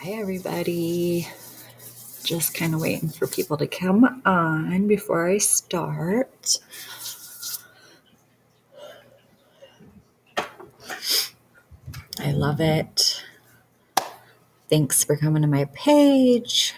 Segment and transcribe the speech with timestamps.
[0.00, 1.26] Hi, everybody.
[2.22, 6.58] Just kind of waiting for people to come on before I start.
[12.20, 13.24] I love it.
[14.70, 16.74] Thanks for coming to my page.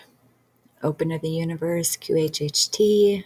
[0.82, 3.24] Open to the Universe, QHHT.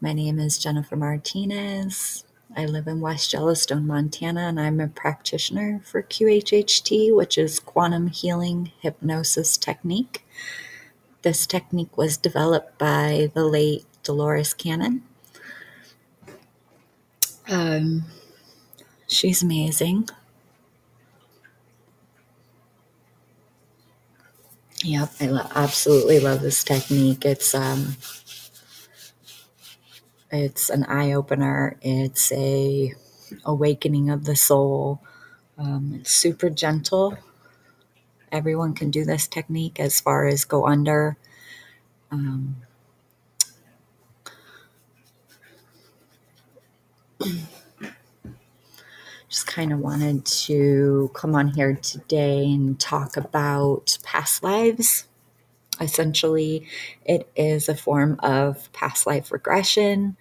[0.00, 2.24] My name is Jennifer Martinez.
[2.56, 8.08] I live in West Yellowstone, Montana, and I'm a practitioner for QHHT, which is Quantum
[8.08, 10.24] Healing Hypnosis Technique.
[11.22, 15.02] This technique was developed by the late Dolores Cannon.
[17.48, 18.04] Um,
[19.08, 20.08] she's amazing.
[24.84, 27.24] Yep, I lo- absolutely love this technique.
[27.24, 27.96] It's um,
[30.32, 31.76] it's an eye opener.
[31.82, 32.94] It's a
[33.44, 35.00] awakening of the soul.
[35.58, 37.18] Um, it's super gentle.
[38.32, 41.18] Everyone can do this technique as far as go under.
[42.10, 42.56] Um,
[49.28, 55.06] just kind of wanted to come on here today and talk about past lives.
[55.80, 56.66] Essentially,
[57.04, 60.16] it is a form of past life regression.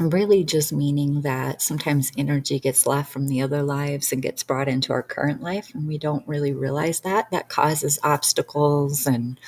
[0.00, 4.68] Really, just meaning that sometimes energy gets left from the other lives and gets brought
[4.68, 7.30] into our current life, and we don't really realize that.
[7.32, 9.40] That causes obstacles and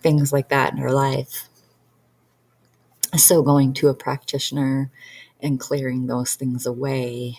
[0.00, 1.48] things like that in our life.
[3.16, 4.92] So, going to a practitioner
[5.40, 7.38] and clearing those things away.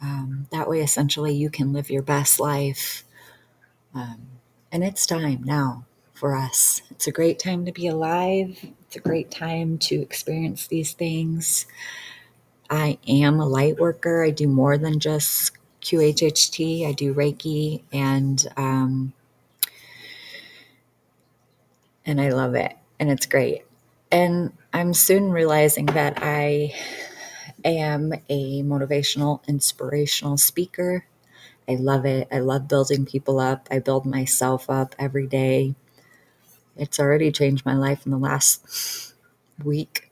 [0.00, 3.04] Um, that way, essentially, you can live your best life.
[3.94, 4.28] Um,
[4.70, 6.82] and it's time now for us.
[6.90, 8.64] It's a great time to be alive.
[8.94, 11.66] It's a great time to experience these things.
[12.70, 14.22] I am a light worker.
[14.22, 15.50] I do more than just
[15.82, 16.86] QHHT.
[16.86, 19.12] I do Reiki and um,
[22.06, 22.76] and I love it.
[23.00, 23.64] And it's great.
[24.12, 26.72] And I'm soon realizing that I
[27.64, 31.04] am a motivational, inspirational speaker.
[31.68, 32.28] I love it.
[32.30, 33.66] I love building people up.
[33.72, 35.74] I build myself up every day.
[36.76, 39.14] It's already changed my life in the last
[39.62, 40.10] week.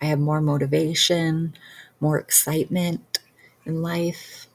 [0.00, 1.54] I have more motivation,
[2.00, 3.18] more excitement
[3.66, 4.46] in life.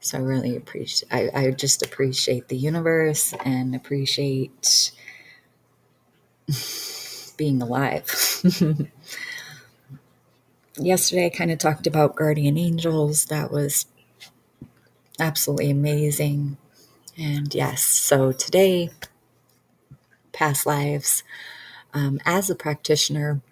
[0.00, 4.92] So I really appreciate I, I just appreciate the universe and appreciate
[7.36, 8.04] being alive.
[10.78, 13.26] Yesterday I kind of talked about guardian angels.
[13.26, 13.86] That was
[15.18, 16.56] absolutely amazing.
[17.20, 18.90] And yes, so today,
[20.32, 21.22] past lives,
[21.94, 23.42] um, as a practitioner,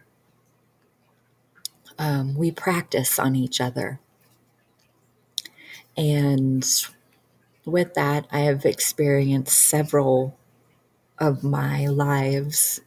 [1.98, 4.00] um, we practice on each other.
[5.96, 6.64] And
[7.66, 10.38] with that, I have experienced several
[11.18, 12.80] of my lives,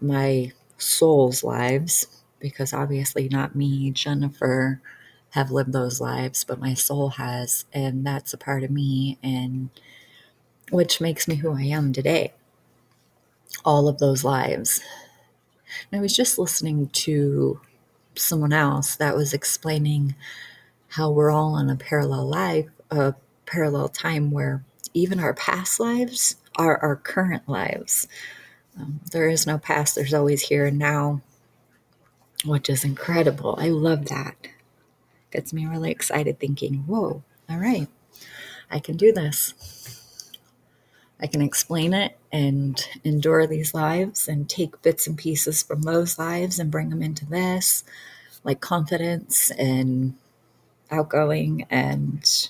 [0.00, 2.06] my soul's lives,
[2.40, 4.80] because obviously not me, Jennifer,
[5.36, 7.66] have lived those lives, but my soul has.
[7.70, 9.68] And that's a part of me, and
[10.70, 12.32] which makes me who I am today.
[13.62, 14.80] All of those lives.
[15.92, 17.60] And I was just listening to
[18.14, 20.14] someone else that was explaining
[20.88, 23.14] how we're all on a parallel life, a
[23.44, 24.64] parallel time where
[24.94, 28.08] even our past lives are our current lives.
[28.80, 31.20] Um, there is no past, there's always here and now,
[32.46, 33.58] which is incredible.
[33.60, 34.48] I love that.
[35.30, 37.88] Gets me really excited thinking, whoa, all right,
[38.70, 39.54] I can do this.
[41.20, 46.18] I can explain it and endure these lives and take bits and pieces from those
[46.18, 47.84] lives and bring them into this,
[48.44, 50.14] like confidence and
[50.90, 51.66] outgoing.
[51.70, 52.48] And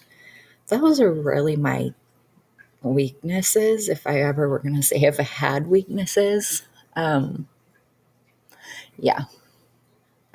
[0.69, 1.94] those are really my
[2.82, 3.88] weaknesses.
[3.88, 6.62] If I ever were going to say if I had weaknesses,
[6.97, 7.48] um,
[8.98, 9.25] yeah.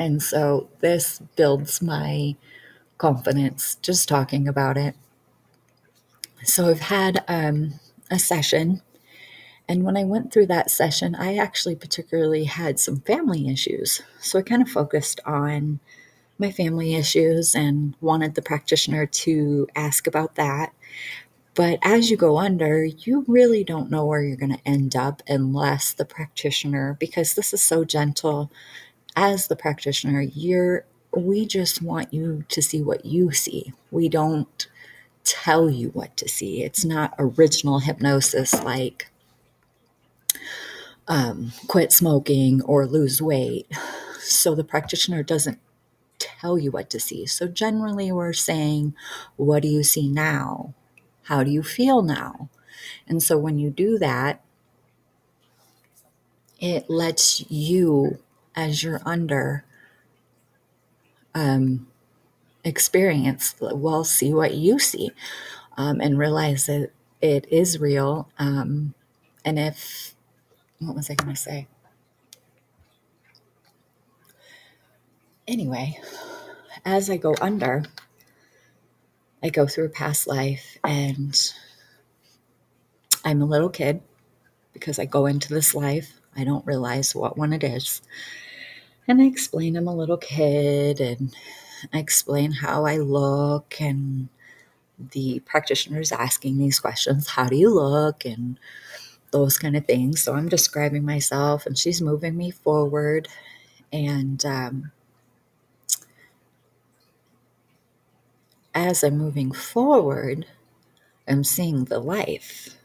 [0.01, 2.35] And so this builds my
[2.97, 4.95] confidence just talking about it.
[6.43, 8.81] So I've had um, a session.
[9.69, 14.01] And when I went through that session, I actually particularly had some family issues.
[14.19, 15.79] So I kind of focused on
[16.39, 20.73] my family issues and wanted the practitioner to ask about that.
[21.53, 25.21] But as you go under, you really don't know where you're going to end up
[25.27, 28.49] unless the practitioner, because this is so gentle,
[29.15, 30.85] as the practitioner, you're
[31.15, 33.73] we just want you to see what you see.
[33.91, 34.67] We don't
[35.25, 36.63] tell you what to see.
[36.63, 39.09] It's not original hypnosis like
[41.07, 43.67] um, quit smoking or lose weight.
[44.19, 45.59] So the practitioner doesn't
[46.19, 47.25] tell you what to see.
[47.25, 48.95] So generally, we're saying,
[49.35, 50.73] What do you see now?
[51.23, 52.49] How do you feel now?
[53.07, 54.41] And so when you do that,
[56.59, 58.19] it lets you,
[58.55, 59.63] as you're under,
[61.33, 61.87] um,
[62.63, 65.11] experience, well, see what you see
[65.77, 68.29] um, and realize that it is real.
[68.37, 68.93] Um,
[69.43, 70.15] and if,
[70.79, 71.67] what was I going to say?
[75.47, 75.99] Anyway,
[76.85, 77.83] as I go under,
[79.43, 81.35] I go through past life and
[83.25, 84.01] I'm a little kid
[84.73, 86.19] because I go into this life.
[86.35, 88.01] I don't realize what one it is.
[89.11, 91.35] And I explain I'm a little kid and
[91.93, 94.29] I explain how I look and
[94.99, 98.25] the practitioner is asking these questions how do you look?
[98.25, 98.57] and
[99.31, 100.23] those kind of things.
[100.23, 103.27] So i'm describing myself and she's moving me forward
[103.93, 104.91] and um,
[108.75, 110.45] as i'm moving forward
[111.27, 112.77] i'm seeing the life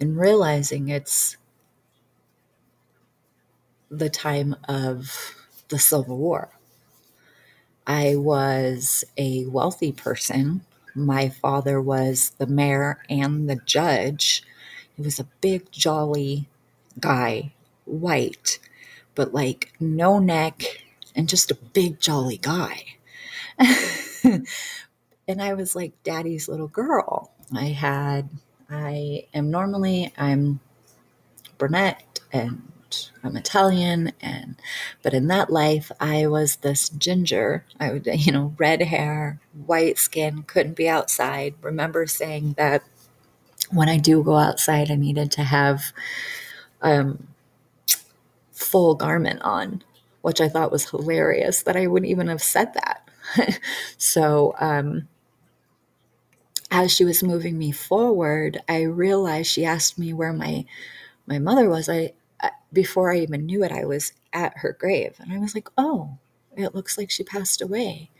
[0.00, 1.36] and realizing it's
[3.92, 5.36] the time of
[5.68, 6.50] the civil war
[7.86, 10.62] i was a wealthy person
[10.94, 14.42] my father was the mayor and the judge.
[14.96, 16.48] He was a big, jolly
[17.00, 17.52] guy,
[17.84, 18.58] white,
[19.14, 20.84] but like no neck
[21.14, 22.84] and just a big, jolly guy.
[23.58, 24.46] and
[25.40, 27.30] I was like daddy's little girl.
[27.54, 28.28] I had,
[28.68, 30.60] I am normally, I'm
[31.58, 32.71] brunette and
[33.22, 34.56] I'm Italian, and
[35.02, 37.64] but in that life, I was this ginger.
[37.80, 41.54] I would, you know, red hair, white skin, couldn't be outside.
[41.62, 42.82] Remember saying that
[43.70, 45.92] when I do go outside, I needed to have
[46.82, 47.28] um,
[48.52, 49.82] full garment on,
[50.22, 53.08] which I thought was hilarious that I wouldn't even have said that.
[53.96, 55.08] so, um,
[56.70, 60.64] as she was moving me forward, I realized she asked me where my
[61.26, 61.88] my mother was.
[61.88, 62.12] I
[62.72, 65.16] before I even knew it, I was at her grave.
[65.20, 66.18] And I was like, oh,
[66.56, 68.10] it looks like she passed away.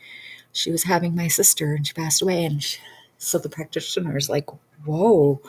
[0.51, 2.45] She was having my sister and she passed away.
[2.45, 2.79] And she,
[3.17, 4.49] so the practitioner is like,
[4.85, 5.41] whoa,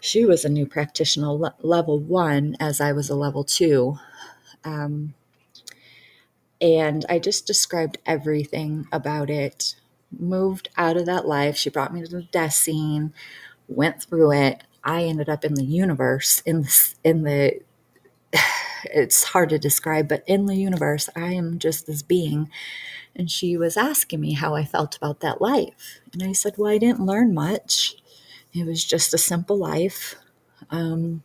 [0.00, 3.98] she was a new practitioner, le- level one, as I was a level two.
[4.64, 5.14] Um,
[6.60, 9.74] and I just described everything about it.
[10.16, 11.56] Moved out of that life.
[11.56, 13.12] She brought me to the death scene,
[13.66, 14.64] went through it.
[14.82, 17.60] I ended up in the universe, in the, in the
[18.84, 22.50] it's hard to describe, but in the universe, I am just this being.
[23.16, 26.00] And she was asking me how I felt about that life.
[26.12, 27.96] And I said, Well, I didn't learn much.
[28.52, 30.14] It was just a simple life.
[30.70, 31.22] Um,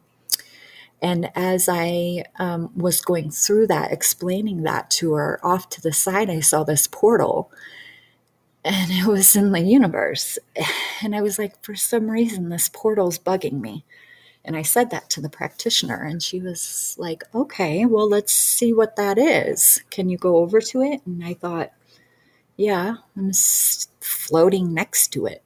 [1.01, 5.91] and as I um, was going through that, explaining that to her, off to the
[5.91, 7.51] side, I saw this portal
[8.65, 10.39] and it was in the universe.
[11.03, 13.83] And I was like, for some reason, this portal's bugging me.
[14.45, 18.73] And I said that to the practitioner, and she was like, okay, well, let's see
[18.73, 19.81] what that is.
[19.89, 21.01] Can you go over to it?
[21.05, 21.71] And I thought,
[22.57, 23.31] yeah, I'm
[24.01, 25.43] floating next to it.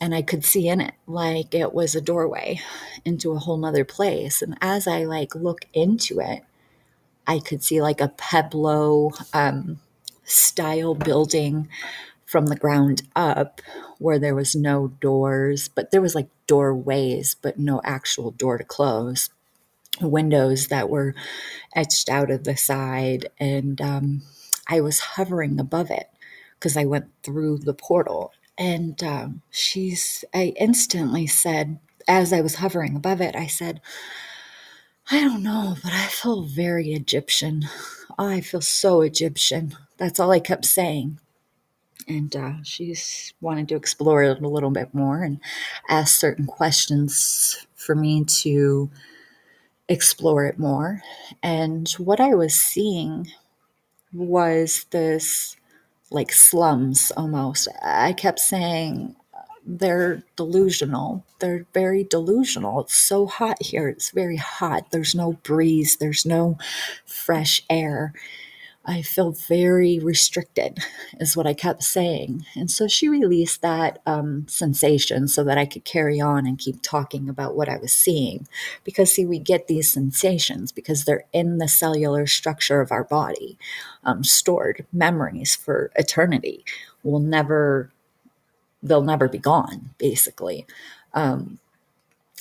[0.00, 2.60] And I could see in it like it was a doorway
[3.04, 4.42] into a whole nother place.
[4.42, 6.42] And as I like look into it,
[7.26, 9.78] I could see like a Pueblo um,
[10.24, 11.68] style building
[12.32, 13.60] from the ground up
[13.98, 18.64] where there was no doors, but there was like doorways, but no actual door to
[18.64, 19.28] close.
[20.00, 21.14] Windows that were
[21.76, 24.22] etched out of the side, and um,
[24.66, 26.08] I was hovering above it
[26.58, 28.32] because I went through the portal.
[28.56, 33.82] And um, she's, I instantly said, as I was hovering above it, I said,
[35.10, 37.64] I don't know, but I feel very Egyptian.
[38.18, 39.76] I feel so Egyptian.
[39.98, 41.18] That's all I kept saying
[42.08, 45.40] and uh, she's wanted to explore it a little bit more and
[45.88, 48.90] ask certain questions for me to
[49.88, 51.02] explore it more.
[51.42, 53.28] And what I was seeing
[54.12, 55.56] was this
[56.10, 57.68] like slums almost.
[57.82, 59.16] I kept saying,
[59.64, 61.24] they're delusional.
[61.40, 62.80] They're very delusional.
[62.82, 63.88] It's so hot here.
[63.88, 64.90] It's very hot.
[64.90, 66.58] There's no breeze, there's no
[67.06, 68.12] fresh air.
[68.84, 70.80] I feel very restricted,
[71.20, 72.46] is what I kept saying.
[72.56, 76.82] And so she released that um, sensation so that I could carry on and keep
[76.82, 78.48] talking about what I was seeing.
[78.82, 83.56] Because, see, we get these sensations because they're in the cellular structure of our body,
[84.02, 86.64] um, stored memories for eternity.
[87.04, 87.92] Will never,
[88.82, 90.66] they'll never be gone, basically.
[91.14, 91.60] Um,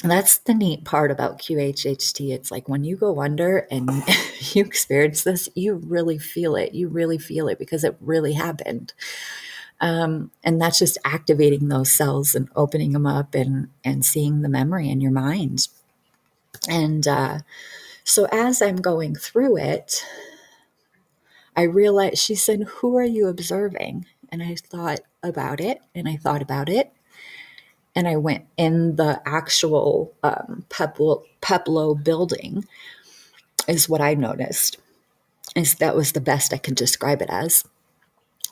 [0.04, 2.32] that's the neat part about QHHT.
[2.32, 3.90] It's like when you go under and
[4.54, 6.74] you experience this, you really feel it.
[6.74, 8.94] You really feel it because it really happened.
[9.80, 14.50] Um, and that's just activating those cells and opening them up and and seeing the
[14.50, 15.68] memory in your mind.
[16.70, 17.40] And uh,
[18.04, 20.06] so as I'm going through it,
[21.56, 26.16] I realized she said, "Who are you observing?" And I thought about it, and I
[26.18, 26.94] thought about it,
[27.96, 30.66] and I went in the actual um,
[32.04, 32.66] building,
[33.68, 34.78] is what I noticed.
[35.56, 37.66] Is that was the best I could describe it as.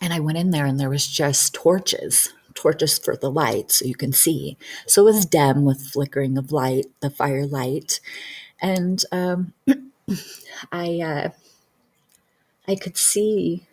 [0.02, 3.86] And I went in there, and there was just torches, torches for the light, so
[3.86, 4.58] you can see.
[4.88, 8.00] So it was dim with flickering of light, the firelight,
[8.62, 9.54] and um,
[10.72, 11.30] I uh,
[12.68, 13.68] I could see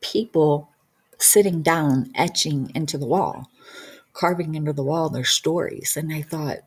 [0.00, 0.70] people
[1.18, 3.50] sitting down, etching into the wall
[4.16, 5.96] carving into the wall their stories.
[5.96, 6.58] And I thought,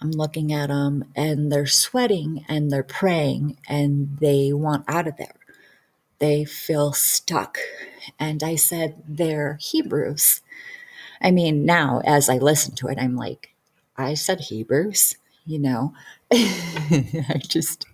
[0.00, 5.16] I'm looking at them and they're sweating and they're praying and they want out of
[5.16, 5.36] there.
[6.18, 7.58] They feel stuck.
[8.18, 10.42] And I said, they're Hebrews.
[11.20, 13.54] I mean, now as I listen to it, I'm like,
[13.96, 15.16] I said Hebrews,
[15.46, 15.94] you know.
[16.32, 17.86] I just,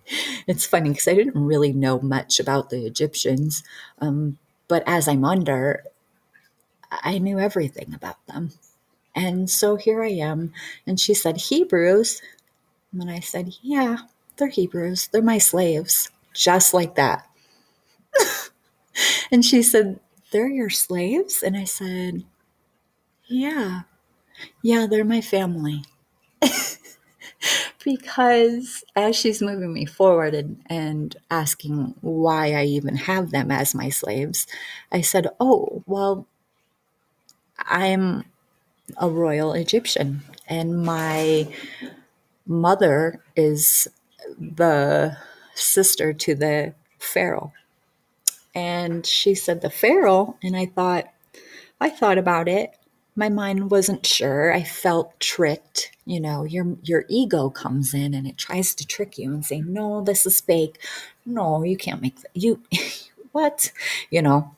[0.46, 3.62] it's funny because I didn't really know much about the Egyptians.
[4.00, 5.84] Um, but as I'm under,
[7.02, 8.50] I knew everything about them.
[9.14, 10.52] And so here I am.
[10.86, 12.22] And she said, Hebrews.
[12.92, 13.98] And I said, Yeah,
[14.36, 15.08] they're Hebrews.
[15.12, 16.10] They're my slaves.
[16.34, 17.26] Just like that.
[19.32, 21.42] and she said, They're your slaves?
[21.42, 22.24] And I said,
[23.26, 23.82] Yeah.
[24.62, 25.84] Yeah, they're my family.
[27.84, 33.74] because as she's moving me forward and, and asking why I even have them as
[33.74, 34.46] my slaves,
[34.90, 36.26] I said, Oh, well,
[37.66, 38.24] I'm
[38.98, 41.48] a royal Egyptian, and my
[42.46, 43.88] mother is
[44.38, 45.16] the
[45.54, 47.52] sister to the pharaoh.
[48.54, 51.06] And she said the pharaoh, and I thought,
[51.80, 52.76] I thought about it.
[53.16, 54.52] My mind wasn't sure.
[54.52, 55.92] I felt tricked.
[56.06, 59.60] You know, your your ego comes in and it tries to trick you and say,
[59.62, 60.80] "No, this is fake.
[61.26, 62.30] No, you can't make that.
[62.36, 62.62] You
[63.32, 63.72] what?"
[64.10, 64.56] You know,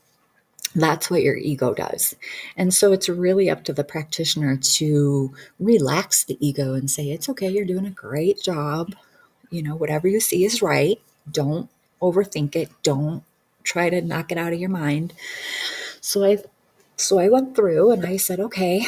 [0.75, 2.17] that's what your ego does.
[2.57, 7.29] And so it's really up to the practitioner to relax the ego and say, it's
[7.29, 8.95] okay, you're doing a great job.
[9.51, 11.01] You know, whatever you see is right.
[11.31, 11.71] Don't
[12.03, 12.71] overthink it.
[12.83, 13.23] Don't
[13.63, 15.13] try to knock it out of your mind.
[16.01, 16.39] So I
[16.97, 18.87] so I went through and I said, okay.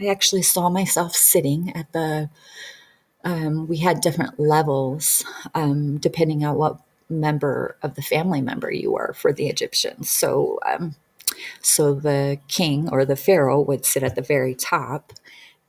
[0.00, 2.28] I actually saw myself sitting at the
[3.24, 6.78] um, we had different levels um, depending on what
[7.12, 10.10] member of the family member you were for the Egyptians.
[10.10, 10.94] So, um,
[11.60, 15.12] so the king or the pharaoh would sit at the very top,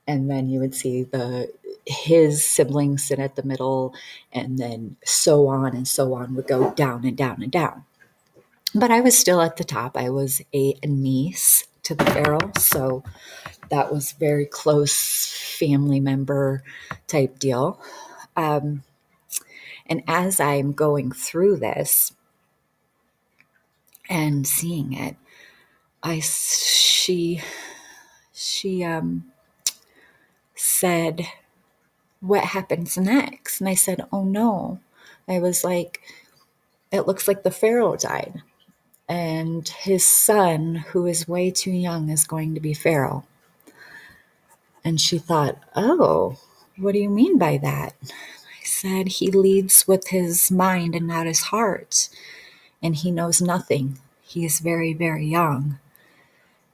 [0.06, 1.52] and then you would see the
[1.86, 3.94] his siblings sit at the middle,
[4.32, 7.84] and then so on and so on would go down and down and down.
[8.74, 9.96] But I was still at the top.
[9.96, 13.04] I was a niece to the pharaoh, so
[13.70, 15.26] that was very close
[15.58, 16.62] family member
[17.06, 17.80] type deal.
[18.36, 18.82] Um,
[19.86, 22.12] and as I'm going through this
[24.08, 25.16] and seeing it,
[26.02, 27.42] I she
[28.32, 29.32] she um
[30.56, 31.26] said,
[32.20, 34.80] "What happens next?" And I said, "Oh no."
[35.28, 36.00] I was like,
[36.92, 38.42] "It looks like the pharaoh died."
[39.08, 43.24] And his son, who is way too young, is going to be pharaoh.
[44.84, 46.36] And she thought, Oh,
[46.76, 47.94] what do you mean by that?
[48.84, 52.10] Said he leads with his mind and not his heart,
[52.82, 53.98] and he knows nothing.
[54.22, 55.78] He is very, very young.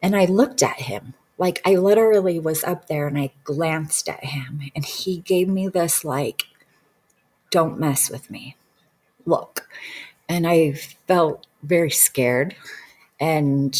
[0.02, 1.14] And I looked at him.
[1.38, 5.68] Like I literally was up there and I glanced at him, and he gave me
[5.68, 6.44] this, like,
[7.50, 8.56] don't mess with me
[9.26, 9.68] look.
[10.28, 12.56] And I felt very scared.
[13.20, 13.76] And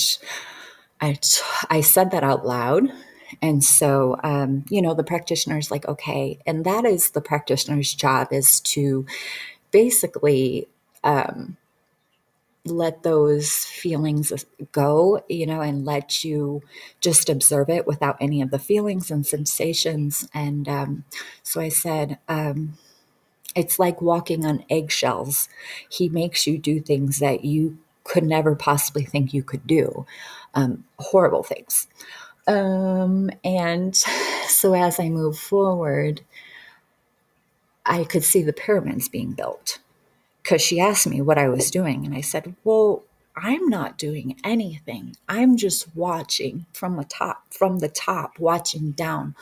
[1.01, 2.91] I, t- I said that out loud
[3.43, 7.95] and so, um, you know, the practitioner is like, okay, and that is the practitioner's
[7.95, 9.07] job is to
[9.71, 10.69] basically
[11.05, 11.57] um,
[12.65, 14.33] let those feelings
[14.73, 16.63] go, you know, and let you
[17.01, 20.29] just observe it without any of the feelings and sensations.
[20.35, 21.05] And um,
[21.43, 22.75] so I said, um,
[23.57, 25.49] it's like walking on eggshells.
[25.89, 30.07] He makes you do things that you could never possibly think you could do,
[30.55, 31.87] um, horrible things.
[32.47, 33.97] Um, and
[34.49, 36.23] so as I move forward,
[37.87, 39.79] I could see the pyramids being built
[40.43, 42.05] because she asked me what I was doing.
[42.07, 43.05] And I said, Well,
[43.37, 45.17] I'm not doing anything.
[45.29, 49.35] I'm just watching from the top, from the top, watching down,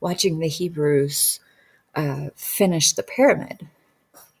[0.00, 1.40] watching the Hebrews
[1.94, 3.68] uh, finish the pyramid.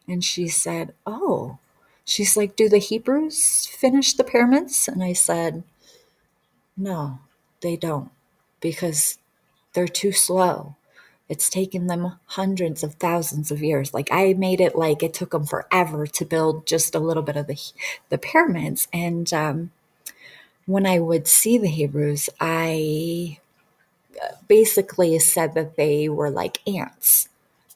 [0.08, 1.58] And she said, Oh,
[2.04, 4.88] she's like, Do the Hebrews finish the pyramids?
[4.88, 5.64] And I said,
[6.76, 7.20] No,
[7.64, 8.12] they don't,
[8.60, 9.18] because
[9.74, 10.76] they're too slow.
[11.28, 13.94] It's taken them hundreds of thousands of years.
[13.94, 17.36] Like I made it like it took them forever to build just a little bit
[17.36, 17.58] of the
[18.10, 18.88] the pyramids.
[18.92, 19.72] And um,
[20.66, 23.38] when I would see the Hebrews, I
[24.22, 27.28] uh, basically said that they were like ants.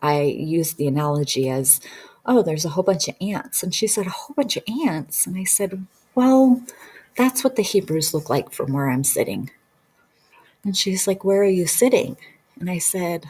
[0.03, 1.81] I used the analogy as,
[2.27, 5.27] "Oh, there's a whole bunch of ants," and she said, "A whole bunch of ants,"
[5.27, 6.63] and I said, "Well."
[7.17, 9.51] That's what the Hebrews look like from where I'm sitting.
[10.65, 12.17] And she's like, Where are you sitting?
[12.61, 13.27] And I said,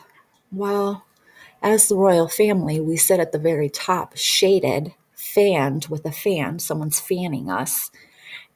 [0.52, 1.04] Well,
[1.62, 6.58] as the royal family, we sit at the very top, shaded, fanned with a fan.
[6.58, 7.90] Someone's fanning us.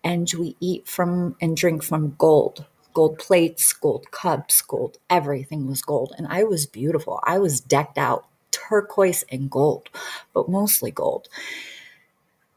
[0.04, 5.82] And we eat from and drink from gold gold plates, gold cups, gold, everything was
[5.82, 6.12] gold.
[6.18, 7.20] And I was beautiful.
[7.24, 9.88] I was decked out turquoise and gold,
[10.34, 11.28] but mostly gold.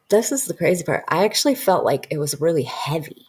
[0.10, 1.03] This is the crazy part.
[1.07, 3.25] I actually felt like it was really heavy.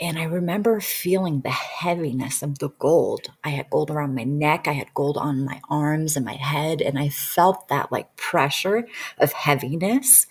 [0.00, 3.28] And I remember feeling the heaviness of the gold.
[3.44, 6.80] I had gold around my neck, I had gold on my arms and my head,
[6.80, 8.86] and I felt that like pressure
[9.18, 10.26] of heaviness.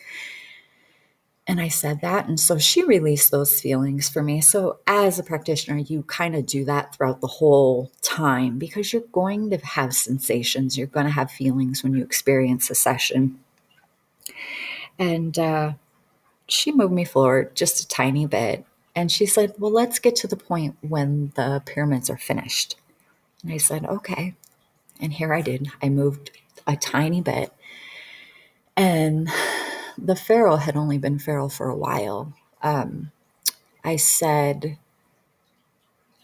[1.48, 2.28] And I said that.
[2.28, 4.42] And so she released those feelings for me.
[4.42, 9.02] So, as a practitioner, you kind of do that throughout the whole time because you're
[9.12, 13.40] going to have sensations, you're going to have feelings when you experience a session.
[15.00, 15.74] And uh,
[16.48, 18.66] she moved me forward just a tiny bit.
[18.96, 22.76] And she said, Well, let's get to the point when the pyramids are finished.
[23.44, 24.36] And I said, Okay.
[25.00, 25.70] And here I did.
[25.82, 26.32] I moved
[26.68, 27.52] a tiny bit.
[28.78, 29.30] And
[29.98, 32.34] the Pharaoh had only been Pharaoh for a while.
[32.62, 33.12] Um,
[33.84, 34.78] I said,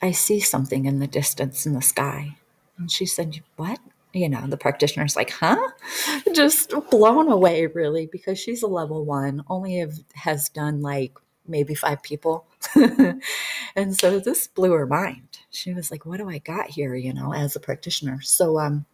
[0.01, 2.37] I see something in the distance in the sky.
[2.77, 3.79] And she said, What?
[4.13, 5.57] You know, the practitioner's like, Huh?
[6.33, 11.13] Just blown away, really, because she's a level one, only have, has done like
[11.47, 12.45] maybe five people.
[13.75, 15.39] and so this blew her mind.
[15.49, 18.21] She was like, What do I got here, you know, as a practitioner?
[18.21, 18.85] So um,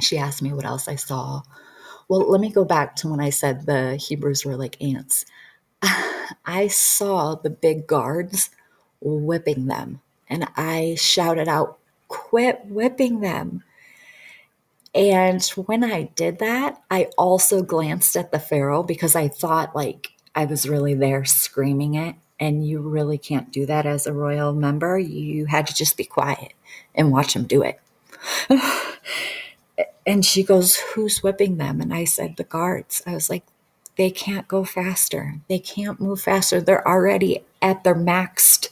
[0.00, 1.42] she asked me what else I saw.
[2.08, 5.24] Well, let me go back to when I said the Hebrews were like ants.
[6.44, 8.50] I saw the big guards
[9.00, 13.64] whipping them, and I shouted out, Quit whipping them.
[14.94, 20.13] And when I did that, I also glanced at the Pharaoh because I thought like
[20.34, 22.16] I was really there screaming it.
[22.40, 24.98] And you really can't do that as a royal member.
[24.98, 26.52] You had to just be quiet
[26.94, 27.80] and watch them do it.
[30.06, 31.80] and she goes, Who's whipping them?
[31.80, 33.02] And I said, The guards.
[33.06, 33.44] I was like,
[33.96, 35.36] They can't go faster.
[35.48, 36.60] They can't move faster.
[36.60, 38.68] They're already at their maxed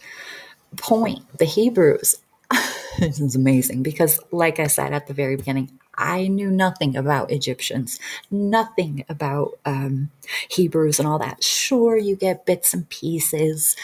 [0.76, 2.16] point, the Hebrews.
[3.02, 7.32] this is amazing because, like I said at the very beginning, I knew nothing about
[7.32, 7.98] Egyptians,
[8.30, 10.10] nothing about um,
[10.50, 11.42] Hebrews and all that.
[11.44, 13.76] Sure, you get bits and pieces,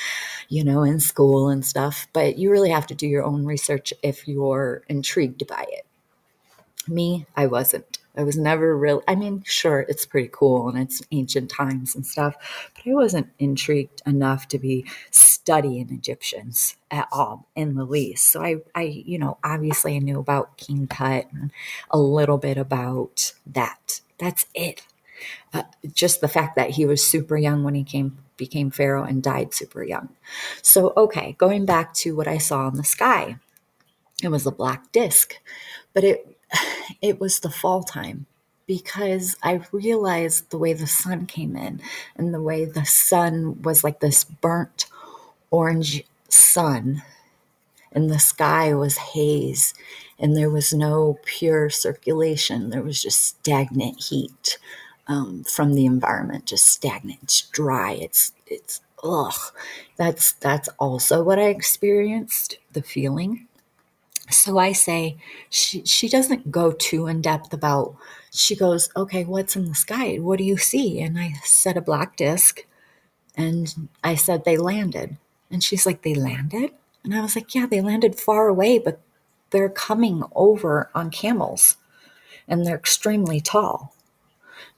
[0.48, 3.92] you know, in school and stuff, but you really have to do your own research
[4.02, 5.84] if you're intrigued by it.
[6.88, 7.97] Me, I wasn't.
[8.16, 12.04] I was never really, I mean, sure, it's pretty cool and it's ancient times and
[12.04, 12.36] stuff,
[12.74, 18.28] but I wasn't intrigued enough to be studying Egyptians at all in the least.
[18.28, 21.52] So I, I, you know, obviously I knew about King Tut and
[21.90, 24.00] a little bit about that.
[24.18, 24.82] That's it.
[25.52, 29.22] Uh, just the fact that he was super young when he came became pharaoh and
[29.22, 30.08] died super young.
[30.62, 33.38] So okay, going back to what I saw in the sky.
[34.22, 35.34] It was a black disc,
[35.94, 36.37] but it
[37.02, 38.26] it was the fall time
[38.66, 41.80] because I realized the way the sun came in
[42.16, 44.86] and the way the sun was like this burnt
[45.50, 47.02] orange sun
[47.92, 49.74] and the sky was haze
[50.18, 52.70] and there was no pure circulation.
[52.70, 54.58] There was just stagnant heat
[55.08, 59.34] um, from the environment just stagnant it's dry it's it's ugh.
[59.98, 63.47] That's that's also what i experienced the feeling
[64.30, 65.16] so I say,
[65.50, 67.96] she, she doesn't go too in depth about,
[68.32, 70.16] she goes, okay, what's in the sky?
[70.16, 71.00] What do you see?
[71.00, 72.64] And I said, a black disc.
[73.36, 75.16] And I said, they landed.
[75.50, 76.72] And she's like, they landed?
[77.04, 79.00] And I was like, yeah, they landed far away, but
[79.50, 81.76] they're coming over on camels
[82.46, 83.94] and they're extremely tall.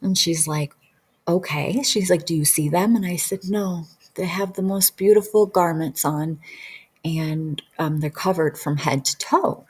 [0.01, 0.75] And she's like,
[1.27, 1.83] okay.
[1.83, 2.95] She's like, do you see them?
[2.95, 6.39] And I said, no, they have the most beautiful garments on
[7.05, 9.67] and um, they're covered from head to toe.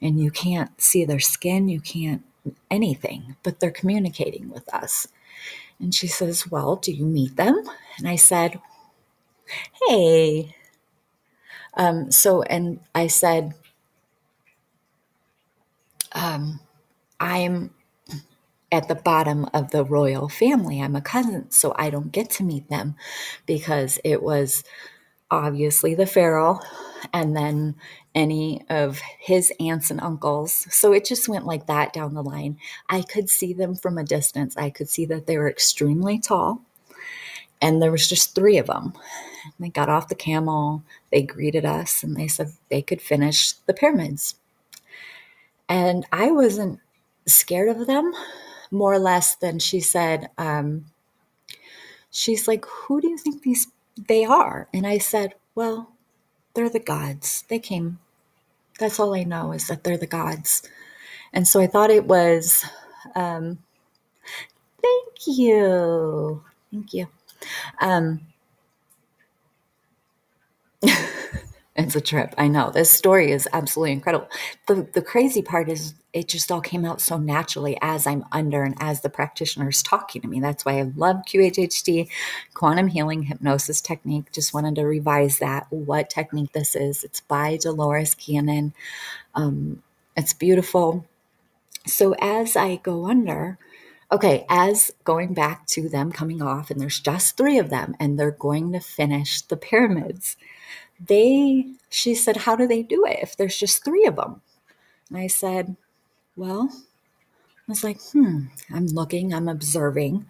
[0.00, 2.22] And you can't see their skin, you can't
[2.70, 5.06] anything, but they're communicating with us.
[5.78, 7.62] And she says, Well, do you meet them?
[7.98, 8.60] And I said,
[9.88, 10.56] Hey.
[11.74, 13.54] Um, so, and I said,
[16.12, 16.60] um,
[17.18, 17.70] I'm
[18.70, 20.80] at the bottom of the royal family.
[20.80, 22.94] I'm a cousin, so I don't get to meet them
[23.46, 24.64] because it was
[25.32, 26.60] obviously the pharaoh
[27.12, 27.74] and then
[28.14, 30.66] any of his aunts and uncles.
[30.70, 32.58] So it just went like that down the line.
[32.90, 34.56] I could see them from a distance.
[34.56, 36.60] I could see that they were extremely tall.
[37.60, 38.92] And there was just three of them.
[39.58, 43.74] They got off the camel, they greeted us, and they said they could finish the
[43.74, 44.36] pyramids.
[45.68, 46.80] And I wasn't
[47.26, 48.12] scared of them,
[48.70, 50.86] more or less than she said, um,
[52.10, 54.68] she's like, Who do you think these they are?
[54.74, 55.92] And I said, Well,
[56.54, 57.44] they're the gods.
[57.48, 57.98] They came.
[58.78, 60.62] That's all I know is that they're the gods.
[61.32, 62.64] And so I thought it was,
[63.16, 63.58] um,
[64.82, 66.44] thank you.
[66.72, 67.08] Thank you.
[67.80, 68.22] Um,
[71.74, 72.34] it's a trip.
[72.36, 72.70] I know.
[72.70, 74.28] This story is absolutely incredible.
[74.66, 78.62] The, the crazy part is it just all came out so naturally as I'm under
[78.62, 80.40] and as the practitioner is talking to me.
[80.40, 82.08] That's why I love QHHT,
[82.52, 84.30] quantum healing hypnosis technique.
[84.32, 87.04] Just wanted to revise that, what technique this is.
[87.04, 88.74] It's by Dolores Cannon.
[89.34, 89.82] Um,
[90.14, 91.06] it's beautiful.
[91.86, 93.58] So as I go under,
[94.12, 98.18] okay, as going back to them coming off, and there's just three of them, and
[98.18, 100.36] they're going to finish the pyramids.
[101.04, 104.40] They, she said, how do they do it if there's just three of them?
[105.08, 105.76] And I said,
[106.36, 110.26] well, I was like, hmm, I'm looking, I'm observing,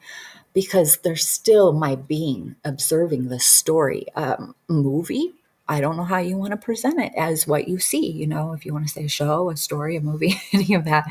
[0.52, 4.06] because there's still my being observing the story.
[4.14, 5.32] Um, movie,
[5.68, 8.52] I don't know how you want to present it as what you see, you know,
[8.52, 11.04] if you want to say a show, a story, a movie, any of that.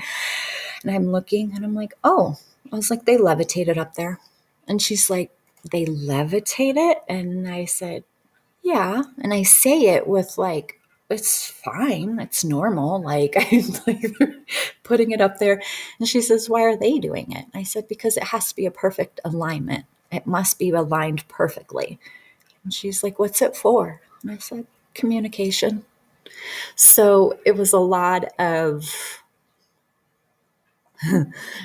[0.84, 2.38] And I'm looking and I'm like, oh,
[2.72, 4.20] I was like, they levitated up there.
[4.68, 5.32] And she's like,
[5.72, 7.00] they levitate it?
[7.08, 8.04] And I said,
[8.64, 9.04] yeah.
[9.22, 12.20] And I say it with like it's fine.
[12.20, 13.02] It's normal.
[13.12, 14.16] Like I'm like
[14.84, 15.62] putting it up there.
[16.00, 17.46] And she says, Why are they doing it?
[17.54, 19.86] I said, Because it has to be a perfect alignment.
[20.12, 22.00] It must be aligned perfectly.
[22.64, 24.02] And she's like, What's it for?
[24.22, 25.86] And I said, Communication.
[26.76, 29.22] So it was a lot of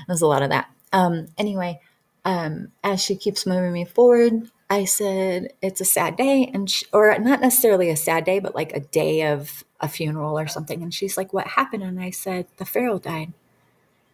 [0.08, 0.70] was a lot of that.
[0.92, 1.80] Um, anyway,
[2.24, 6.50] um, as she keeps moving me forward, I said, it's a sad day.
[6.52, 10.38] And, she, or not necessarily a sad day, but like a day of a funeral
[10.38, 10.82] or something.
[10.82, 11.82] And she's like, what happened?
[11.82, 13.32] And I said, the Pharaoh died.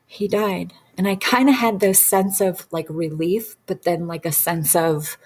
[0.06, 0.74] He died.
[0.98, 4.76] And I kind of had this sense of like relief, but then like a sense
[4.76, 5.16] of,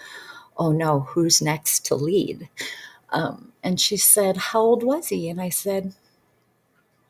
[0.56, 2.48] oh no, who's next to lead?
[3.10, 5.28] Um, and she said, how old was he?
[5.28, 5.94] And I said,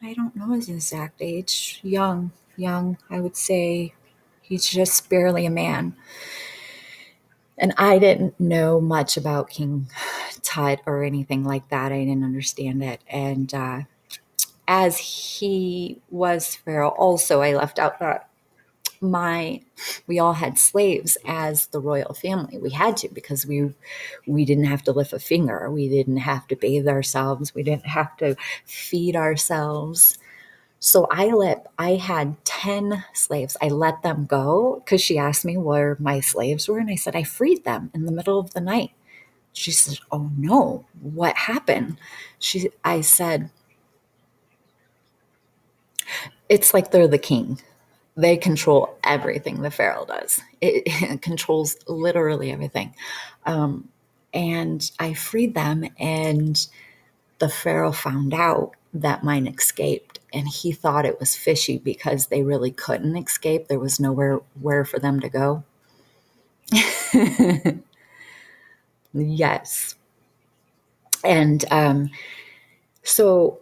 [0.03, 1.81] I don't know his exact age.
[1.83, 2.97] Young, young.
[3.11, 3.93] I would say
[4.41, 5.97] he's just barely a man
[7.59, 9.89] and I didn't know much about King
[10.43, 11.93] Tut or anything like that.
[11.93, 13.01] I didn't understand it.
[13.09, 13.81] And uh,
[14.69, 18.29] as he was Pharaoh, also I left out that
[19.01, 19.61] my
[20.07, 22.59] we all had slaves as the royal family.
[22.59, 23.73] We had to because we
[24.27, 25.71] we didn't have to lift a finger.
[25.71, 27.55] We didn't have to bathe ourselves.
[27.55, 30.19] We didn't have to feed ourselves.
[30.87, 33.57] So I let I had 10 slaves.
[33.61, 36.79] I let them go because she asked me where my slaves were.
[36.79, 38.93] And I said, I freed them in the middle of the night.
[39.53, 41.99] She said, Oh no, what happened?
[42.39, 43.51] She I said,
[46.49, 47.61] It's like they're the king.
[48.17, 50.41] They control everything the Pharaoh does.
[50.61, 52.95] It, it controls literally everything.
[53.45, 53.89] Um,
[54.33, 56.65] and I freed them, and
[57.39, 60.06] the Pharaoh found out that mine escaped
[60.37, 63.69] and he thought it was fishy because they really couldn't escape.
[63.69, 65.65] There was nowhere where for them to go.
[69.15, 69.95] yes.
[71.25, 72.11] And um,
[73.03, 73.61] so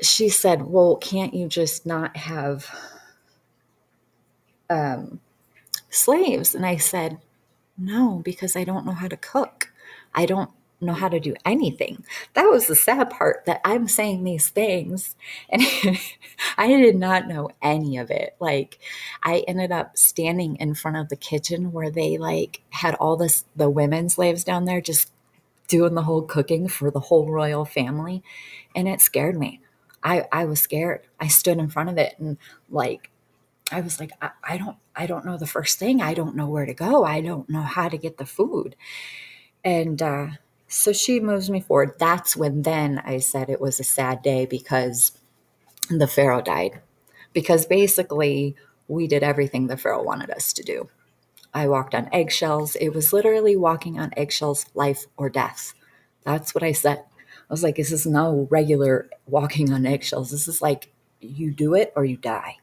[0.00, 2.70] she said, Well, can't you just not have
[4.70, 5.18] um,
[5.90, 6.54] slaves?
[6.54, 7.18] And I said,
[7.76, 9.72] No, because I don't know how to cook.
[10.14, 10.50] I don't
[10.82, 12.04] know how to do anything.
[12.34, 15.16] That was the sad part that I'm saying these things
[15.48, 15.62] and
[16.58, 18.36] I did not know any of it.
[18.40, 18.78] Like
[19.22, 23.44] I ended up standing in front of the kitchen where they like had all this
[23.56, 25.12] the women slaves down there just
[25.68, 28.22] doing the whole cooking for the whole royal family
[28.74, 29.60] and it scared me.
[30.02, 31.06] I I was scared.
[31.20, 32.38] I stood in front of it and
[32.70, 33.10] like
[33.72, 36.02] I was like I, I don't I don't know the first thing.
[36.02, 37.04] I don't know where to go.
[37.04, 38.76] I don't know how to get the food.
[39.64, 40.28] And uh
[40.72, 41.94] so she moves me forward.
[41.98, 45.12] That's when then I said it was a sad day because
[45.90, 46.80] the Pharaoh died.
[47.32, 48.56] Because basically,
[48.88, 50.88] we did everything the Pharaoh wanted us to do.
[51.54, 52.74] I walked on eggshells.
[52.76, 55.74] It was literally walking on eggshells, life or death.
[56.24, 56.98] That's what I said.
[56.98, 60.30] I was like, this is no regular walking on eggshells.
[60.30, 62.56] This is like you do it or you die.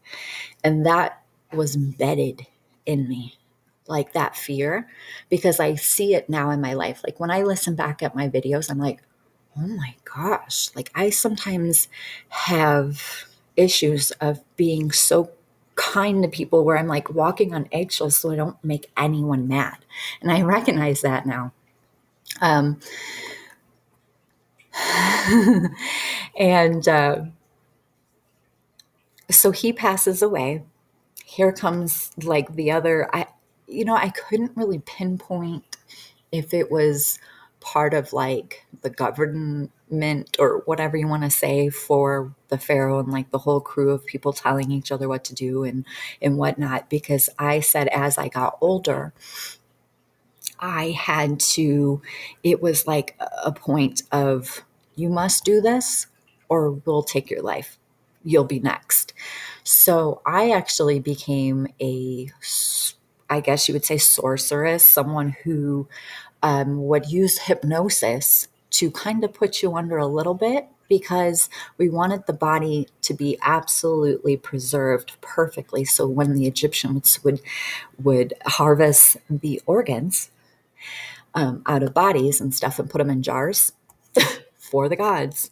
[0.64, 2.48] And that was embedded
[2.86, 3.38] in me,
[3.90, 4.88] like that fear,
[5.30, 7.02] because I see it now in my life.
[7.04, 9.02] Like when I listen back at my videos, I'm like,
[9.58, 11.88] oh my gosh, like I sometimes
[12.30, 13.26] have
[13.58, 15.32] issues of being so
[15.76, 19.78] kind to people where I'm like walking on eggshells so I don't make anyone mad.
[20.22, 21.54] And I recognize that now.
[22.42, 22.80] Um,
[26.38, 27.22] and uh,
[29.30, 30.64] so he passes away.
[31.26, 33.10] Here comes like the other.
[33.16, 33.28] I,
[33.70, 35.78] you know, I couldn't really pinpoint
[36.32, 37.20] if it was
[37.60, 43.12] part of like the government or whatever you want to say for the pharaoh and
[43.12, 45.86] like the whole crew of people telling each other what to do and
[46.22, 49.14] and whatnot because i said as i got older
[50.60, 52.02] i had to
[52.44, 54.64] it was like a point of
[54.96, 56.08] you must do this
[56.50, 57.78] or we'll take your life.
[58.24, 59.14] You'll be next.
[59.64, 62.30] So i actually became a
[63.30, 65.88] i guess you would say sorceress someone who
[66.44, 71.90] um, would use hypnosis to kind of put you under a little bit because we
[71.90, 75.86] wanted the body to be absolutely preserved perfectly.
[75.86, 77.40] So when the egyptians would
[78.02, 80.32] would harvest the organs
[81.36, 83.72] um, out of bodies and stuff and put them in jars
[84.58, 85.52] for the gods.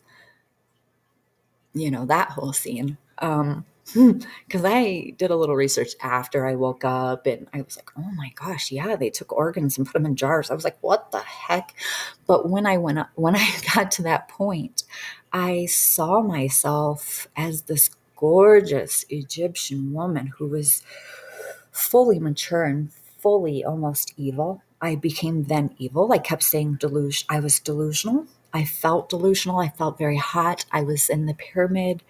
[1.74, 2.98] You know that whole scene.
[3.20, 3.66] Um,
[4.48, 8.12] because I did a little research after I woke up and I was like, oh
[8.16, 10.52] my gosh, yeah, they took organs and put them in jars.
[10.52, 11.74] I was like, what the heck?
[12.26, 14.84] But when I went up, when I got to that point,
[15.32, 20.82] I saw myself as this gorgeous Egyptian woman who was
[21.72, 24.62] fully mature and fully almost evil.
[24.82, 26.12] I became then evil.
[26.14, 27.26] I kept saying delusion.
[27.30, 28.28] I was delusional.
[28.58, 29.60] I felt delusional.
[29.60, 30.66] I felt very hot.
[30.72, 32.02] I was in the pyramid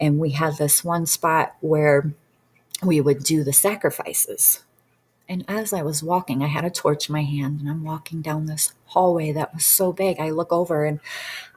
[0.00, 2.14] and we had this one spot where
[2.82, 4.64] we would do the sacrifices.
[5.28, 8.22] And as I was walking, I had a torch in my hand and I'm walking
[8.22, 10.18] down this hallway that was so big.
[10.18, 10.98] I look over and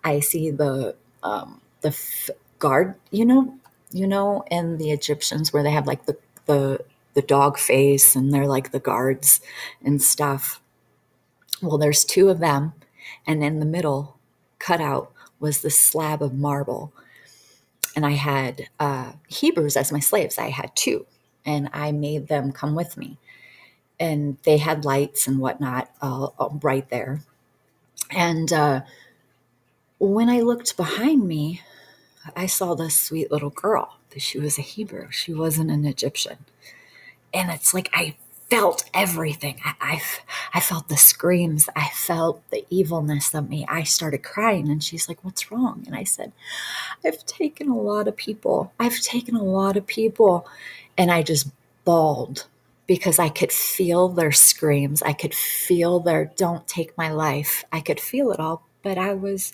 [0.04, 3.56] I see the um, the f- guard, you know,
[3.92, 8.34] you know, in the Egyptians where they have like the the the dog face and
[8.34, 9.40] they're like the guards
[9.84, 10.62] and stuff.
[11.62, 12.74] Well, there's two of them,
[13.26, 14.15] and in the middle,
[14.66, 16.92] cut out, was the slab of marble
[17.96, 20.38] and I had uh, Hebrews as my slaves.
[20.38, 21.06] I had two,
[21.46, 23.18] and I made them come with me.
[24.00, 25.90] And they had lights and whatnot
[26.64, 27.22] right there.
[28.12, 28.82] And uh,
[30.00, 31.62] when I looked behind me,
[32.36, 33.98] I saw this sweet little girl.
[34.18, 35.10] She was a Hebrew.
[35.12, 36.40] She wasn't an Egyptian.
[37.34, 38.16] And it's like I
[38.50, 39.60] felt everything.
[39.64, 40.02] I, I,
[40.54, 41.68] I, felt the screams.
[41.76, 43.66] I felt the evilness of me.
[43.68, 45.84] I started crying, and she's like, What's wrong?
[45.88, 46.32] And I said,
[47.04, 48.72] I've taken a lot of people.
[48.80, 50.48] I've taken a lot of people.
[50.98, 51.50] And I just
[51.84, 52.48] bawled
[52.88, 55.02] because I could feel their screams.
[55.02, 57.66] I could feel their, Don't take my life.
[57.72, 58.64] I could feel it all.
[58.84, 59.54] But I was,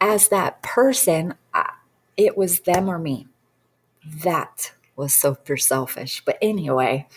[0.00, 1.72] as that person, I,
[2.16, 3.26] it was them or me.
[4.22, 6.22] That was super selfish.
[6.24, 7.08] But anyway,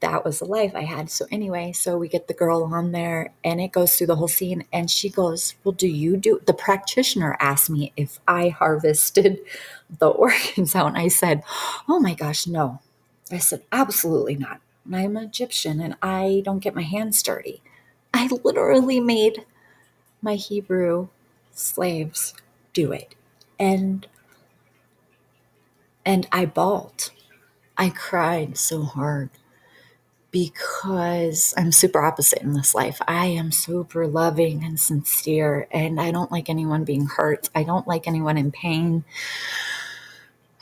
[0.00, 1.10] that was the life I had.
[1.10, 4.28] So anyway, so we get the girl on there and it goes through the whole
[4.28, 9.40] scene and she goes, Well, do you do the practitioner asked me if I harvested
[9.98, 10.88] the organs out?
[10.88, 11.42] And I said,
[11.88, 12.80] Oh my gosh, no.
[13.32, 14.60] I said, Absolutely not.
[14.92, 17.62] I'm Egyptian and I don't get my hands dirty.
[18.14, 19.46] I literally made
[20.22, 21.08] my Hebrew
[21.52, 22.34] slaves
[22.72, 23.14] do it.
[23.58, 24.06] And
[26.04, 27.10] and I bawled.
[27.82, 29.30] I cried so hard
[30.30, 33.00] because I'm super opposite in this life.
[33.08, 37.50] I am super loving and sincere, and I don't like anyone being hurt.
[37.56, 39.02] I don't like anyone in pain.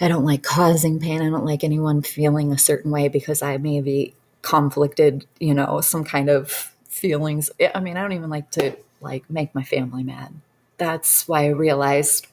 [0.01, 1.21] I don't like causing pain.
[1.21, 5.83] I don't like anyone feeling a certain way because I may be conflicted, you know,
[5.83, 7.51] some kind of feelings.
[7.75, 10.33] I mean, I don't even like to like make my family mad.
[10.79, 12.29] That's why I realized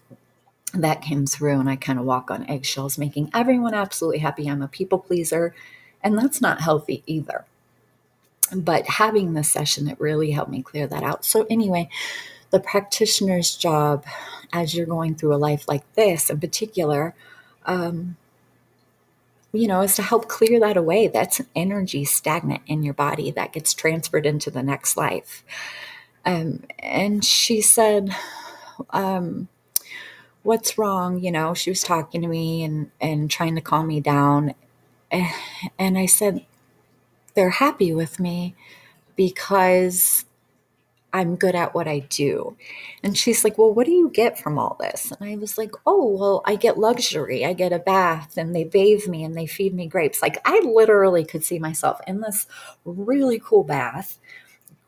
[0.73, 4.47] that came through and I kind of walk on eggshells, making everyone absolutely happy.
[4.47, 5.53] I'm a people pleaser,
[6.03, 7.45] and that's not healthy either.
[8.56, 11.25] But having this session, it really helped me clear that out.
[11.25, 11.89] So, anyway,
[12.51, 14.06] the practitioner's job
[14.53, 17.13] as you're going through a life like this in particular,
[17.65, 18.15] um,
[19.51, 21.08] you know, is to help clear that away.
[21.08, 25.43] That's an energy stagnant in your body that gets transferred into the next life.
[26.25, 28.15] Um, and she said,
[28.91, 29.47] um,
[30.47, 33.99] what's wrong you know she was talking to me and and trying to calm me
[33.99, 34.53] down
[35.12, 35.31] eh,
[35.79, 36.45] and i said
[37.36, 38.55] they're happy with me
[39.15, 40.25] because
[41.13, 42.57] I'm good at what I do.
[43.03, 45.12] And she's like, Well, what do you get from all this?
[45.12, 47.45] And I was like, Oh, well, I get luxury.
[47.45, 50.21] I get a bath and they bathe me and they feed me grapes.
[50.21, 52.45] Like, I literally could see myself in this
[52.86, 54.19] really cool bath.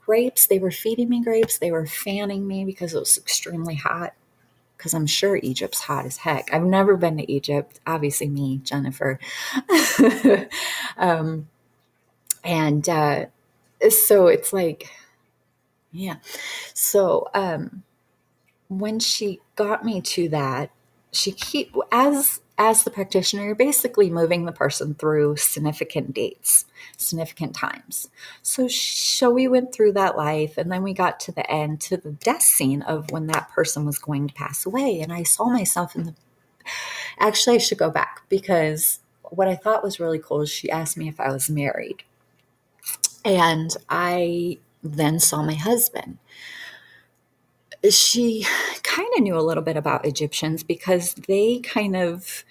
[0.05, 1.59] Grapes, they were feeding me grapes.
[1.59, 4.13] They were fanning me because it was extremely hot.
[4.79, 6.53] Because I'm sure Egypt's hot as heck.
[6.53, 7.81] I've never been to Egypt.
[7.85, 9.19] Obviously, me, Jennifer.
[10.97, 11.49] um,
[12.45, 13.25] and uh,
[13.89, 14.89] so it's like,
[15.91, 16.15] yeah.
[16.73, 17.83] So um,
[18.69, 20.71] when she got me to that,
[21.11, 26.65] she keep as as the practitioner, you're basically moving the person through significant dates,
[26.97, 28.09] significant times.
[28.43, 31.95] So, so we went through that life, and then we got to the end, to
[31.95, 35.45] the death scene of when that person was going to pass away, and I saw
[35.45, 36.15] myself in the.
[37.17, 40.97] Actually, I should go back because what I thought was really cool is she asked
[40.97, 42.03] me if I was married,
[43.23, 46.17] and I then saw my husband.
[47.87, 48.45] She
[48.83, 52.43] kind of knew a little bit about Egyptians because they kind of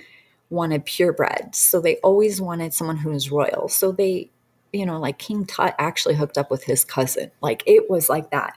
[0.51, 1.55] wanted purebred.
[1.55, 3.69] So they always wanted someone who was royal.
[3.69, 4.31] So they,
[4.73, 7.31] you know, like King Tut actually hooked up with his cousin.
[7.43, 8.57] Like it was like that.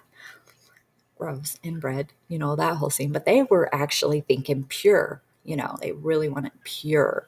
[1.18, 3.12] Gross, inbred, you know, that whole scene.
[3.12, 7.28] But they were actually thinking pure, you know, they really wanted pure.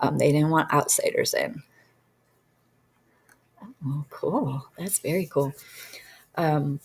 [0.00, 1.62] Um, they didn't want outsiders in.
[3.86, 4.66] Oh, cool.
[4.78, 5.52] That's very cool.
[6.36, 6.80] Um,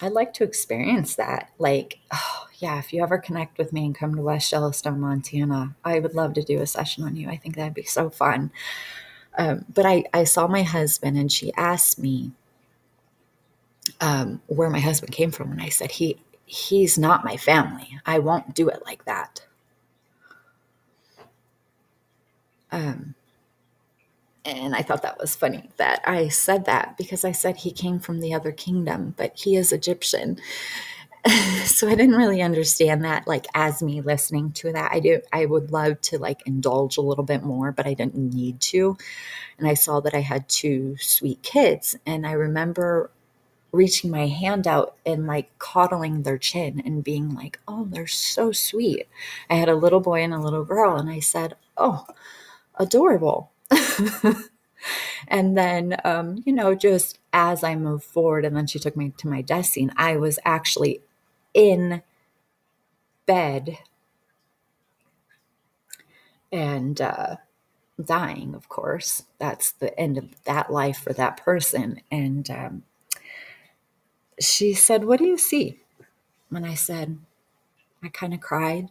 [0.00, 1.50] I'd like to experience that.
[1.58, 5.74] Like, oh, yeah, if you ever connect with me and come to West Yellowstone, Montana,
[5.84, 7.28] I would love to do a session on you.
[7.28, 8.50] I think that'd be so fun.
[9.36, 12.32] Um, but I, I saw my husband and she asked me
[14.00, 15.52] um, where my husband came from.
[15.52, 17.98] And I said, he, he's not my family.
[18.06, 19.42] I won't do it like that.
[22.70, 23.14] Um,
[24.48, 28.00] and I thought that was funny that I said that because I said he came
[28.00, 30.38] from the other kingdom, but he is Egyptian.
[31.64, 34.92] so I didn't really understand that like as me listening to that.
[34.92, 38.34] I do I would love to like indulge a little bit more, but I didn't
[38.34, 38.96] need to.
[39.58, 43.10] And I saw that I had two sweet kids and I remember
[43.72, 48.52] reaching my hand out and like coddling their chin and being like, "Oh, they're so
[48.52, 49.08] sweet."
[49.50, 52.06] I had a little boy and a little girl and I said, "Oh,
[52.76, 53.50] adorable."
[55.28, 59.12] and then, um, you know, just as I moved forward, and then she took me
[59.18, 61.02] to my desk scene, I was actually
[61.54, 62.02] in
[63.26, 63.78] bed
[66.50, 67.36] and uh,
[68.02, 69.24] dying, of course.
[69.38, 72.00] That's the end of that life for that person.
[72.10, 72.82] And um,
[74.40, 75.80] she said, What do you see?
[76.50, 77.18] And I said,
[78.02, 78.88] I kind of cried.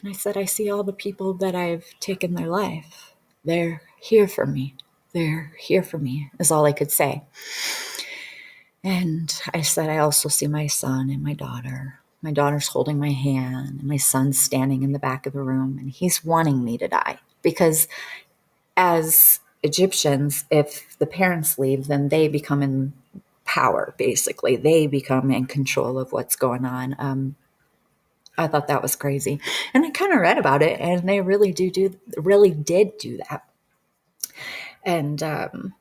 [0.00, 3.14] And I said, I see all the people that I've taken their life.
[3.44, 4.74] They're here for me.
[5.12, 7.22] They're here for me, is all I could say.
[8.82, 12.00] And I said, I also see my son and my daughter.
[12.20, 15.78] My daughter's holding my hand, and my son's standing in the back of the room,
[15.78, 17.86] and he's wanting me to die because,
[18.76, 22.92] as Egyptians, if the parents leave, then they become in
[23.44, 24.56] power, basically.
[24.56, 26.96] They become in control of what's going on.
[26.98, 27.36] Um,
[28.36, 29.40] I thought that was crazy.
[29.72, 33.18] And I kind of read about it and they really do do really did do
[33.28, 33.44] that.
[34.84, 35.74] And um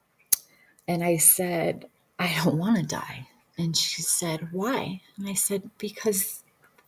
[0.87, 1.85] and I said,
[2.19, 3.27] I don't want to die.
[3.57, 5.01] And she said, Why?
[5.17, 6.43] And I said, Because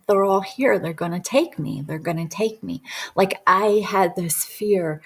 [0.07, 0.79] they're all here.
[0.79, 1.83] They're going to take me.
[1.85, 2.81] They're going to take me.
[3.15, 5.01] Like I had this fear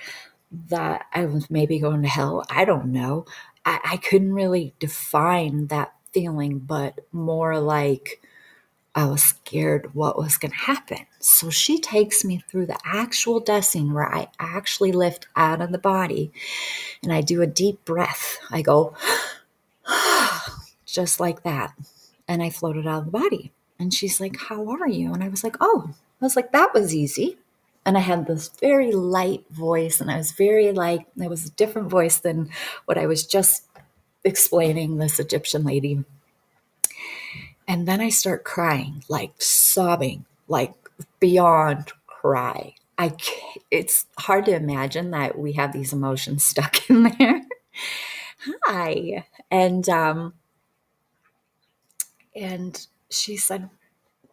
[0.70, 2.46] that I was maybe going to hell.
[2.50, 3.26] I don't know.
[3.66, 8.22] I, I couldn't really define that feeling, but more like
[8.96, 11.06] I was scared what was going to happen.
[11.20, 15.78] So she takes me through the actual scene where I actually lift out of the
[15.78, 16.32] body
[17.04, 18.40] and I do a deep breath.
[18.50, 18.96] I go,
[20.86, 21.74] just like that.
[22.28, 23.52] And I floated out of the body.
[23.80, 25.14] And she's like, How are you?
[25.14, 27.38] And I was like, Oh, I was like, That was easy.
[27.86, 31.52] And I had this very light voice, and I was very like, it was a
[31.52, 32.50] different voice than
[32.86, 33.66] what I was just
[34.24, 36.04] explaining this Egyptian lady
[37.70, 40.74] and then I start crying, like sobbing, like
[41.22, 42.74] beyond cry.
[42.98, 43.16] I
[43.72, 47.44] it's hard to imagine that we have these emotions stuck in there.
[48.66, 49.26] Hi.
[49.52, 50.34] And um
[52.36, 53.70] and she said,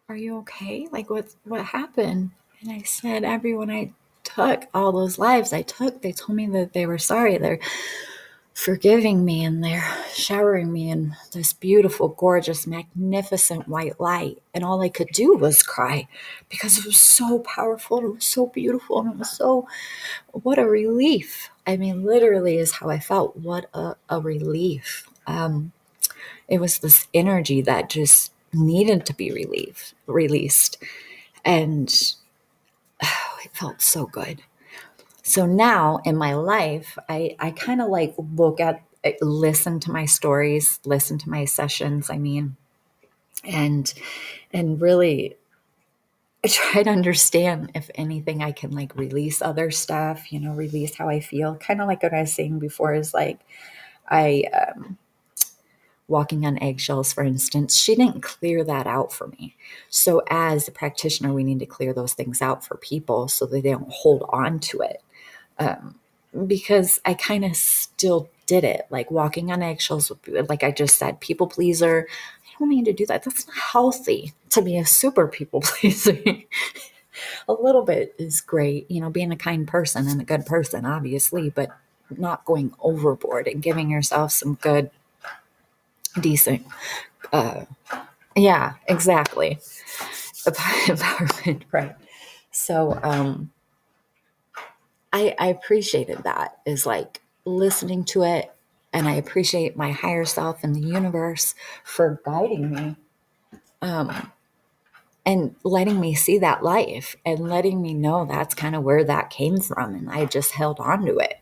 [0.09, 0.87] "Are you okay?
[0.91, 3.93] Like what what happened?" And I said, "Everyone I
[4.23, 7.37] took, all those lives I took, they told me that they were sorry.
[7.37, 7.59] They're
[8.57, 14.41] forgiving me and they're showering me in this beautiful, gorgeous, magnificent white light.
[14.51, 16.07] And all I could do was cry
[16.49, 19.67] because it was so powerful, and it was so beautiful, and it was so,
[20.31, 21.51] what a relief.
[21.67, 23.37] I mean, literally is how I felt.
[23.37, 25.07] What a, a relief.
[25.27, 25.71] Um,
[26.47, 30.77] it was this energy that just needed to be relieved, released.
[31.45, 31.93] And
[33.03, 34.41] oh, it felt so good.
[35.27, 38.81] So now in my life, I, I kind of like look at,
[39.19, 42.55] listen to my stories, listen to my sessions, I mean,
[43.43, 43.93] and,
[44.53, 45.35] and really
[46.45, 50.95] I try to understand if anything I can like release other stuff, you know, release
[50.95, 51.55] how I feel.
[51.55, 53.41] Kind of like what I was saying before is like
[54.07, 54.97] I um
[56.07, 59.57] walking on eggshells, for instance, she didn't clear that out for me.
[59.89, 63.61] So, as a practitioner, we need to clear those things out for people so that
[63.61, 65.03] they don't hold on to it.
[65.59, 65.95] Um,
[66.45, 70.11] because I kind of still did it, like walking on eggshells,
[70.49, 72.07] like I just said, people pleaser.
[72.09, 73.23] I don't need to do that.
[73.23, 76.17] That's not healthy to be a super people pleaser.
[77.47, 80.85] a little bit is great, you know, being a kind person and a good person,
[80.85, 81.69] obviously, but
[82.15, 84.89] not going overboard and giving yourself some good
[86.19, 86.65] decent.
[87.31, 87.65] Uh,
[88.35, 89.59] yeah, exactly.
[90.47, 91.95] Empowerment, right?
[92.51, 93.51] So, um,
[95.17, 98.51] I, I appreciated that is like listening to it,
[98.93, 102.95] and I appreciate my higher self and the universe for guiding me,
[103.81, 104.31] um,
[105.25, 109.31] and letting me see that life and letting me know that's kind of where that
[109.31, 111.39] came from, and I just held on to it.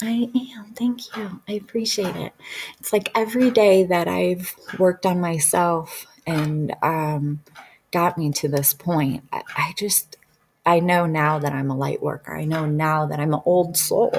[0.00, 0.72] I am.
[0.74, 1.42] Thank you.
[1.48, 2.32] I appreciate it.
[2.80, 7.42] It's like every day that I've worked on myself and um,
[7.90, 10.17] got me to this point, I, I just,
[10.66, 12.36] I know now that I'm a light worker.
[12.36, 14.12] I know now that I'm an old soul.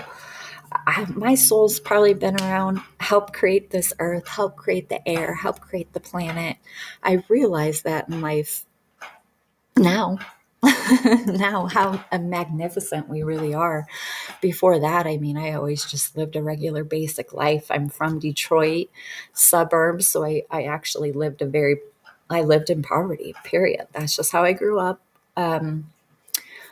[0.71, 5.59] I, my soul's probably been around, help create this earth, help create the air, help
[5.59, 6.57] create the planet.
[7.03, 8.65] I realize that in life
[9.77, 10.19] now
[11.25, 13.87] now how magnificent we really are.
[14.41, 17.67] Before that, I mean, I always just lived a regular basic life.
[17.69, 18.89] I'm from Detroit
[19.31, 21.77] suburbs, so I, I actually lived a very,
[22.29, 23.87] I lived in poverty, period.
[23.93, 25.01] That's just how I grew up.
[25.37, 25.91] Um,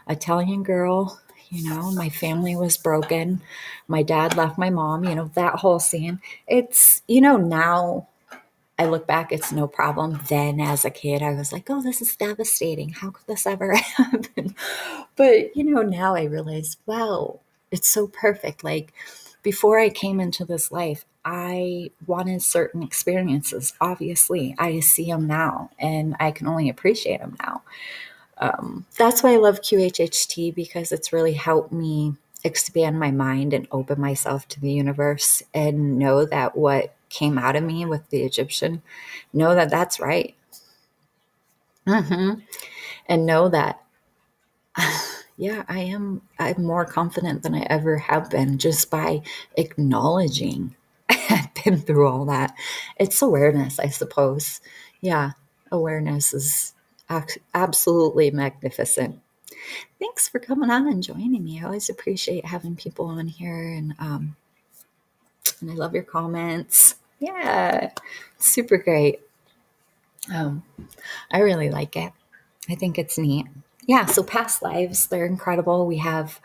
[0.09, 3.41] Italian girl, you know, my family was broken.
[3.87, 6.19] My dad left my mom, you know, that whole scene.
[6.47, 8.07] It's, you know, now
[8.79, 10.19] I look back, it's no problem.
[10.29, 12.89] Then, as a kid, I was like, oh, this is devastating.
[12.89, 14.55] How could this ever happen?
[15.15, 17.39] But, you know, now I realize, wow,
[17.71, 18.63] it's so perfect.
[18.63, 18.93] Like,
[19.41, 23.73] before I came into this life, I wanted certain experiences.
[23.81, 27.63] Obviously, I see them now and I can only appreciate them now.
[28.39, 33.67] Um, that's why I love QHHT because it's really helped me expand my mind and
[33.71, 38.23] open myself to the universe and know that what came out of me with the
[38.23, 38.81] Egyptian,
[39.33, 40.35] know that that's right.
[41.87, 42.41] Mm-hmm.
[43.07, 43.81] And know that,
[45.37, 46.21] yeah, I am.
[46.37, 49.21] I'm more confident than I ever have been just by
[49.55, 50.75] acknowledging
[51.09, 52.53] I've been through all that.
[52.97, 54.61] It's awareness, I suppose.
[55.01, 55.31] Yeah,
[55.71, 56.73] awareness is
[57.53, 59.19] absolutely magnificent.
[59.99, 61.59] Thanks for coming on and joining me.
[61.59, 64.35] I always appreciate having people on here and um,
[65.61, 66.95] and I love your comments.
[67.19, 67.91] Yeah,
[68.37, 69.21] super great.
[70.33, 70.63] Um,
[71.31, 72.11] I really like it.
[72.69, 73.47] I think it's neat.
[73.85, 75.85] Yeah, so past lives, they're incredible.
[75.85, 76.41] We have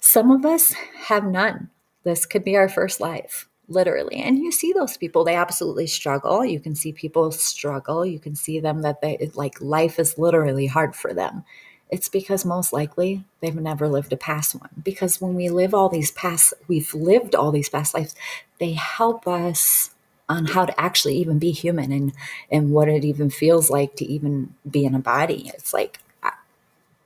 [0.00, 0.72] some of us
[1.06, 1.70] have none.
[2.02, 4.16] This could be our first life, literally.
[4.16, 6.44] And you see those people, they absolutely struggle.
[6.44, 8.04] You can see people struggle.
[8.04, 11.44] You can see them that they like life is literally hard for them.
[11.90, 14.70] It's because most likely they've never lived a past one.
[14.82, 18.14] Because when we live all these past, we've lived all these past lives,
[18.58, 19.90] they help us
[20.28, 22.12] on how to actually even be human and
[22.50, 25.50] and what it even feels like to even be in a body.
[25.54, 26.00] It's like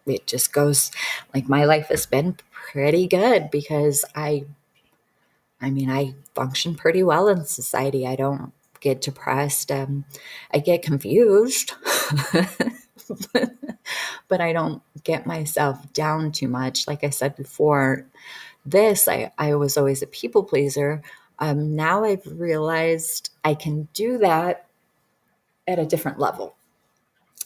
[0.06, 0.90] it just goes
[1.34, 4.44] like my life has been pretty good because I
[5.62, 8.06] I mean I function pretty well in society.
[8.06, 9.70] I don't get depressed.
[9.70, 10.04] Um,
[10.52, 11.72] I get confused.
[14.28, 16.86] but I don't get myself down too much.
[16.86, 18.06] Like I said before,
[18.64, 21.02] this, I, I was always a people pleaser.
[21.38, 24.66] Um, now I've realized I can do that
[25.66, 26.54] at a different level.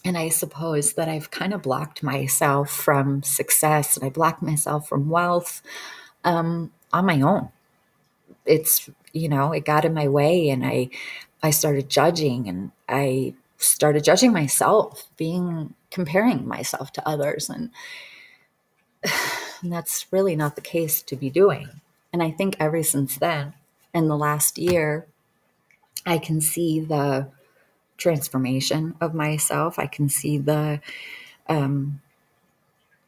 [0.05, 4.87] And I suppose that I've kind of blocked myself from success and I blocked myself
[4.87, 5.61] from wealth
[6.23, 7.49] um, on my own.
[8.47, 10.89] It's, you know, it got in my way and I,
[11.43, 17.49] I started judging and I started judging myself, being comparing myself to others.
[17.49, 17.71] And,
[19.61, 21.81] and that's really not the case to be doing.
[22.13, 23.53] And I think ever since then,
[23.93, 25.07] in the last year,
[26.05, 27.29] I can see the
[27.97, 29.79] transformation of myself.
[29.79, 30.79] I can see the,
[31.49, 32.01] um,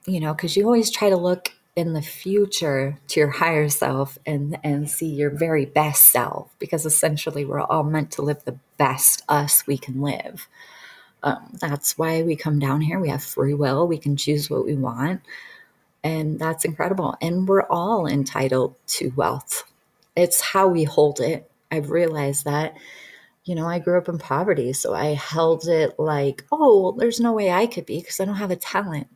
[0.05, 4.17] you know, because you always try to look in the future to your higher self
[4.25, 8.57] and and see your very best self because essentially we're all meant to live the
[8.77, 10.47] best us we can live.
[11.23, 12.99] Um, that's why we come down here.
[12.99, 13.87] We have free will.
[13.87, 15.21] We can choose what we want.
[16.03, 17.15] And that's incredible.
[17.21, 19.65] And we're all entitled to wealth.
[20.15, 21.49] It's how we hold it.
[21.71, 22.75] I've realized that
[23.45, 27.31] you know i grew up in poverty so i held it like oh there's no
[27.33, 29.07] way i could be because i don't have a talent.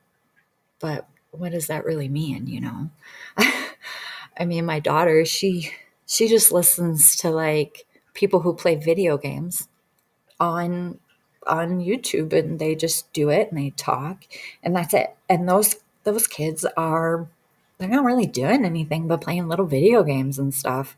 [0.80, 2.90] But what does that really mean you know?
[4.38, 5.72] I mean my daughter she
[6.06, 9.68] she just listens to like people who play video games
[10.40, 11.00] on
[11.48, 14.26] on youtube and they just do it and they talk
[14.64, 15.16] and that's it.
[15.30, 17.28] And those those kids are
[17.78, 20.96] they're not really doing anything but playing little video games and stuff.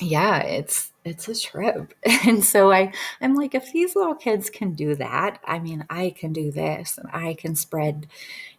[0.00, 1.94] Yeah it's it's a trip.
[2.26, 6.14] And so i i'm like if these little kids can do that i mean i
[6.18, 8.06] can do this and i can spread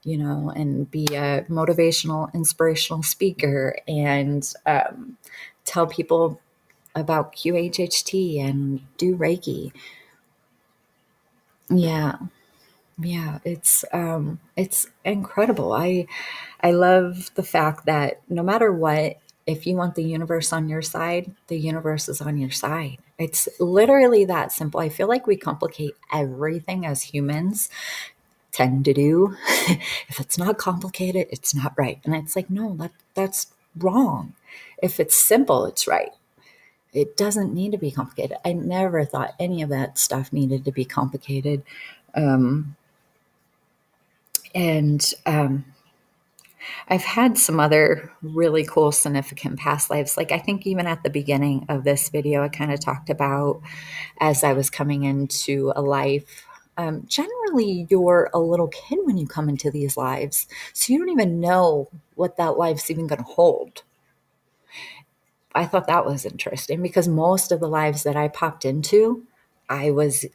[0.03, 5.17] you know and be a motivational inspirational speaker and um,
[5.65, 6.39] tell people
[6.95, 9.71] about qhht and do reiki.
[11.69, 12.17] Yeah.
[12.99, 15.73] Yeah it's um it's incredible.
[15.73, 16.07] I
[16.61, 19.17] i love the fact that no matter what
[19.47, 22.97] if you want the universe on your side, the universe is on your side.
[23.17, 24.81] It's literally that simple.
[24.81, 27.69] I feel like we complicate everything as humans
[28.51, 29.37] tend to do.
[30.09, 31.99] if it's not complicated, it's not right.
[32.03, 34.33] And it's like, no, that that's wrong.
[34.83, 36.11] If it's simple, it's right.
[36.91, 38.37] It doesn't need to be complicated.
[38.43, 41.63] I never thought any of that stuff needed to be complicated.
[42.15, 42.75] Um,
[44.53, 45.65] and um,
[46.87, 50.17] I've had some other really cool, significant past lives.
[50.17, 53.61] Like, I think even at the beginning of this video, I kind of talked about
[54.19, 56.45] as I was coming into a life.
[56.77, 60.47] Um, generally, you're a little kid when you come into these lives.
[60.73, 63.83] So you don't even know what that life's even going to hold.
[65.55, 69.25] I thought that was interesting because most of the lives that I popped into,
[69.67, 70.25] I was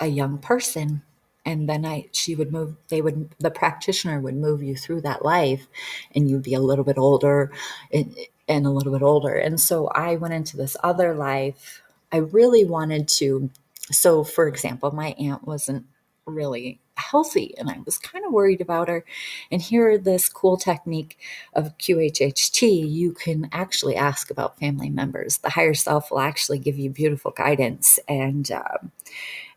[0.00, 1.02] a young person
[1.44, 5.24] and then I she would move they would the practitioner would move you through that
[5.24, 5.66] life
[6.14, 7.50] and you'd be a little bit older
[7.92, 8.14] and,
[8.48, 9.34] and a little bit older.
[9.34, 11.82] And so I went into this other life.
[12.12, 13.50] I really wanted to
[13.90, 15.86] so for example my aunt wasn't
[16.26, 19.04] really healthy and I was kind of worried about her.
[19.50, 21.18] And here this cool technique
[21.54, 25.38] of QHHT you can actually ask about family members.
[25.38, 28.92] The higher self will actually give you beautiful guidance and um,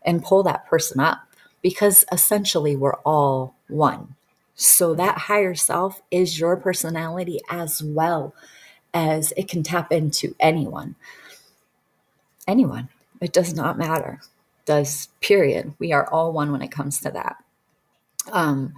[0.02, 1.33] and pull that person up
[1.64, 4.14] because essentially we're all one.
[4.54, 8.34] So that higher self is your personality as well
[8.92, 10.94] as it can tap into anyone.
[12.46, 12.90] Anyone.
[13.22, 14.20] It does not matter.
[14.66, 15.72] Does period.
[15.78, 17.42] We are all one when it comes to that.
[18.30, 18.74] Um,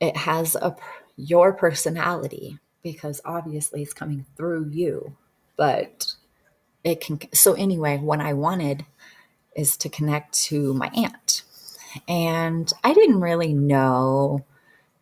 [0.00, 0.74] it has a
[1.18, 5.14] your personality because obviously it's coming through you,
[5.58, 6.14] but
[6.82, 7.20] it can.
[7.34, 8.86] So anyway, what I wanted
[9.54, 11.25] is to connect to my aunt
[12.08, 14.44] and I didn't really know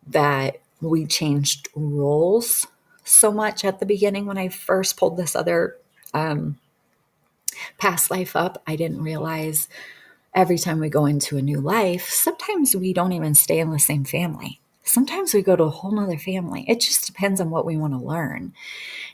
[0.07, 2.67] that we changed roles
[3.03, 5.77] so much at the beginning when I first pulled this other
[6.13, 6.57] um,
[7.77, 8.61] past life up.
[8.67, 9.67] I didn't realize
[10.33, 13.79] every time we go into a new life, sometimes we don't even stay in the
[13.79, 14.59] same family.
[14.83, 16.65] Sometimes we go to a whole nother family.
[16.67, 18.53] It just depends on what we want to learn.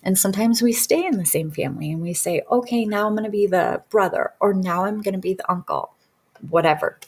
[0.04, 3.24] And sometimes we stay in the same family and we say, okay, now I'm going
[3.24, 5.94] to be the brother, or now I'm going to be the uncle,
[6.50, 7.00] whatever.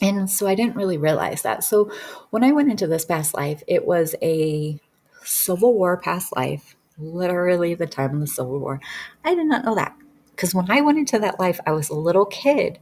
[0.00, 1.64] And so I didn't really realize that.
[1.64, 1.90] So
[2.30, 4.78] when I went into this past life, it was a
[5.24, 8.80] Civil War past life, literally the time of the Civil War.
[9.24, 9.96] I did not know that
[10.30, 12.78] because when I went into that life, I was a little kid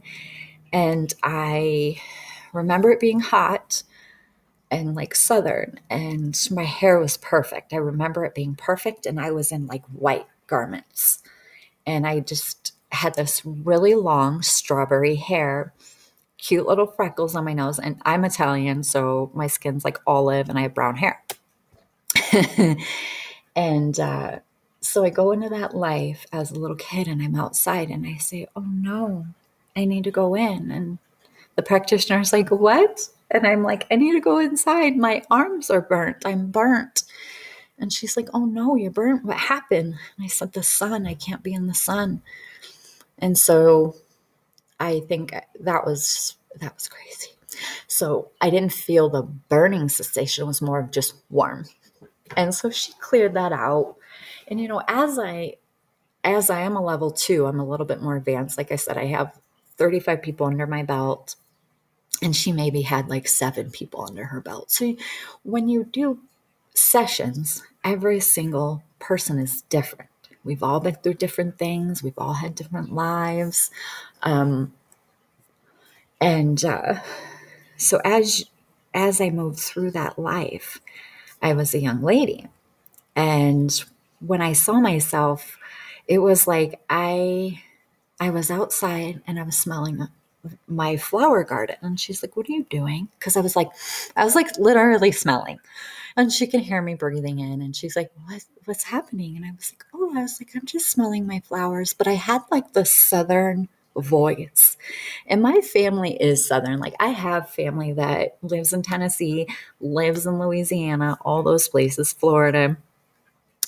[0.71, 1.99] and I
[2.53, 3.83] remember it being hot
[4.69, 7.73] and like southern and my hair was perfect.
[7.73, 11.19] I remember it being perfect and I was in like white garments.
[11.85, 15.73] And I just had this really long strawberry hair
[16.37, 17.79] cute little freckles on my nose.
[17.79, 21.23] And I'm Italian, so my skin's like olive and I have brown hair.
[23.55, 24.39] and uh,
[24.81, 28.17] so I go into that life as a little kid and I'm outside and I
[28.17, 29.25] say, Oh no,
[29.75, 30.71] I need to go in.
[30.71, 30.97] And
[31.55, 33.09] the practitioner's like, What?
[33.29, 34.95] And I'm like, I need to go inside.
[34.95, 36.25] My arms are burnt.
[36.25, 37.03] I'm burnt.
[37.79, 39.25] And she's like, Oh no, you're burnt.
[39.25, 39.95] What happened?
[40.15, 41.05] And I said, The sun.
[41.05, 42.21] I can't be in the sun.
[43.19, 43.95] And so
[44.79, 47.31] I think that was that was crazy.
[47.87, 51.65] So I didn't feel the burning sensation; it was more of just warm.
[52.37, 53.95] And so she cleared that out.
[54.47, 55.55] And you know, as I
[56.23, 58.57] as I am a level two, I'm a little bit more advanced.
[58.57, 59.37] Like I said, I have
[59.77, 61.35] 35 people under my belt.
[62.21, 64.71] and she maybe had like seven people under her belt.
[64.71, 64.95] So
[65.43, 66.19] when you do
[66.73, 70.09] sessions, every single person is different.
[70.43, 72.01] We've all been through different things.
[72.03, 73.69] We've all had different lives.
[74.23, 74.73] Um,
[76.19, 76.99] and uh,
[77.77, 78.45] so as
[78.93, 80.81] as I moved through that life,
[81.41, 82.47] I was a young lady.
[83.15, 83.71] And
[84.19, 85.57] when I saw myself,
[86.07, 87.63] it was like I
[88.19, 90.07] I was outside and I was smelling
[90.67, 91.77] my flower garden.
[91.81, 93.09] And she's like what are you doing?
[93.19, 93.69] Because i was like
[94.15, 95.59] i was like literally smelling.
[96.17, 99.35] And she can hear me breathing in and she's like what, what's happening?
[99.37, 101.93] And i was like oh i was like i'm just smelling my flowers.
[101.93, 104.77] But i had like the southern voice
[105.27, 109.47] and my family is southern like i have family that lives in tennessee
[109.79, 112.77] lives in louisiana all those places florida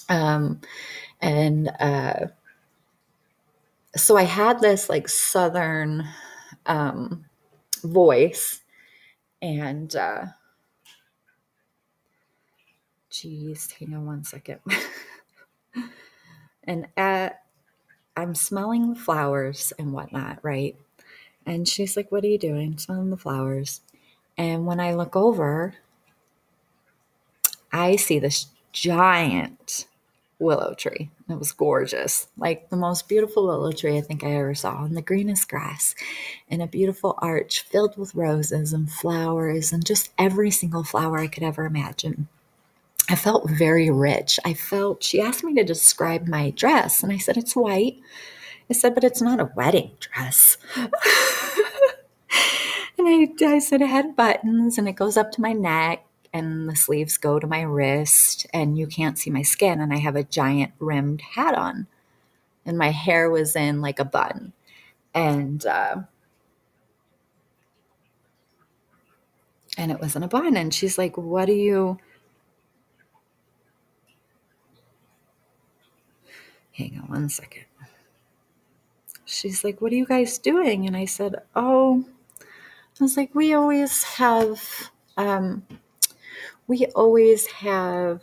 [0.10, 0.60] um
[1.22, 2.28] and uh
[3.96, 6.08] so i had this like southern
[6.66, 7.26] um,
[7.84, 8.62] voice.
[9.42, 10.26] And, uh,
[13.10, 14.60] geez, hang on one second.
[16.64, 17.42] and at,
[18.16, 20.76] I'm smelling flowers and whatnot, right?
[21.46, 22.78] And she's like, What are you doing?
[22.78, 23.82] Smelling the flowers.
[24.38, 25.76] And when I look over,
[27.72, 29.86] I see this giant
[30.40, 31.10] willow tree.
[31.30, 34.94] It was gorgeous, like the most beautiful willow tree I think I ever saw on
[34.94, 35.94] the greenest grass,
[36.48, 41.28] in a beautiful arch filled with roses and flowers and just every single flower I
[41.28, 42.30] could ever imagine.
[43.10, 44.40] I felt very rich.
[44.46, 47.98] I felt, she asked me to describe my dress, and I said, It's white.
[48.70, 50.58] I said, But it's not a wedding dress.
[50.76, 50.90] and
[53.00, 56.76] I, I said, It had buttons and it goes up to my neck and the
[56.76, 60.24] sleeves go to my wrist and you can't see my skin and I have a
[60.24, 61.88] giant rimmed hat on
[62.66, 64.54] and my hair was in like a bun
[65.14, 65.98] and uh,
[69.78, 71.98] and it was in a bun and she's like what do you
[76.80, 77.66] hang on one second.
[79.26, 80.88] She's like what are you guys doing?
[80.88, 82.06] And I said oh
[82.42, 85.64] I was like we always have um,
[86.68, 88.22] we always have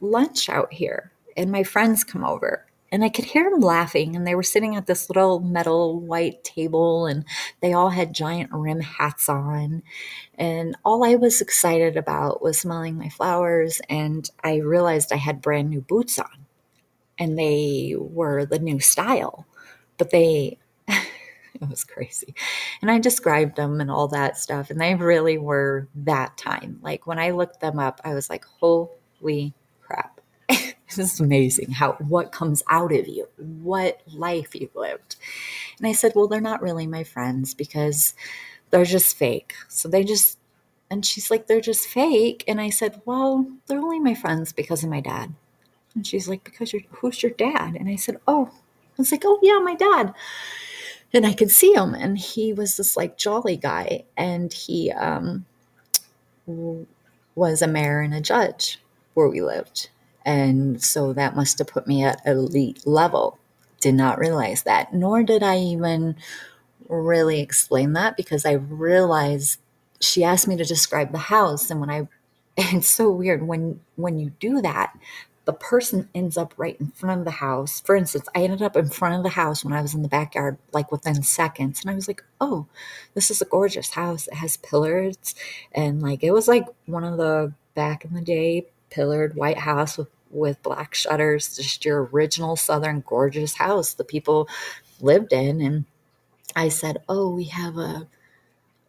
[0.00, 2.64] lunch out here and my friends come over.
[2.90, 6.42] And I could hear them laughing and they were sitting at this little metal white
[6.42, 7.26] table and
[7.60, 9.82] they all had giant rim hats on.
[10.36, 15.42] And all I was excited about was smelling my flowers and I realized I had
[15.42, 16.46] brand new boots on
[17.18, 19.46] and they were the new style
[19.98, 20.58] but they
[21.60, 22.34] it was crazy.
[22.80, 24.70] And I described them and all that stuff.
[24.70, 26.78] And they really were that time.
[26.82, 29.52] Like when I looked them up, I was like, holy
[29.82, 30.20] crap.
[30.48, 35.16] this is amazing how what comes out of you, what life you've lived.
[35.78, 38.14] And I said, Well, they're not really my friends because
[38.70, 39.54] they're just fake.
[39.68, 40.38] So they just
[40.90, 42.44] and she's like, They're just fake.
[42.48, 45.34] And I said, Well, they're only my friends because of my dad.
[45.98, 47.74] And she's like, Because you're who's your dad?
[47.74, 50.14] And I said, Oh, I was like, Oh yeah, my dad
[51.12, 55.46] and I could see him, and he was this like jolly guy, and he um,
[56.46, 58.78] was a mayor and a judge
[59.14, 59.88] where we lived,
[60.24, 63.38] and so that must have put me at elite level.
[63.80, 66.16] Did not realize that, nor did I even
[66.88, 69.60] really explain that because I realized
[70.00, 72.08] she asked me to describe the house, and when I
[72.58, 74.92] it's so weird when when you do that
[75.48, 77.80] the person ends up right in front of the house.
[77.80, 80.08] For instance, I ended up in front of the house when I was in the
[80.08, 81.80] backyard, like within seconds.
[81.80, 82.66] And I was like, oh,
[83.14, 84.28] this is a gorgeous house.
[84.28, 85.34] It has pillars.
[85.72, 89.96] And like, it was like one of the back in the day pillared white house
[89.96, 94.50] with, with black shutters, just your original Southern gorgeous house the people
[95.00, 95.62] lived in.
[95.62, 95.86] And
[96.56, 98.06] I said, oh, we have a,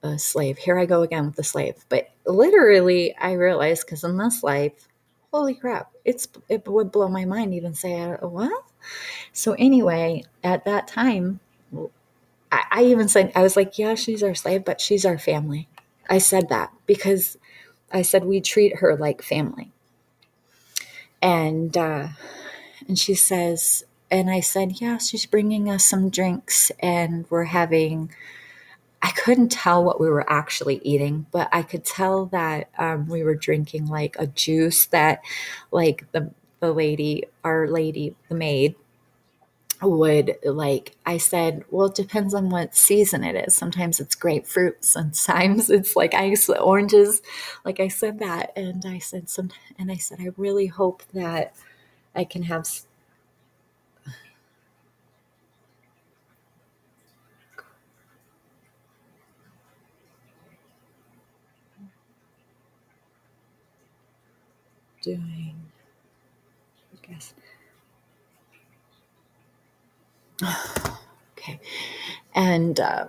[0.04, 0.58] a slave.
[0.58, 1.86] Here I go again with the slave.
[1.88, 4.89] But literally, I realized because in this life,
[5.34, 5.92] holy crap.
[6.06, 8.64] It's it would blow my mind even say what
[9.34, 11.40] so anyway at that time
[12.52, 15.68] I, I even said i was like yeah she's our slave but she's our family.
[16.10, 17.38] I said that because
[17.92, 19.72] i said we treat her like family.
[21.22, 22.10] And uh
[22.88, 28.12] and she says and i said yeah she's bringing us some drinks and we're having
[29.02, 33.24] I couldn't tell what we were actually eating, but I could tell that um, we
[33.24, 35.22] were drinking like a juice that,
[35.72, 38.76] like the the lady, our lady, the maid,
[39.82, 40.96] would like.
[41.06, 43.56] I said, well, it depends on what season it is.
[43.56, 47.22] Sometimes it's grapefruit, sometimes it's like ice oranges.
[47.64, 51.56] Like I said that, and I said some, and I said I really hope that
[52.16, 52.68] I can have
[65.02, 65.56] doing?
[66.94, 67.34] I guess.
[71.38, 71.60] okay.
[72.34, 73.08] And uh,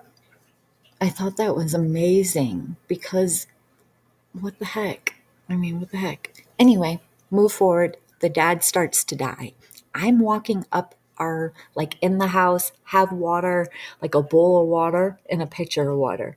[1.00, 3.46] I thought that was amazing because
[4.32, 5.16] what the heck?
[5.48, 6.44] I mean, what the heck?
[6.58, 7.96] Anyway, move forward.
[8.20, 9.54] The dad starts to die.
[9.94, 13.66] I'm walking up our, like in the house, have water,
[14.00, 16.36] like a bowl of water and a pitcher of water.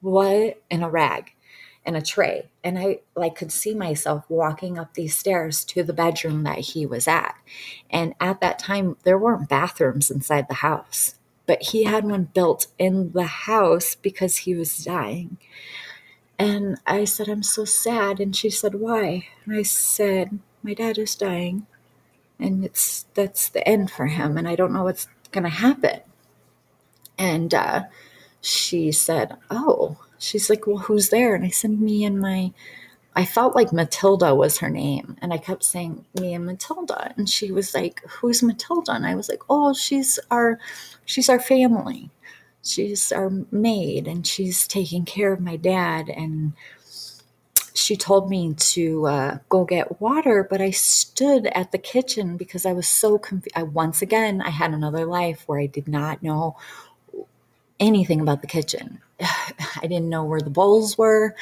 [0.00, 0.62] What?
[0.70, 1.32] And a rag
[1.84, 2.48] and a tray.
[2.62, 6.86] And I like could see myself walking up these stairs to the bedroom that he
[6.86, 7.34] was at.
[7.90, 11.16] And at that time, there weren't bathrooms inside the house,
[11.46, 15.36] but he had one built in the house because he was dying.
[16.38, 18.18] And I said, I'm so sad.
[18.18, 19.28] And she said, Why?
[19.44, 21.66] And I said, My dad is dying.
[22.38, 24.36] And it's that's the end for him.
[24.36, 26.00] And I don't know what's gonna happen.
[27.16, 27.84] And uh,
[28.40, 31.34] she said, Oh, she's like, Well, who's there?
[31.34, 32.52] And I said, Me and my
[33.16, 35.16] I felt like Matilda was her name.
[35.22, 37.14] And I kept saying, Me and Matilda.
[37.16, 38.92] And she was like, Who's Matilda?
[38.92, 40.58] And I was like, Oh, she's our
[41.04, 42.10] she's our family
[42.64, 46.54] she's our maid and she's taking care of my dad and
[47.74, 52.64] she told me to uh, go get water but i stood at the kitchen because
[52.64, 56.22] i was so confused I, once again i had another life where i did not
[56.22, 56.56] know
[57.78, 61.34] anything about the kitchen i didn't know where the bowls were.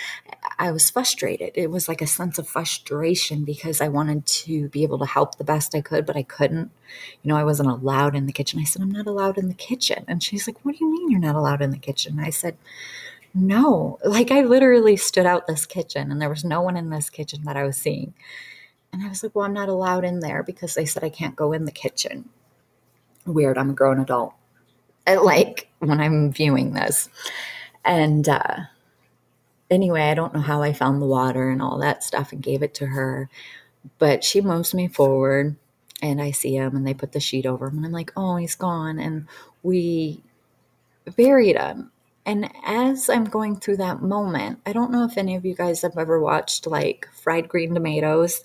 [0.59, 1.53] I was frustrated.
[1.55, 5.37] It was like a sense of frustration because i wanted to be able to help
[5.39, 6.70] the best i could but i couldn't.
[7.23, 8.61] You know i wasn't allowed in the kitchen.
[8.61, 10.05] I said i'm not allowed in the kitchen.
[10.09, 12.20] And she's like what do you mean you're not allowed in the kitchen?
[12.20, 12.57] I said
[13.35, 13.99] no.
[14.05, 17.43] Like i literally stood out this kitchen and there was no one in this kitchen
[17.45, 18.12] that i was seeing.
[18.93, 21.37] And i was like well i'm not allowed in there because they said i can't
[21.37, 22.29] go in the kitchen.
[23.25, 23.57] Weird.
[23.57, 24.35] I'm a grown adult.
[25.07, 27.09] Like when i'm viewing this
[27.85, 28.57] and uh,
[29.70, 32.62] anyway, I don't know how I found the water and all that stuff and gave
[32.62, 33.28] it to her.
[33.99, 35.57] But she moves me forward
[36.01, 38.37] and I see him and they put the sheet over him and I'm like, oh,
[38.37, 38.99] he's gone.
[38.99, 39.26] And
[39.62, 40.22] we
[41.16, 41.91] buried him.
[42.24, 45.83] And as I'm going through that moment, I don't know if any of you guys
[45.83, 48.45] have ever watched like Fried Green Tomatoes,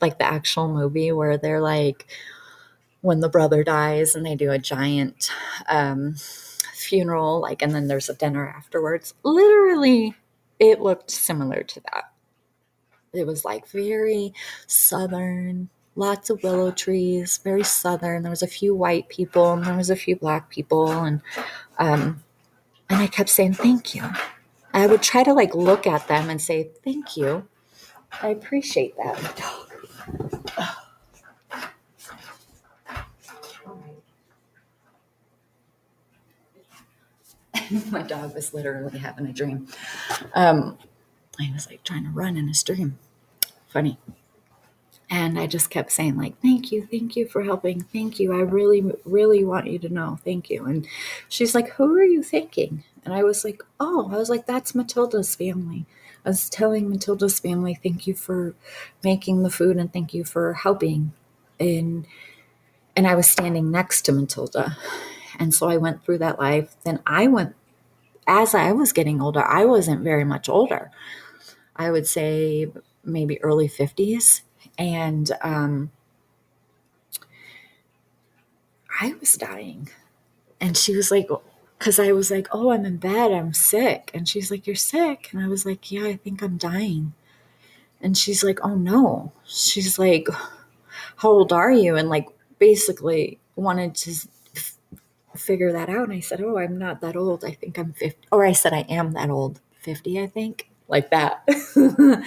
[0.00, 2.06] like the actual movie where they're like,
[3.00, 5.30] when the brother dies and they do a giant
[5.68, 6.16] um,
[6.88, 9.14] funeral, like, and then there's a dinner afterwards.
[9.22, 10.14] Literally,
[10.58, 12.12] it looked similar to that.
[13.12, 14.32] It was like very
[14.66, 18.22] southern, lots of willow trees, very southern.
[18.22, 21.20] There was a few white people and there was a few black people, and
[21.78, 22.22] um,
[22.88, 24.04] and I kept saying thank you.
[24.72, 27.48] I would try to like look at them and say thank you.
[28.22, 30.76] I appreciate that.
[37.90, 39.68] my dog was literally having a dream.
[40.34, 40.78] Um,
[41.40, 42.98] I was like trying to run in his dream.
[43.68, 43.98] Funny.
[45.10, 47.80] And I just kept saying, like, thank you, thank you for helping.
[47.82, 48.34] Thank you.
[48.34, 50.18] I really, really want you to know.
[50.24, 50.66] Thank you.
[50.66, 50.86] And
[51.28, 52.84] she's like, Who are you thanking?
[53.04, 55.86] And I was like, Oh, I was like, that's Matilda's family.
[56.26, 58.54] I was telling Matilda's family, thank you for
[59.02, 61.12] making the food and thank you for helping.
[61.58, 62.06] And
[62.96, 64.76] and I was standing next to Matilda.
[65.38, 66.76] And so I went through that life.
[66.84, 67.54] Then I went
[68.28, 70.90] as I was getting older, I wasn't very much older.
[71.74, 72.70] I would say
[73.04, 74.42] maybe early 50s.
[74.78, 75.90] And um,
[79.00, 79.88] I was dying.
[80.60, 81.28] And she was like,
[81.78, 84.10] because I was like, oh, I'm in bed, I'm sick.
[84.12, 85.30] And she's like, you're sick.
[85.32, 87.14] And I was like, yeah, I think I'm dying.
[88.00, 89.32] And she's like, oh no.
[89.44, 90.28] She's like,
[91.16, 91.96] how old are you?
[91.96, 94.14] And like, basically wanted to
[95.38, 96.04] figure that out.
[96.04, 97.44] And I said, Oh, I'm not that old.
[97.44, 98.28] I think I'm 50.
[98.32, 99.60] Or I said, I am that old.
[99.80, 100.70] 50, I think.
[100.88, 101.46] Like that.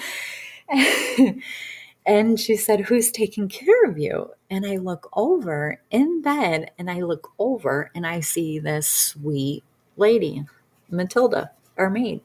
[2.06, 4.32] and she said, Who's taking care of you?
[4.50, 9.64] And I look over in bed and I look over and I see this sweet
[9.98, 10.46] lady,
[10.90, 12.22] Matilda, our maid.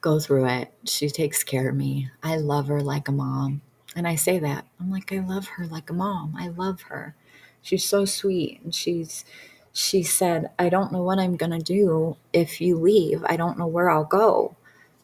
[0.00, 0.72] Go through it.
[0.84, 2.10] She takes care of me.
[2.22, 3.60] I love her like a mom.
[3.96, 4.66] And I say that.
[4.80, 6.34] I'm like, I love her like a mom.
[6.38, 7.14] I love her.
[7.62, 8.60] She's so sweet.
[8.62, 9.24] And she's,
[9.72, 13.24] she said, I don't know what I'm going to do if you leave.
[13.26, 14.56] I don't know where I'll go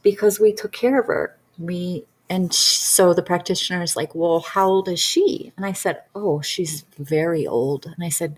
[0.03, 1.37] because we took care of her.
[1.59, 5.53] We, and so the practitioner is like, Well, how old is she?
[5.57, 7.87] And I said, Oh, she's very old.
[7.87, 8.37] And I said,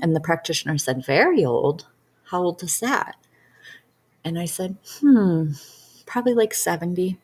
[0.00, 1.86] And the practitioner said, Very old?
[2.24, 3.16] How old is that?
[4.24, 5.52] And I said, Hmm,
[6.06, 7.18] probably like 70.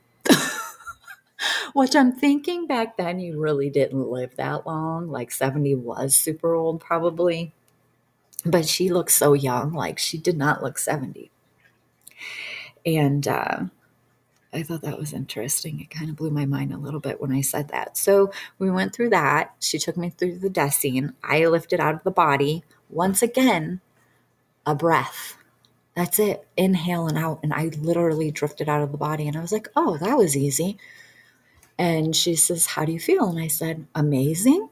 [1.73, 5.11] Which I'm thinking back then, you really didn't live that long.
[5.11, 7.53] Like 70 was super old, probably.
[8.45, 11.31] But she looked so young, like she did not look 70.
[12.85, 13.65] And uh,
[14.53, 15.81] I thought that was interesting.
[15.81, 17.97] It kind of blew my mind a little bit when I said that.
[17.97, 19.55] So we went through that.
[19.61, 21.15] She took me through the death scene.
[21.25, 22.63] I lifted out of the body.
[22.89, 23.81] Once again,
[24.65, 25.37] a breath.
[25.97, 26.47] That's it.
[26.57, 27.41] Inhale and out.
[27.43, 29.27] And I literally drifted out of the body.
[29.27, 30.79] And I was like, oh, that was easy.
[31.79, 33.29] And she says, How do you feel?
[33.29, 34.69] And I said, Amazing.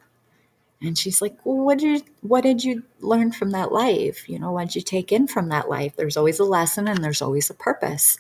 [0.83, 4.29] And she's like, well, what did you, what did you learn from that life?
[4.29, 5.95] You know, what did you take in from that life?
[5.95, 8.19] There's always a lesson and there's always a purpose.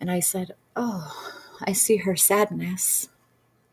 [0.00, 1.32] And I said, Oh,
[1.62, 3.08] I see her sadness.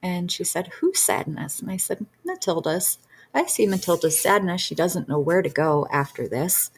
[0.03, 1.59] And she said, Whose sadness?
[1.59, 2.99] And I said, Matilda's.
[3.33, 4.61] I see Matilda's sadness.
[4.61, 6.69] She doesn't know where to go after this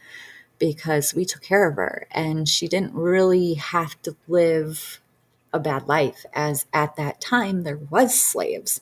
[0.57, 5.01] because we took care of her and she didn't really have to live
[5.53, 8.81] a bad life as at that time there was slaves.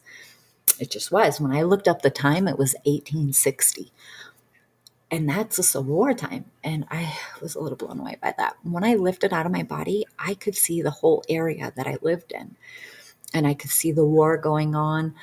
[0.79, 1.41] It just was.
[1.41, 3.91] When i looked up the time it was 1860
[5.11, 8.57] and that's a civil war time and i was a little blown away by that.
[8.63, 11.97] When i lifted out of my body i could see the whole area that i
[12.01, 12.55] lived in
[13.33, 15.15] and i could see the war going on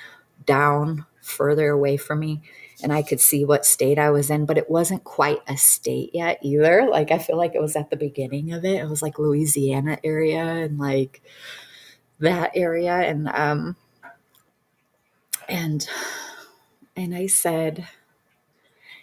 [0.46, 2.42] down further away from me
[2.82, 6.10] and I could see what state I was in, but it wasn't quite a state
[6.14, 6.88] yet either.
[6.90, 8.80] Like I feel like it was at the beginning of it.
[8.80, 11.22] It was like Louisiana area and like
[12.20, 13.76] that area and um
[15.48, 15.88] and
[16.96, 17.86] and I said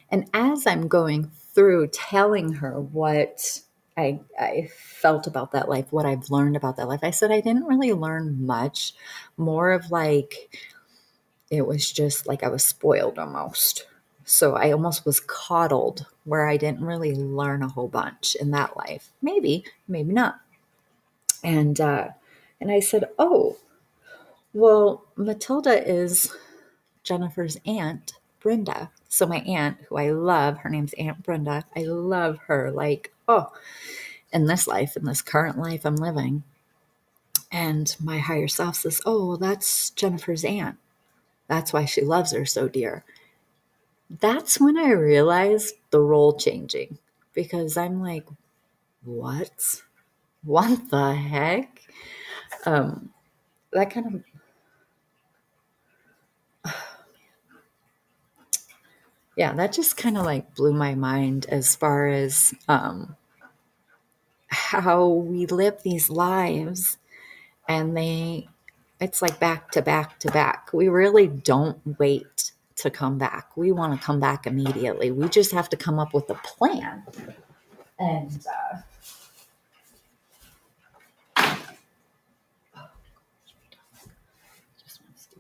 [0.10, 3.62] and as I'm going through telling her what
[3.98, 7.02] I, I felt about that life, what I've learned about that life.
[7.04, 8.94] I said I didn't really learn much,
[9.38, 10.58] more of like
[11.52, 13.86] it was just like I was spoiled almost.
[14.24, 18.78] So I almost was coddled where I didn't really learn a whole bunch in that
[18.78, 19.12] life.
[19.22, 20.40] Maybe, maybe not.
[21.44, 22.10] And uh,
[22.62, 23.58] and I said, "Oh,
[24.54, 26.34] well, Matilda is
[27.04, 28.92] Jennifer's aunt, Brenda.
[29.10, 31.66] So my aunt, who I love, her name's Aunt Brenda.
[31.76, 33.52] I love her like, oh,
[34.32, 36.44] in this life, in this current life I'm living.
[37.52, 40.78] And my higher self says, "Oh, well, that's Jennifer's aunt."
[41.52, 43.04] That's why she loves her so dear.
[44.10, 46.98] That's when I realized the role changing
[47.34, 48.26] because I'm like,
[49.04, 49.82] what?
[50.46, 51.82] What the heck?
[52.66, 53.10] Um,
[53.74, 54.24] that kind
[56.64, 56.74] of.
[59.36, 63.18] yeah, that just kind of like blew my mind as far as um,
[64.48, 66.98] how we live these lives
[67.68, 68.48] and they
[69.02, 70.70] it's like back to back to back.
[70.72, 73.58] We really don't wait to come back.
[73.58, 75.12] We want to come back immediately.
[75.12, 77.04] We just have to come up with a plan.
[78.00, 78.82] And uh,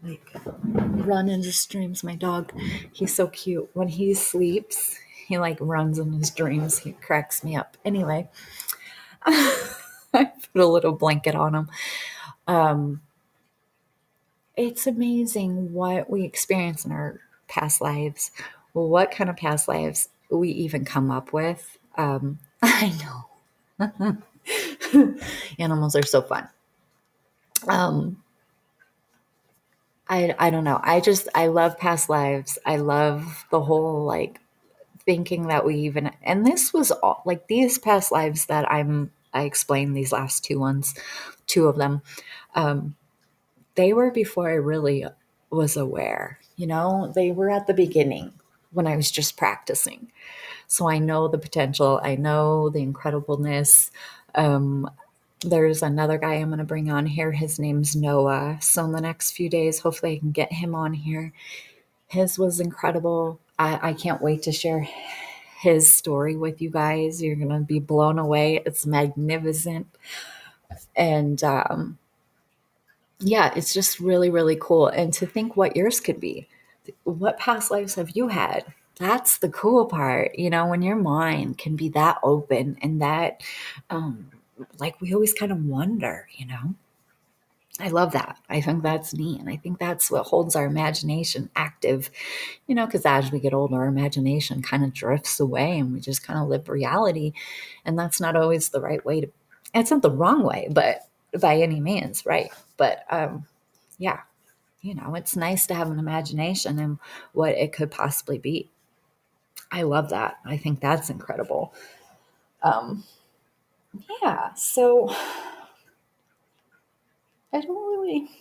[0.03, 0.31] like
[0.73, 2.03] run into streams.
[2.03, 2.53] My dog,
[2.91, 3.69] he's so cute.
[3.73, 4.97] When he sleeps,
[5.27, 6.79] he like runs in his dreams.
[6.79, 7.77] He cracks me up.
[7.85, 8.27] Anyway,
[9.25, 9.61] I
[10.13, 11.69] put a little blanket on him.
[12.47, 13.01] Um,
[14.55, 18.31] it's amazing what we experience in our past lives,
[18.73, 21.77] what kind of past lives we even come up with.
[21.97, 22.93] Um, I
[23.79, 24.17] know.
[25.59, 26.47] Animals are so fun.
[27.67, 28.23] Um,
[30.09, 30.79] I, I don't know.
[30.83, 32.57] I just, I love past lives.
[32.65, 34.39] I love the whole like
[35.05, 39.43] thinking that we even, and this was all like these past lives that I'm, I
[39.43, 40.93] explained these last two ones,
[41.47, 42.01] two of them.
[42.55, 42.95] Um,
[43.81, 45.05] they were before I really
[45.49, 46.37] was aware.
[46.55, 48.31] You know, they were at the beginning
[48.71, 50.11] when I was just practicing.
[50.67, 53.89] So I know the potential, I know the incredibleness.
[54.35, 54.87] Um,
[55.43, 57.31] there's another guy I'm going to bring on here.
[57.31, 58.59] His name's Noah.
[58.61, 61.33] So in the next few days, hopefully I can get him on here.
[62.07, 63.39] His was incredible.
[63.57, 64.87] I, I can't wait to share
[65.59, 67.19] his story with you guys.
[67.19, 68.61] You're going to be blown away.
[68.63, 69.87] It's magnificent.
[70.95, 71.97] And um,
[73.21, 74.87] yeah, it's just really, really cool.
[74.87, 76.47] And to think what yours could be.
[77.03, 78.65] What past lives have you had?
[78.97, 83.41] That's the cool part, you know, when your mind can be that open and that,
[83.89, 84.31] um,
[84.79, 86.75] like we always kind of wonder, you know.
[87.79, 88.37] I love that.
[88.49, 89.39] I think that's neat.
[89.39, 92.11] And I think that's what holds our imagination active,
[92.67, 95.99] you know, because as we get older, our imagination kind of drifts away and we
[95.99, 97.33] just kind of live reality.
[97.85, 99.31] And that's not always the right way to,
[99.73, 101.07] it's not the wrong way, but
[101.39, 102.51] by any means, right?
[102.81, 103.45] But um,
[103.99, 104.21] yeah,
[104.81, 106.97] you know, it's nice to have an imagination and
[107.31, 108.71] what it could possibly be.
[109.71, 110.37] I love that.
[110.43, 111.75] I think that's incredible.
[112.63, 113.03] Um,
[114.23, 115.13] yeah, so
[117.53, 118.31] I don't really,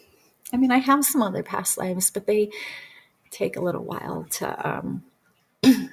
[0.55, 2.49] I mean, I have some other past lives, but they
[3.31, 5.05] take a little while to, um,
[5.63, 5.91] you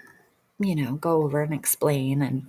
[0.74, 2.48] know, go over and explain and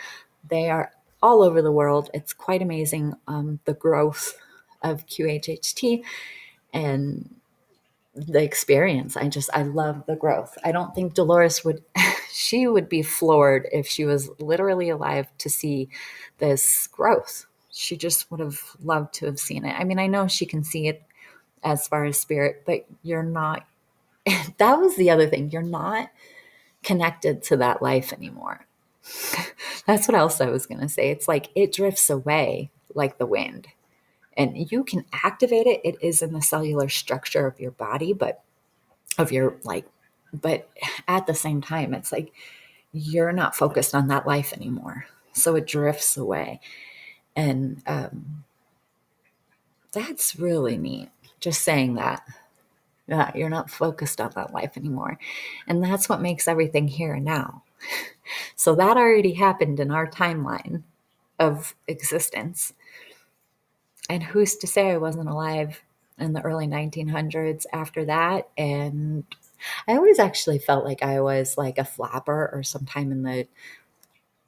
[0.49, 0.91] They are
[1.21, 2.09] all over the world.
[2.13, 4.37] It's quite amazing um, the growth
[4.81, 6.03] of QHHT
[6.73, 7.33] and
[8.15, 9.17] the experience.
[9.17, 10.57] I just, I love the growth.
[10.63, 11.83] I don't think Dolores would,
[12.31, 15.89] she would be floored if she was literally alive to see
[16.37, 17.45] this growth.
[17.71, 19.75] She just would have loved to have seen it.
[19.77, 21.03] I mean, I know she can see it
[21.63, 23.65] as far as spirit, but you're not,
[24.57, 25.49] that was the other thing.
[25.49, 26.09] You're not
[26.83, 28.67] connected to that life anymore.
[29.87, 31.09] That's what else I was going to say.
[31.09, 33.67] It's like it drifts away like the wind
[34.37, 35.81] and you can activate it.
[35.83, 38.43] It is in the cellular structure of your body, but
[39.17, 39.85] of your like,
[40.33, 40.69] but
[41.07, 42.33] at the same time, it's like
[42.91, 45.05] you're not focused on that life anymore.
[45.33, 46.59] So it drifts away.
[47.35, 48.43] And um,
[49.91, 51.09] that's really neat.
[51.39, 52.23] Just saying that.
[53.07, 55.19] Yeah, you're not focused on that life anymore.
[55.67, 57.63] And that's what makes everything here and now.
[58.55, 60.83] So that already happened in our timeline
[61.39, 62.73] of existence.
[64.09, 65.81] And who's to say I wasn't alive
[66.19, 68.49] in the early 1900s after that?
[68.57, 69.23] And
[69.87, 73.47] I always actually felt like I was like a flapper or sometime in the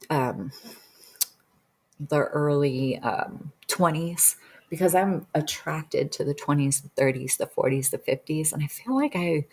[0.10, 0.51] um,
[1.99, 4.36] the early um, 20s
[4.70, 8.51] because I'm attracted to the 20s, the 30s, the 40s, the 50s.
[8.51, 9.45] And I feel like I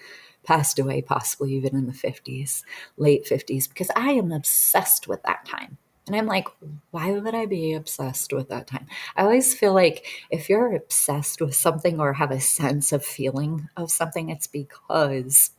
[0.45, 2.65] passed away possibly even in the 50s,
[2.97, 5.79] late 50s, because I am obsessed with that time.
[6.07, 6.49] And I'm like,
[6.91, 8.87] why would I be obsessed with that time?
[9.17, 13.69] I always feel like if you're obsessed with something or have a sense of feeling
[13.77, 15.53] of something, it's because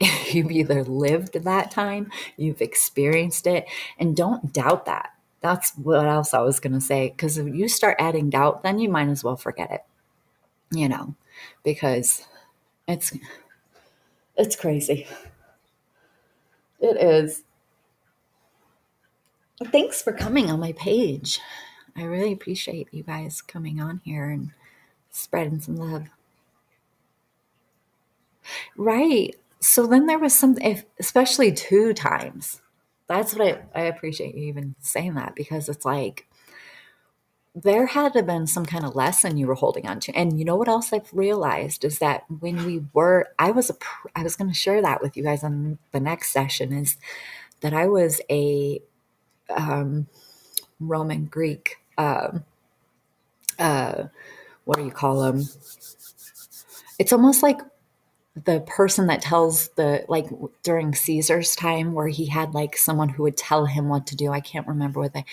[0.32, 3.66] you've either lived that time, you've experienced it,
[3.98, 5.10] and don't doubt that.
[5.40, 7.10] That's what else I was going to say.
[7.10, 9.84] Because if you start adding doubt, then you might as well forget it,
[10.70, 11.16] you know,
[11.64, 12.24] because
[12.86, 13.12] it's
[14.36, 15.06] it's crazy.
[16.80, 17.42] It is.
[19.64, 21.40] Thanks for coming on my page.
[21.96, 24.50] I really appreciate you guys coming on here and
[25.10, 26.06] spreading some love.
[28.76, 29.36] Right.
[29.60, 30.56] So then there was some,
[30.98, 32.60] especially two times.
[33.06, 36.26] That's what I, I appreciate you even saying that because it's like
[37.54, 40.12] there had to have been some kind of lesson you were holding on to.
[40.16, 43.74] And you know what else I've realized is that when we were, I was a,
[44.16, 46.96] I was going to share that with you guys on the next session is
[47.60, 48.80] that I was a
[49.50, 50.06] um,
[50.80, 52.38] Roman Greek, uh,
[53.58, 54.04] uh,
[54.64, 55.44] what do you call them?
[56.98, 57.60] It's almost like
[58.44, 60.26] the person that tells the like
[60.62, 64.32] during Caesar's time where he had like someone who would tell him what to do.
[64.32, 65.24] I can't remember what they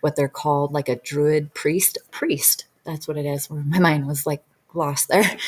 [0.00, 1.98] what they're called, like a druid priest.
[2.10, 2.66] Priest.
[2.84, 3.50] That's what it is.
[3.50, 4.42] My mind was like
[4.74, 5.38] lost there.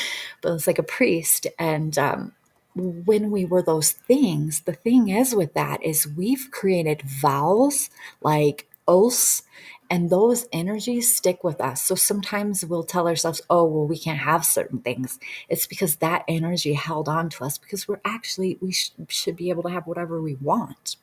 [0.41, 1.47] But it's like a priest.
[1.59, 2.33] And um
[2.77, 7.89] when we were those things, the thing is with that is we've created vowels
[8.21, 9.43] like oaths
[9.89, 11.81] and those energies stick with us.
[11.81, 15.19] So sometimes we'll tell ourselves, oh, well, we can't have certain things.
[15.49, 19.49] It's because that energy held on to us because we're actually, we sh- should be
[19.49, 20.97] able to have whatever we want.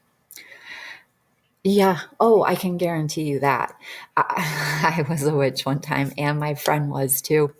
[1.62, 2.00] Yeah.
[2.20, 3.74] Oh, I can guarantee you that.
[4.16, 7.54] I, I was a witch one time and my friend was too.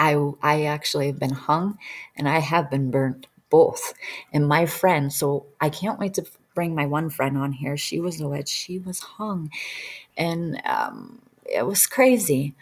[0.00, 1.78] I, I actually have been hung
[2.16, 3.92] and I have been burnt both.
[4.32, 6.24] And my friend, so I can't wait to
[6.54, 7.76] bring my one friend on here.
[7.76, 8.48] She was a witch.
[8.48, 9.50] She was hung.
[10.16, 12.54] And um, it was crazy.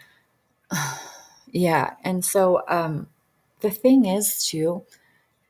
[1.51, 1.93] yeah.
[2.03, 3.07] And so um,
[3.61, 4.83] the thing is, too,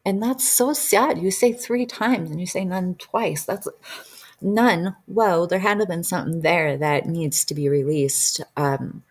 [0.06, 1.18] and that's so sad.
[1.18, 3.46] You say three times and you say none twice.
[3.46, 3.68] That's
[4.42, 4.96] none.
[5.08, 8.42] Well, there had to have been something there that needs to be released.
[8.56, 9.04] Um,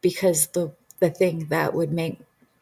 [0.00, 2.18] because the the thing that would make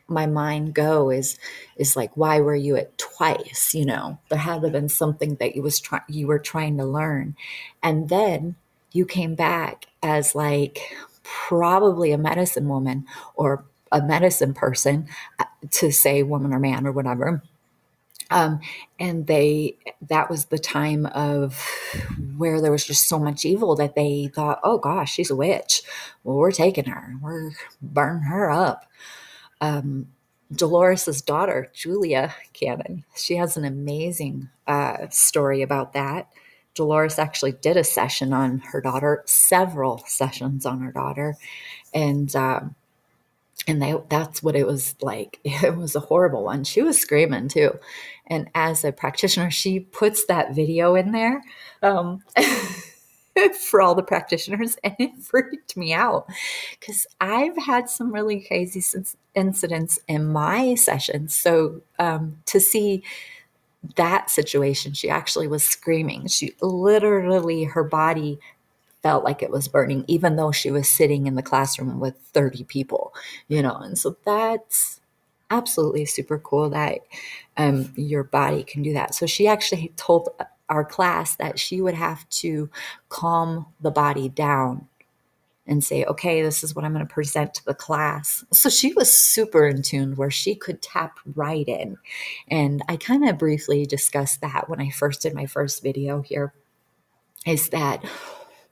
[0.08, 1.38] my mind go is
[1.76, 4.18] is like why were you at twice you know?
[4.28, 7.36] There had to have been something that you was trying you were trying to learn.
[7.82, 8.56] And then
[8.92, 15.08] you came back as like probably a medicine woman or a medicine person
[15.38, 17.42] uh, to say woman or man or whatever
[18.30, 18.60] Um,
[18.98, 19.76] and they
[20.08, 21.64] that was the time of
[22.36, 25.82] where there was just so much evil that they thought, oh gosh, she's a witch.
[26.24, 28.86] Well, we're taking her, we're burning her up.
[29.60, 30.08] Um,
[30.52, 36.28] Dolores's daughter, Julia Cannon, she has an amazing uh, story about that.
[36.74, 41.36] Dolores actually did a session on her daughter, several sessions on her daughter,
[41.94, 42.74] and um,
[43.66, 45.40] and they, that's what it was like.
[45.44, 46.64] It was a horrible one.
[46.64, 47.78] She was screaming too,
[48.26, 51.42] and as a practitioner, she puts that video in there
[51.82, 52.22] um,
[53.60, 56.26] for all the practitioners, and it freaked me out
[56.78, 58.82] because I've had some really crazy
[59.34, 61.34] incidents in my sessions.
[61.34, 63.02] So um, to see
[63.96, 66.26] that situation, she actually was screaming.
[66.26, 68.38] She literally, her body
[69.06, 72.64] felt like it was burning, even though she was sitting in the classroom with 30
[72.64, 73.14] people,
[73.46, 73.76] you know.
[73.76, 75.00] And so that's
[75.48, 76.98] absolutely super cool that
[77.56, 79.14] um, your body can do that.
[79.14, 80.30] So she actually told
[80.68, 82.68] our class that she would have to
[83.08, 84.88] calm the body down
[85.68, 88.44] and say, okay, this is what I'm going to present to the class.
[88.52, 91.96] So she was super in tune where she could tap right in.
[92.48, 96.52] And I kind of briefly discussed that when I first did my first video here
[97.46, 98.04] is that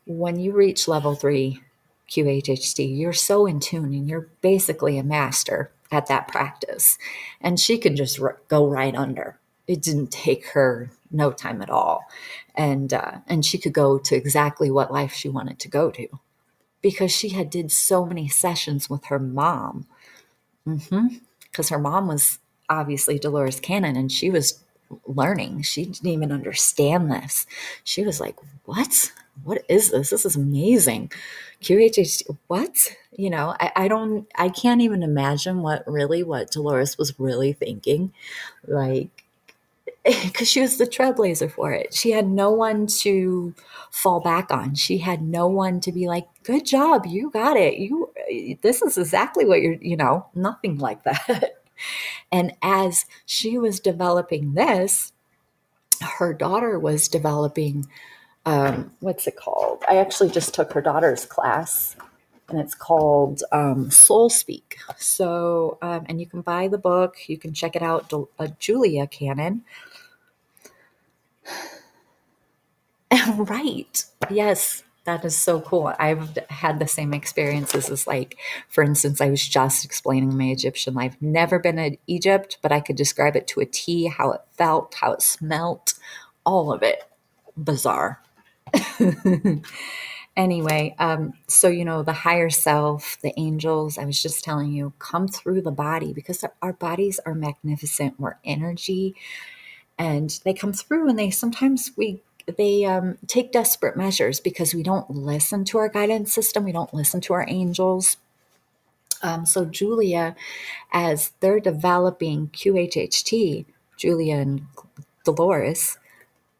[0.07, 1.63] when you reach level three
[2.11, 6.99] QHHT, you're so in tune and you're basically a master at that practice.
[7.41, 9.39] And she can just r- go right under.
[9.67, 12.05] It didn't take her no time at all.
[12.55, 16.09] And, uh, and she could go to exactly what life she wanted to go to
[16.83, 19.87] because she had did so many sessions with her mom.
[20.67, 21.75] Because mm-hmm.
[21.75, 22.39] her mom was
[22.69, 24.64] obviously Dolores Cannon and she was
[25.07, 25.63] learning.
[25.63, 27.47] She didn't even understand this.
[27.85, 29.13] She was like, What?
[29.43, 30.11] What is this?
[30.11, 31.11] This is amazing.
[31.61, 32.97] QHH, what?
[33.17, 37.53] You know, I, I don't, I can't even imagine what really, what Dolores was really
[37.53, 38.13] thinking.
[38.67, 39.25] Like,
[40.05, 41.95] because she was the trailblazer for it.
[41.95, 43.55] She had no one to
[43.91, 44.75] fall back on.
[44.75, 47.77] She had no one to be like, "Good job, you got it.
[47.79, 48.11] You
[48.63, 51.61] this is exactly what you're, you know, nothing like that."
[52.33, 55.13] and as she was developing this,
[56.19, 57.87] her daughter was developing
[58.47, 59.85] um, what's it called?
[59.89, 61.97] I actually just took her daughter's class
[62.49, 64.77] and it's called um, Soul Speak.
[64.99, 69.07] So, um, and you can buy the book, you can check it out, uh, Julia
[69.07, 69.65] Cannon.
[73.37, 74.05] right.
[74.31, 75.93] Yes, that is so cool.
[75.99, 78.39] I've had the same experiences as like,
[78.69, 81.17] for instance, I was just explaining my Egyptian life.
[81.21, 84.95] Never been in Egypt, but I could describe it to a T, how it felt,
[84.95, 85.95] how it smelt,
[86.45, 87.05] all of it.
[87.57, 88.23] Bizarre.
[90.37, 94.95] anyway, um, so you know, the higher self, the angels, I was just telling you,
[94.99, 98.19] come through the body because our bodies are magnificent.
[98.19, 99.15] We're energy
[99.99, 104.83] and they come through and they sometimes we they um, take desperate measures because we
[104.83, 108.17] don't listen to our guidance system, we don't listen to our angels.
[109.23, 110.37] Um, so, Julia,
[110.93, 113.65] as they're developing QHHT,
[113.97, 114.67] Julia and
[115.25, 115.97] Dolores,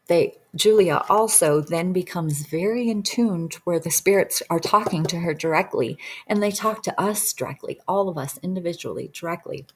[0.07, 5.19] they Julia also then becomes very in tune to where the spirits are talking to
[5.21, 9.67] her directly, and they talk to us directly, all of us individually, directly.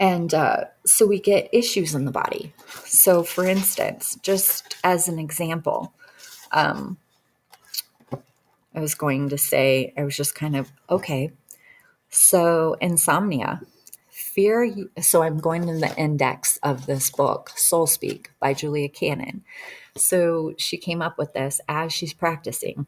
[0.00, 2.54] And uh, so we get issues in the body.
[2.86, 5.92] So, for instance, just as an example,
[6.52, 6.96] um,
[8.74, 11.32] I was going to say, I was just kind of, okay,
[12.08, 13.60] so insomnia,
[14.08, 14.74] fear.
[15.00, 19.44] So, I'm going in the index of this book, Soul Speak by Julia Cannon.
[19.98, 22.86] So, she came up with this as she's practicing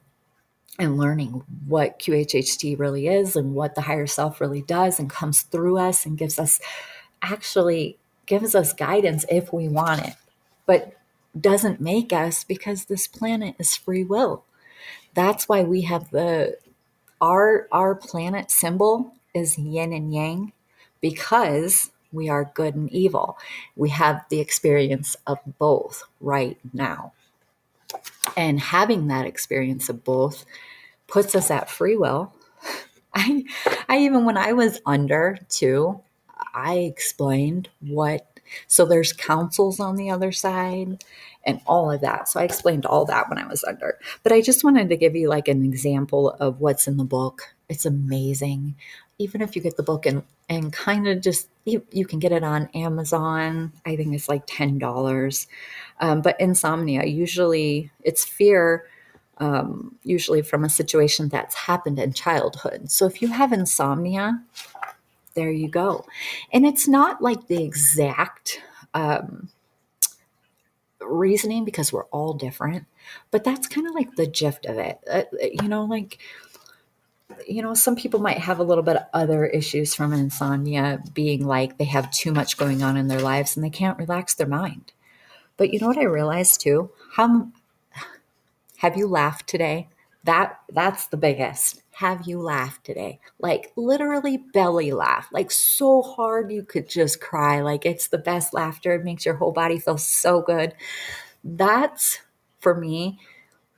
[0.79, 5.43] and learning what QHHT really is and what the higher self really does and comes
[5.43, 6.59] through us and gives us
[7.23, 10.15] actually gives us guidance if we want it,
[10.67, 10.97] but
[11.39, 14.45] doesn't make us because this planet is free will.
[15.15, 16.59] That's why we have the
[17.21, 20.53] our our planet symbol is yin and yang
[21.01, 23.39] because we are good and evil.
[23.77, 27.13] We have the experience of both right now.
[28.37, 30.45] And having that experience of both
[31.07, 32.33] puts us at free will.
[33.15, 33.45] I
[33.89, 36.01] I even when I was under too,
[36.55, 41.05] I explained what, so there's councils on the other side
[41.45, 42.29] and all of that.
[42.29, 43.99] So I explained all that when I was under.
[44.23, 47.55] But I just wanted to give you like an example of what's in the book.
[47.69, 48.77] It's amazing.
[49.19, 52.33] Even if you get the book and, and kind of just, you, you can get
[52.33, 53.73] it on Amazon.
[53.87, 55.47] I think it's like $10.
[56.01, 58.87] Um, but insomnia, usually it's fear.
[59.39, 62.93] Um, usually from a situation that's happened in childhood.
[62.93, 64.41] So if you have insomnia,
[65.35, 66.07] there you go.
[66.53, 68.61] And it's not like the exact
[68.95, 69.49] um,
[71.01, 72.87] reasoning because we're all different.
[73.31, 74.99] But that's kind of like the gist of it.
[75.11, 76.19] Uh, you know, like,
[77.49, 81.47] you know, some people might have a little bit of other issues from insomnia, being
[81.47, 84.47] like they have too much going on in their lives and they can't relax their
[84.47, 84.93] mind.
[85.57, 86.91] But you know what I realized too?
[87.15, 87.49] How
[88.79, 89.89] have you laughed today?
[90.25, 91.82] That that's the biggest.
[91.93, 93.21] Have you laughed today?
[93.39, 97.61] Like literally belly laugh, like so hard you could just cry.
[97.61, 98.95] Like it's the best laughter.
[98.95, 100.75] It makes your whole body feel so good.
[101.45, 102.19] That's
[102.61, 103.19] for me,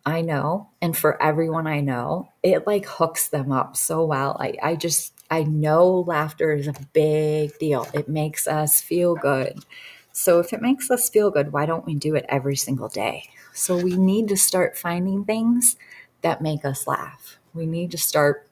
[0.06, 4.36] I know, and for everyone I know, it like hooks them up so well.
[4.40, 7.88] I, I just I know laughter is a big deal.
[7.94, 9.64] It makes us feel good.
[10.12, 13.28] So if it makes us feel good, why don't we do it every single day?
[13.54, 15.76] So we need to start finding things
[16.22, 17.38] that make us laugh.
[17.54, 18.48] We need to start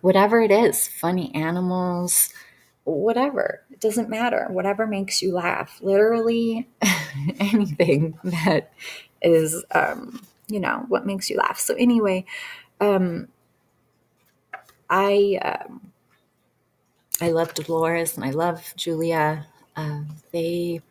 [0.00, 2.30] whatever it is, funny animals,
[2.84, 3.62] whatever.
[3.70, 4.46] It doesn't matter.
[4.50, 5.78] Whatever makes you laugh.
[5.82, 6.68] Literally
[7.40, 8.72] anything that
[9.22, 11.58] is um, you know, what makes you laugh.
[11.58, 12.24] So anyway,
[12.80, 13.28] um
[14.90, 15.92] I um
[17.20, 19.46] I love Dolores and I love Julia.
[19.76, 20.82] Um, they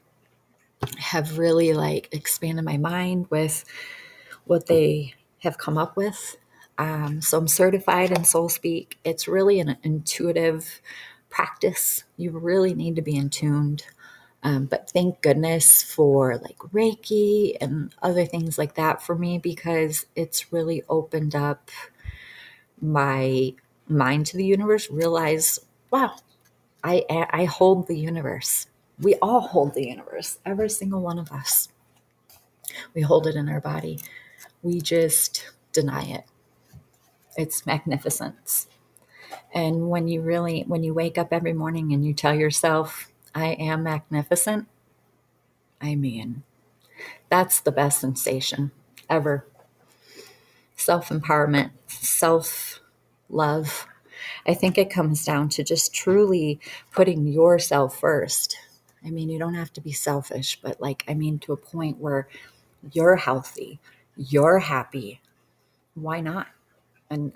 [0.97, 3.65] have really like expanded my mind with
[4.45, 6.37] what they have come up with.
[6.77, 8.99] Um, so I'm certified in Soul Speak.
[9.03, 10.81] It's really an intuitive
[11.29, 12.03] practice.
[12.17, 13.85] You really need to be in tuned.
[14.43, 20.05] Um, but thank goodness for like Reiki and other things like that for me because
[20.15, 21.71] it's really opened up
[22.81, 23.53] my
[23.87, 24.89] mind to the universe.
[24.91, 25.59] Realize,
[25.91, 26.15] wow,
[26.83, 28.67] I I hold the universe.
[28.99, 30.39] We all hold the universe.
[30.45, 31.69] Every single one of us.
[32.95, 33.99] We hold it in our body.
[34.63, 36.25] We just deny it.
[37.37, 38.67] It's magnificence.
[39.53, 43.49] And when you really, when you wake up every morning and you tell yourself, I
[43.53, 44.67] am magnificent,
[45.81, 46.43] I mean,
[47.29, 48.71] that's the best sensation
[49.09, 49.45] ever.
[50.75, 52.79] Self empowerment, self
[53.29, 53.87] love.
[54.47, 56.59] I think it comes down to just truly
[56.91, 58.57] putting yourself first.
[59.05, 61.99] I mean, you don't have to be selfish, but like, I mean, to a point
[61.99, 62.27] where
[62.93, 63.79] you're healthy,
[64.17, 65.21] you're happy.
[65.95, 66.47] Why not?
[67.09, 67.33] And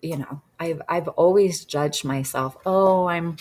[0.00, 2.56] you know, I've I've always judged myself.
[2.66, 3.36] Oh, I'm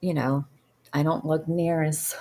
[0.00, 0.44] you know,
[0.92, 2.14] I don't look near as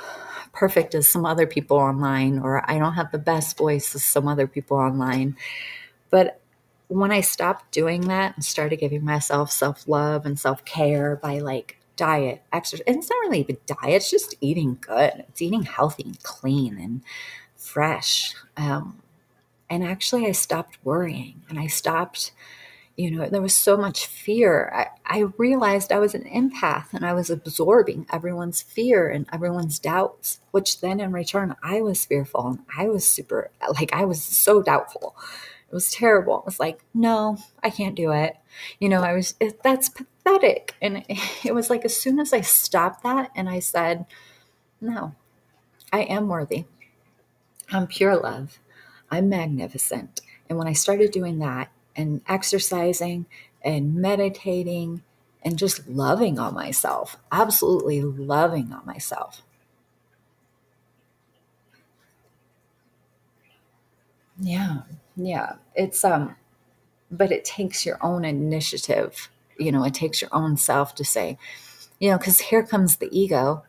[0.54, 4.28] perfect as some other people online or I don't have the best voice as some
[4.28, 5.36] other people online.
[6.10, 6.40] But
[6.88, 12.42] when I stopped doing that and started giving myself self-love and self-care by like diet,
[12.54, 15.26] exercise, and it's not really even diet, it's just eating good.
[15.28, 17.02] It's eating healthy and clean and
[17.58, 18.36] fresh.
[18.56, 19.03] Um,
[19.74, 22.32] and actually, I stopped worrying and I stopped,
[22.96, 24.72] you know, there was so much fear.
[24.72, 29.80] I, I realized I was an empath and I was absorbing everyone's fear and everyone's
[29.80, 34.22] doubts, which then in return, I was fearful and I was super, like, I was
[34.22, 35.16] so doubtful.
[35.72, 36.38] It was terrible.
[36.38, 38.38] It was like, no, I can't do it.
[38.80, 40.76] You know, I was, it, that's pathetic.
[40.84, 44.06] And it, it was like, as soon as I stopped that and I said,
[44.80, 45.16] no,
[45.92, 46.66] I am worthy.
[47.72, 48.60] I'm pure love.
[49.14, 50.22] I'm magnificent.
[50.50, 53.28] And when I started doing that and exercising
[53.64, 55.04] and meditating
[55.44, 59.44] and just loving on myself, absolutely loving on myself.
[64.40, 64.82] Yeah.
[65.16, 65.54] Yeah.
[65.76, 66.36] It's um
[67.12, 69.30] but it takes your own initiative.
[69.60, 71.38] You know, it takes your own self to say,
[72.00, 73.64] you know, cuz here comes the ego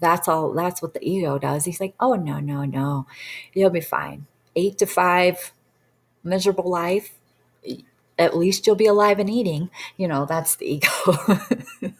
[0.00, 3.06] that's all that's what the ego does he's like oh no no no
[3.54, 4.26] you'll be fine
[4.56, 5.52] eight to five,
[6.22, 7.18] miserable life,
[8.18, 9.70] at least you'll be alive and eating.
[9.96, 10.90] You know, that's the ego.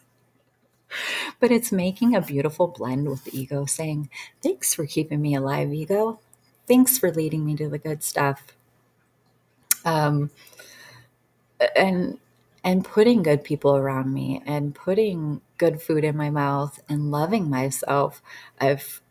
[1.41, 4.11] but it's making a beautiful blend with the ego saying,
[4.43, 6.21] Thanks for keeping me alive, ego.
[6.67, 8.43] Thanks for leading me to the good stuff.
[9.85, 10.31] Um,
[11.77, 12.19] and
[12.63, 17.51] and putting good people around me and putting good food in my mouth and loving
[17.51, 18.23] myself.
[18.59, 19.03] I've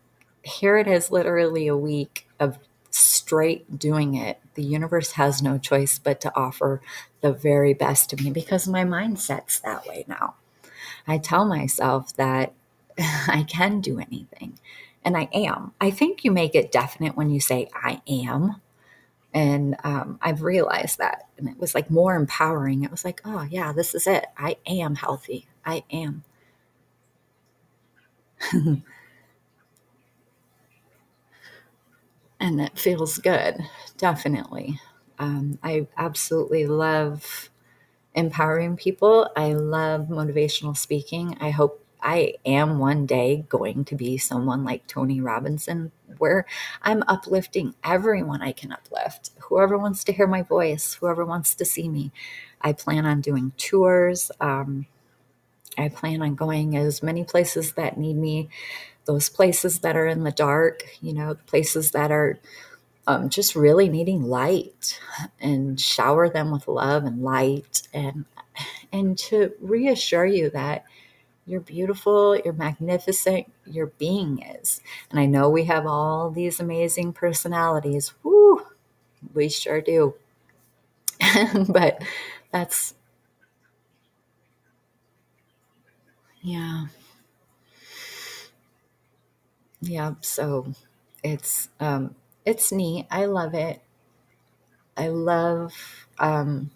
[0.41, 2.57] here it is literally a week of
[2.95, 6.81] straight doing it, the universe has no choice but to offer
[7.21, 10.35] the very best to me because my mindset's that way now.
[11.07, 12.53] I tell myself that
[12.99, 14.59] I can do anything,
[15.03, 15.73] and I am.
[15.81, 18.61] I think you make it definite when you say, I am.
[19.33, 21.27] And um, I've realized that.
[21.37, 22.83] And it was like more empowering.
[22.83, 24.25] It was like, oh, yeah, this is it.
[24.37, 25.47] I am healthy.
[25.65, 26.23] I am.
[32.43, 33.57] and it feels good,
[33.97, 34.79] definitely.
[35.19, 37.49] Um, I absolutely love
[38.15, 39.29] empowering people.
[39.35, 41.37] I love motivational speaking.
[41.41, 46.45] I hope I am one day going to be someone like Tony Robinson, where
[46.83, 49.31] I'm uplifting everyone I can uplift.
[49.49, 52.11] Whoever wants to hear my voice, whoever wants to see me.
[52.61, 54.31] I plan on doing tours.
[54.41, 54.87] Um,
[55.77, 58.49] I plan on going as many places that need me,
[59.05, 62.39] those places that are in the dark, you know, places that are
[63.07, 64.99] um, just really needing light
[65.41, 68.25] and shower them with love and light and
[68.93, 70.85] and to reassure you that
[71.45, 74.81] you're beautiful, you're magnificent, your being is.
[75.11, 78.13] And I know we have all these amazing personalities.
[78.23, 78.61] Woo,
[79.33, 80.15] we sure do.
[81.69, 82.01] but
[82.51, 82.93] that's,
[86.41, 86.85] yeah.
[89.83, 90.15] Yeah.
[90.21, 90.73] So
[91.23, 92.15] it's, um,
[92.45, 93.07] it's neat.
[93.11, 93.81] I love it.
[94.95, 95.73] I love,
[96.19, 96.71] um,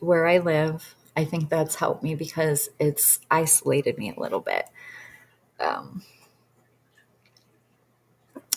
[0.00, 0.94] where I live.
[1.16, 4.66] I think that's helped me because it's isolated me a little bit.
[5.60, 6.02] Um,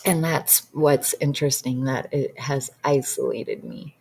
[0.05, 3.95] and that's what's interesting that it has isolated me.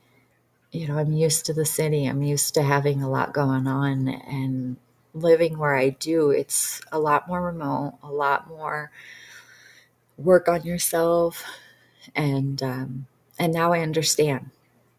[0.73, 4.09] You know, I'm used to the city, I'm used to having a lot going on,
[4.09, 4.77] and
[5.21, 8.91] living where I do, it's a lot more remote, a lot more
[10.17, 11.45] work on yourself.
[12.15, 13.07] And, um,
[13.39, 14.51] and now I understand,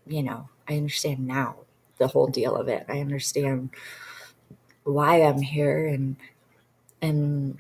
[0.08, 1.56] you know, I understand now
[1.98, 2.86] the whole deal of it.
[2.90, 3.72] I understand
[4.84, 6.16] why I'm here and
[7.02, 7.58] and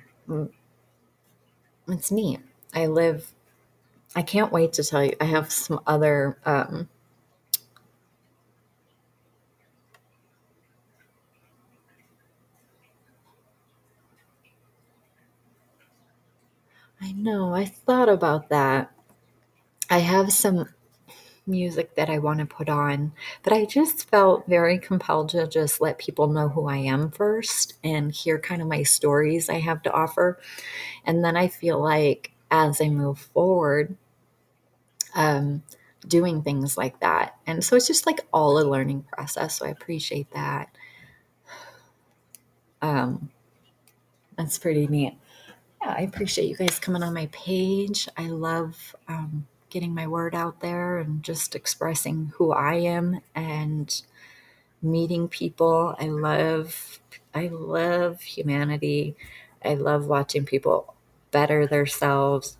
[1.87, 2.39] it's neat.
[2.73, 3.31] I live
[4.15, 5.15] I can't wait to tell you.
[5.21, 6.89] I have some other um
[17.01, 18.91] I know, I thought about that.
[19.89, 20.69] I have some
[21.47, 23.13] music that I want to put on,
[23.43, 27.75] but I just felt very compelled to just let people know who I am first
[27.83, 30.39] and hear kind of my stories I have to offer.
[31.05, 33.97] And then I feel like as I move forward,
[35.15, 35.63] um,
[36.07, 37.35] doing things like that.
[37.45, 39.57] And so it's just like all a learning process.
[39.59, 40.69] So I appreciate that.
[42.81, 43.29] Um,
[44.37, 45.17] that's pretty neat.
[45.81, 48.07] Yeah, I appreciate you guys coming on my page.
[48.17, 54.01] I love um, getting my word out there and just expressing who I am and
[54.81, 55.95] meeting people.
[55.99, 56.99] I love
[57.35, 59.15] I love humanity.
[59.65, 60.95] I love watching people
[61.31, 62.57] better themselves.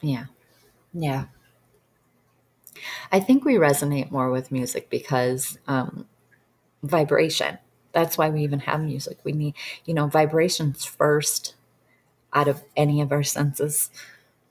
[0.00, 0.26] Yeah.
[0.94, 1.26] Yeah.
[3.12, 6.06] I think we resonate more with music because um,
[6.82, 7.58] vibration.
[7.94, 9.18] That's why we even have music.
[9.24, 9.54] We need,
[9.86, 11.56] you know, vibrations first
[12.32, 13.90] out of any of our senses.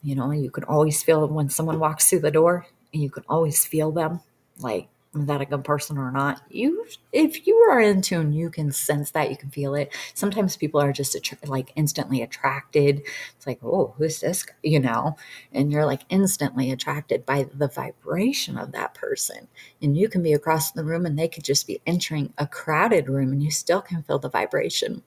[0.04, 3.24] You know, you can always feel when someone walks through the door, and you can
[3.30, 4.22] always feel them.
[4.60, 6.42] Like, that a good person or not?
[6.50, 9.30] You, if you are in tune, you can sense that.
[9.30, 9.94] You can feel it.
[10.14, 13.04] Sometimes people are just attra- like instantly attracted.
[13.36, 14.44] It's like, oh, who's this?
[14.44, 14.54] Guy?
[14.64, 15.16] You know,
[15.52, 19.48] and you're like instantly attracted by the vibration of that person.
[19.82, 23.08] And you can be across the room, and they could just be entering a crowded
[23.08, 25.04] room, and you still can feel the vibration.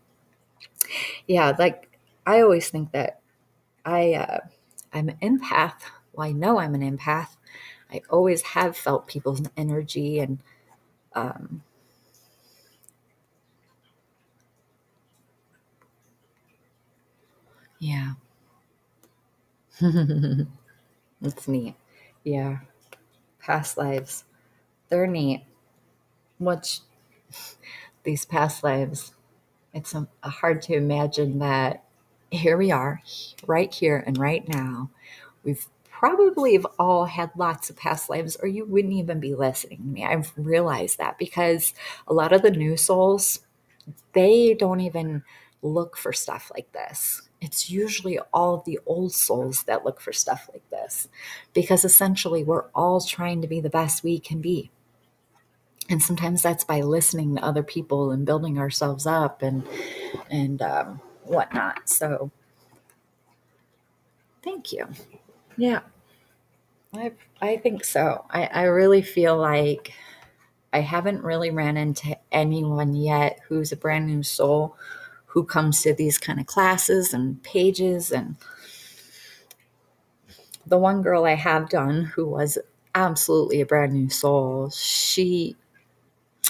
[1.27, 1.91] Yeah, like
[2.27, 3.21] I always think that
[3.85, 4.39] I uh,
[4.93, 5.75] I'm an empath.
[6.13, 7.37] Well, I know I'm an empath.
[7.97, 10.39] I always have felt people's energy and
[11.15, 11.63] um,
[17.79, 18.13] yeah,
[19.81, 21.75] it's neat.
[22.25, 22.59] Yeah,
[23.41, 24.25] past lives,
[24.89, 25.45] they're neat.
[26.39, 26.81] Which
[28.05, 29.15] these past lives,
[29.75, 31.85] it's hard to imagine that
[32.31, 33.03] here we are,
[33.47, 34.91] right here and right now.
[35.45, 35.67] We've
[35.99, 39.85] probably have all had lots of past lives, or you wouldn't even be listening to
[39.85, 40.05] me.
[40.05, 41.73] I've realized that because
[42.07, 43.41] a lot of the new souls,
[44.13, 45.23] they don't even
[45.63, 47.23] look for stuff like this.
[47.41, 51.09] It's usually all the old souls that look for stuff like this
[51.55, 54.71] because essentially we're all trying to be the best we can be.
[55.89, 59.67] And sometimes that's by listening to other people and building ourselves up and
[60.31, 61.89] and um, whatnot.
[61.89, 62.31] So,
[64.43, 64.89] thank you.
[65.57, 65.81] Yeah,
[66.95, 68.25] I I think so.
[68.31, 69.93] I, I really feel like
[70.73, 74.77] I haven't really ran into anyone yet who's a brand new soul
[75.29, 78.37] who comes to these kind of classes and pages and
[80.67, 82.59] the one girl I have done who was
[82.95, 85.57] absolutely a brand new soul, she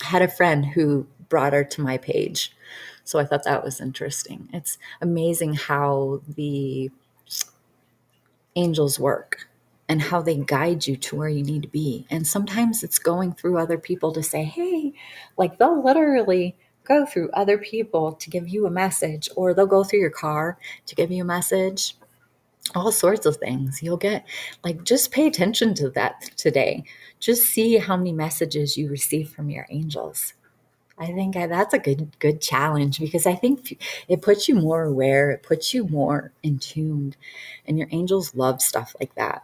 [0.03, 2.53] had a friend who brought her to my page.
[3.05, 4.49] So I thought that was interesting.
[4.53, 6.91] It's amazing how the
[8.57, 9.49] angels work
[9.89, 12.07] and how they guide you to where you need to be.
[12.11, 14.93] And sometimes it's going through other people to say, hey,
[15.37, 19.85] like they'll literally go through other people to give you a message, or they'll go
[19.85, 21.97] through your car to give you a message.
[22.74, 24.24] All sorts of things you'll get.
[24.65, 26.83] Like, just pay attention to that today.
[27.20, 30.35] Just see how many messages you receive from your angels.
[30.98, 33.78] I think that's a good good challenge because I think
[34.09, 37.16] it puts you more aware, it puts you more in tuned,
[37.66, 39.43] and your angels love stuff like that.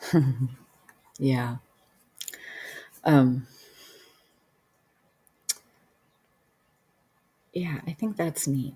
[1.18, 1.56] yeah.
[3.04, 3.46] Um,
[7.54, 8.74] yeah, I think that's neat.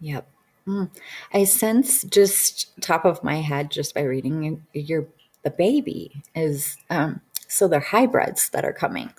[0.00, 0.26] Yep.
[0.70, 0.90] Mm.
[1.32, 5.06] I sense just top of my head, just by reading your
[5.42, 9.12] the baby is um, so they're hybrids that are coming.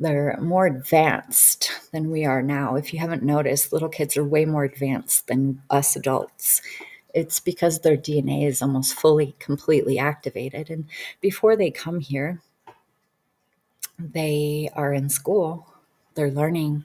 [0.00, 2.76] They're more advanced than we are now.
[2.76, 6.62] If you haven't noticed, little kids are way more advanced than us adults
[7.14, 10.70] it's because their DNA is almost fully, completely activated.
[10.70, 10.84] And
[11.20, 12.40] before they come here,
[13.98, 15.66] they are in school,
[16.14, 16.84] they're learning,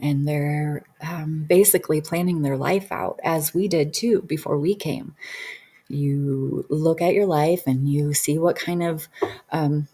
[0.00, 5.14] and they're um, basically planning their life out as we did too before we came.
[5.88, 9.08] You look at your life and you see what kind of
[9.52, 9.88] um,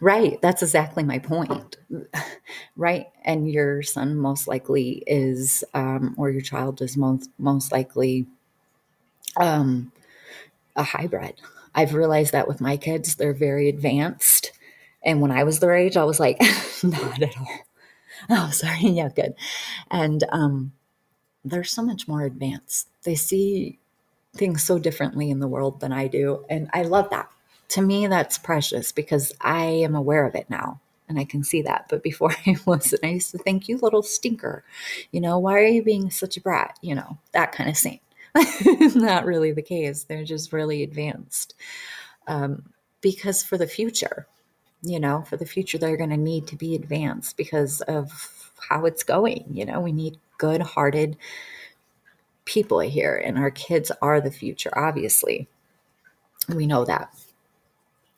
[0.00, 0.40] Right.
[0.40, 1.76] That's exactly my point.
[2.76, 3.06] right.
[3.24, 8.26] And your son most likely is, um, or your child is most, most likely
[9.36, 9.92] um,
[10.76, 11.40] a hybrid.
[11.74, 14.52] I've realized that with my kids, they're very advanced.
[15.04, 16.38] And when I was their age, I was like,
[16.82, 17.48] not at all.
[18.30, 18.78] Oh, sorry.
[18.82, 19.34] Yeah, good.
[19.90, 20.72] And um,
[21.44, 22.88] they're so much more advanced.
[23.04, 23.78] They see
[24.34, 26.44] things so differently in the world than I do.
[26.50, 27.30] And I love that
[27.72, 30.78] to me, that's precious because I am aware of it now
[31.08, 31.86] and I can see that.
[31.88, 34.62] But before I wasn't, I used to think, you little stinker,
[35.10, 36.78] you know, why are you being such a brat?
[36.82, 38.00] You know, that kind of thing.
[38.94, 40.04] Not really the case.
[40.04, 41.54] They're just really advanced.
[42.26, 44.26] Um, because for the future,
[44.82, 48.10] you know, for the future, they're going to need to be advanced because of
[48.68, 49.44] how it's going.
[49.50, 51.16] You know, we need good hearted
[52.44, 55.48] people here, and our kids are the future, obviously.
[56.48, 57.14] We know that.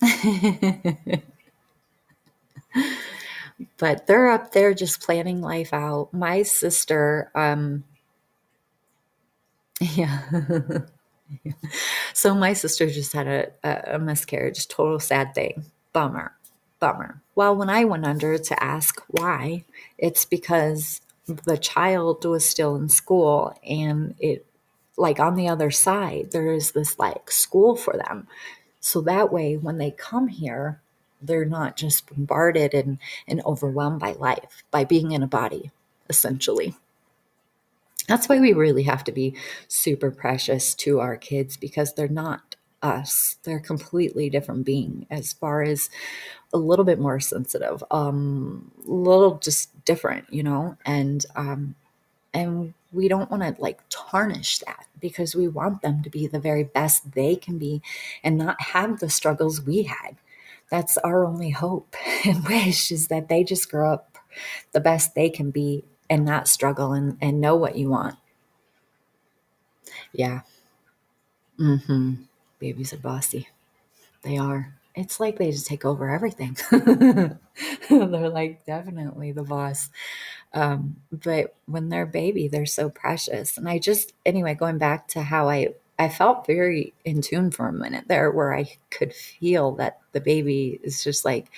[3.79, 6.09] but they're up there just planning life out.
[6.13, 7.85] My sister, um,
[9.81, 10.23] yeah.
[12.15, 15.65] so my sister just had a, a, a miscarriage, total sad thing.
[15.93, 16.33] Bummer,
[16.87, 17.23] bummer.
[17.35, 19.65] Well, when I went under to ask why,
[19.99, 24.47] it's because the child was still in school and it
[24.97, 28.29] like on the other side there is this like school for them
[28.85, 30.83] so that way, when they come here,
[31.23, 35.71] they're not just bombarded and, and overwhelmed by life, by being in a body,
[36.11, 36.75] essentially.
[38.07, 39.35] That's why we really have to be
[39.69, 42.54] super precious to our kids because they're not
[42.85, 43.39] us.
[43.43, 45.91] They're a completely different being as far as
[46.53, 51.75] a little bit more sensitive, um, a little just different, you know, and um,
[52.35, 56.39] and we don't want to like tarnish that because we want them to be the
[56.39, 57.83] very best they can be
[58.23, 60.17] and not have the struggles we had.
[60.71, 61.95] That's our only hope
[62.25, 64.19] and wish is that they just grow up
[64.73, 68.17] the best they can be and not struggle and, and know what you want.
[70.13, 70.41] Yeah.
[71.59, 72.15] Mm-hmm.
[72.65, 73.47] Babies are bossy.
[74.23, 74.73] They are.
[74.95, 76.57] It's like they just take over everything.
[77.91, 79.91] They're like definitely the boss.
[80.55, 83.59] Um, but when they're baby, they're so precious.
[83.59, 87.69] And I just, anyway, going back to how I, I felt very in tune for
[87.69, 91.51] a minute there where I could feel that the baby is just like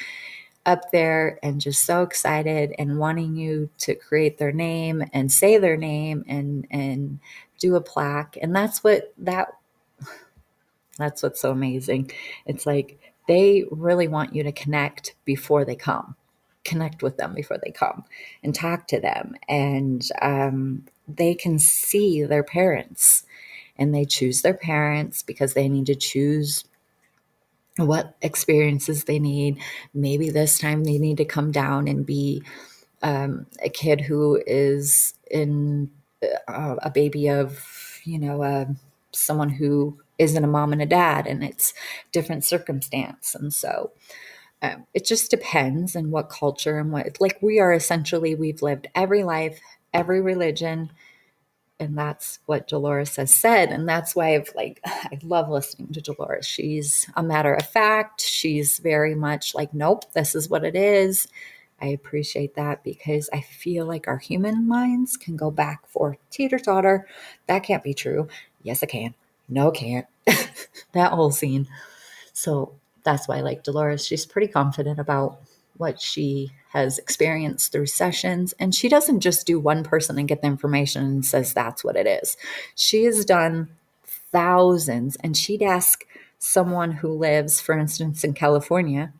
[0.64, 5.56] up there and just so excited and wanting you to create their name and say
[5.56, 7.20] their name and, and
[7.60, 8.36] do a plaque.
[8.42, 9.50] And that's what that,
[10.98, 12.10] that's what's so amazing.
[12.47, 12.98] It's like
[13.28, 16.16] they really want you to connect before they come
[16.66, 18.05] connect with them before they come
[18.43, 19.36] and talk to them.
[19.48, 23.24] And um, they can see their parents
[23.78, 26.64] and they choose their parents because they need to choose
[27.77, 29.59] what experiences they need.
[29.94, 32.43] Maybe this time they need to come down and be
[33.02, 35.90] um, a kid who is in
[36.48, 38.66] uh, a baby of, you know, uh,
[39.12, 41.74] someone who isn't a mom and a dad, and it's
[42.12, 43.34] different circumstance.
[43.34, 43.93] And so,
[44.62, 48.88] um, it just depends on what culture and what like we are essentially we've lived
[48.94, 49.60] every life
[49.93, 50.90] every religion
[51.78, 56.01] and that's what dolores has said and that's why i've like i love listening to
[56.01, 60.74] dolores she's a matter of fact she's very much like nope this is what it
[60.76, 61.28] is
[61.80, 66.59] I appreciate that because I feel like our human minds can go back for teeter
[66.59, 67.06] totter.
[67.48, 68.28] That can't be true.
[68.62, 69.14] Yes, it can.
[69.48, 70.06] No, can't.
[70.93, 71.68] that whole scene.
[72.32, 72.74] So
[73.05, 74.05] that's why I like Dolores.
[74.05, 75.40] She's pretty confident about
[75.77, 78.55] what she has experienced through sessions.
[78.59, 81.97] And she doesn't just do one person and get the information and says that's what
[81.97, 82.36] it is.
[82.74, 83.68] She has done
[84.32, 86.05] thousands, and she'd ask
[86.39, 89.12] someone who lives, for instance, in California,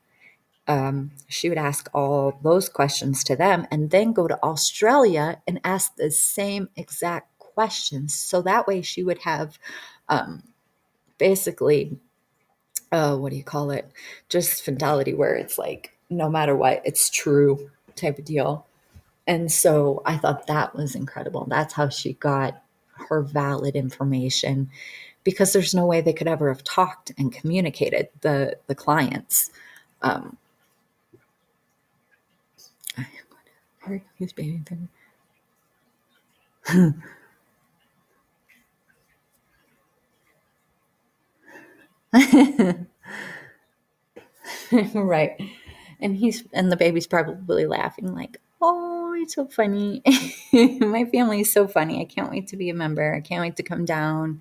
[0.69, 5.61] um, she would ask all those questions to them and then go to Australia and
[5.65, 8.15] ask the same exact questions.
[8.15, 9.59] So that way she would have
[10.09, 10.43] um,
[11.19, 11.99] basically,
[12.93, 13.91] uh, what do you call it?
[14.29, 18.67] Just fidelity, where it's like, no matter what, it's true type of deal.
[19.27, 21.47] And so I thought that was incredible.
[21.49, 22.63] That's how she got
[23.09, 24.71] her valid information
[25.25, 29.51] because there's no way they could ever have talked and communicated the the clients.
[30.03, 30.37] Um,
[34.19, 34.61] He's baby
[44.95, 45.37] right.
[46.01, 50.03] And he's and the baby's probably laughing like, "Oh, it's so funny.
[50.53, 52.01] My family is so funny.
[52.01, 53.15] I can't wait to be a member.
[53.15, 54.41] I can't wait to come down."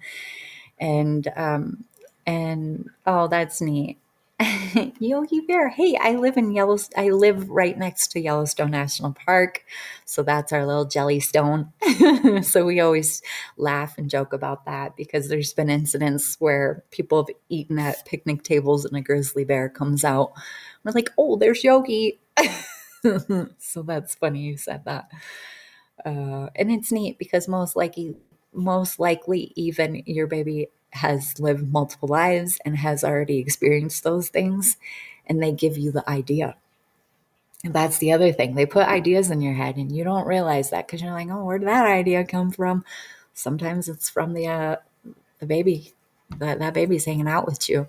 [0.79, 1.85] And um
[2.25, 3.99] and oh, that's neat.
[4.99, 5.69] Yogi Bear.
[5.69, 7.05] Hey, I live in Yellowstone.
[7.05, 9.63] I live right next to Yellowstone National Park.
[10.03, 11.71] So that's our little Jellystone.
[12.45, 13.21] so we always
[13.57, 18.43] laugh and joke about that because there's been incidents where people have eaten at picnic
[18.43, 20.33] tables and a grizzly bear comes out.
[20.83, 22.19] We're like, oh, there's Yogi.
[23.57, 25.09] so that's funny you said that.
[26.05, 28.15] Uh, and it's neat because most likely,
[28.53, 34.77] most likely, even your baby has lived multiple lives and has already experienced those things,
[35.27, 36.55] and they give you the idea.
[37.63, 38.55] And that's the other thing.
[38.55, 41.43] They put ideas in your head, and you don't realize that because you're like, "Oh,
[41.43, 42.85] where did that idea come from?"
[43.33, 44.75] Sometimes it's from the uh,
[45.39, 45.93] the baby
[46.39, 47.87] that that baby's hanging out with you.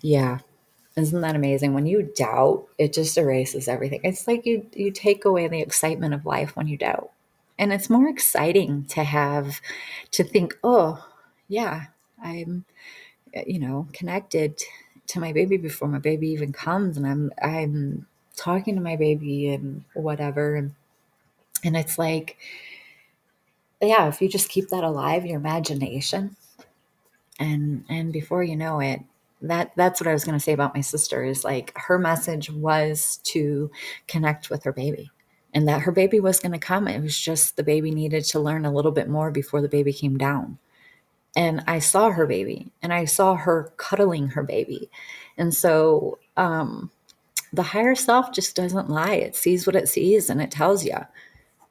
[0.00, 0.38] Yeah,
[0.96, 1.74] isn't that amazing?
[1.74, 4.00] When you doubt, it just erases everything.
[4.04, 7.12] It's like you you take away the excitement of life when you doubt.
[7.58, 9.60] And it's more exciting to have
[10.12, 11.06] to think, oh,
[11.48, 11.86] yeah,
[12.22, 12.64] I'm,
[13.46, 14.60] you know, connected
[15.08, 18.06] to my baby before my baby even comes, and I'm I'm
[18.36, 20.74] talking to my baby and whatever, and
[21.64, 22.36] and it's like,
[23.80, 26.36] yeah, if you just keep that alive, your imagination,
[27.38, 29.00] and and before you know it,
[29.42, 32.50] that that's what I was going to say about my sister is like her message
[32.50, 33.70] was to
[34.08, 35.10] connect with her baby
[35.54, 36.88] and that her baby was going to come.
[36.88, 39.92] It was just the baby needed to learn a little bit more before the baby
[39.92, 40.58] came down.
[41.36, 44.90] And I saw her baby and I saw her cuddling her baby.
[45.38, 46.90] And so um,
[47.52, 49.14] the higher self just doesn't lie.
[49.14, 50.96] It sees what it sees and it tells you.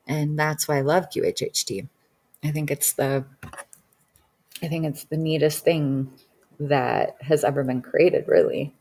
[0.07, 1.87] And that's why I love QHHT.
[2.43, 3.23] I think it's the
[4.63, 6.11] I think it's the neatest thing
[6.59, 8.73] that has ever been created, really.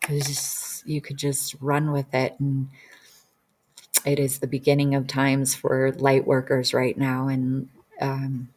[0.00, 2.68] Because you could just run with it and
[4.04, 7.68] it is the beginning of times for light workers right now and
[8.00, 8.48] um,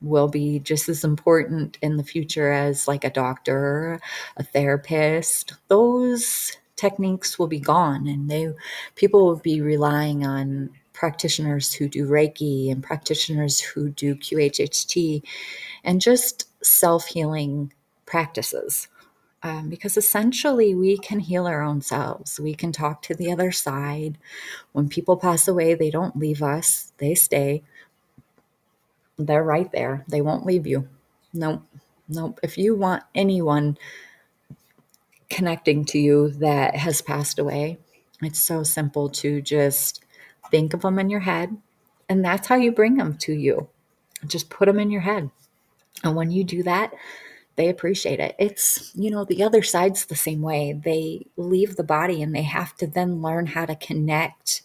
[0.00, 4.00] will be just as important in the future as like a doctor
[4.36, 5.54] a therapist.
[5.68, 8.52] Those techniques will be gone and they
[8.94, 15.22] people will be relying on practitioners who do reiki and practitioners who do qhht
[15.84, 17.72] and just self-healing
[18.04, 18.88] practices
[19.42, 22.40] um, because essentially we can heal our own selves.
[22.40, 24.18] We can talk to the other side.
[24.72, 27.62] When people pass away, they don't leave us, they stay.
[29.18, 30.04] They're right there.
[30.08, 30.88] They won't leave you.
[31.32, 31.62] Nope.
[32.08, 32.38] Nope.
[32.42, 33.78] If you want anyone
[35.30, 37.78] connecting to you that has passed away,
[38.22, 40.04] it's so simple to just
[40.50, 41.56] think of them in your head.
[42.08, 43.68] And that's how you bring them to you.
[44.26, 45.30] Just put them in your head.
[46.04, 46.92] And when you do that,
[47.56, 48.34] they appreciate it.
[48.38, 50.72] It's, you know, the other side's the same way.
[50.72, 54.62] They leave the body and they have to then learn how to connect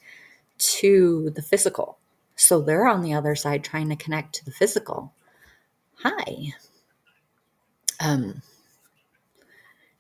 [0.58, 1.98] to the physical.
[2.36, 5.14] So they're on the other side trying to connect to the physical.
[6.04, 6.54] Hi.
[8.00, 8.42] Um,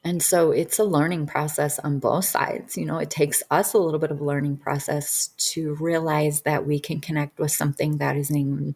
[0.03, 2.75] and so it's a learning process on both sides.
[2.75, 6.79] You know, it takes us a little bit of learning process to realize that we
[6.79, 8.75] can connect with something that isn't even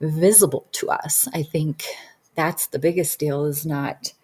[0.00, 1.26] visible to us.
[1.32, 1.84] I think
[2.38, 4.14] that's the biggest deal is not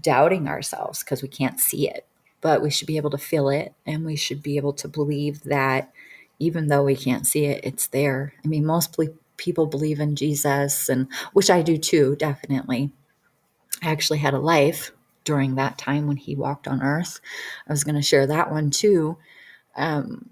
[0.00, 2.06] doubting ourselves because we can't see it,
[2.40, 5.44] but we should be able to feel it and we should be able to believe
[5.44, 5.92] that
[6.40, 8.34] even though we can't see it, it's there.
[8.44, 8.98] I mean, most
[9.36, 12.90] people believe in Jesus, and which I do too, definitely.
[13.82, 14.90] I actually had a life
[15.24, 17.20] during that time when he walked on earth.
[17.68, 19.18] I was going to share that one too.
[19.76, 20.30] Um,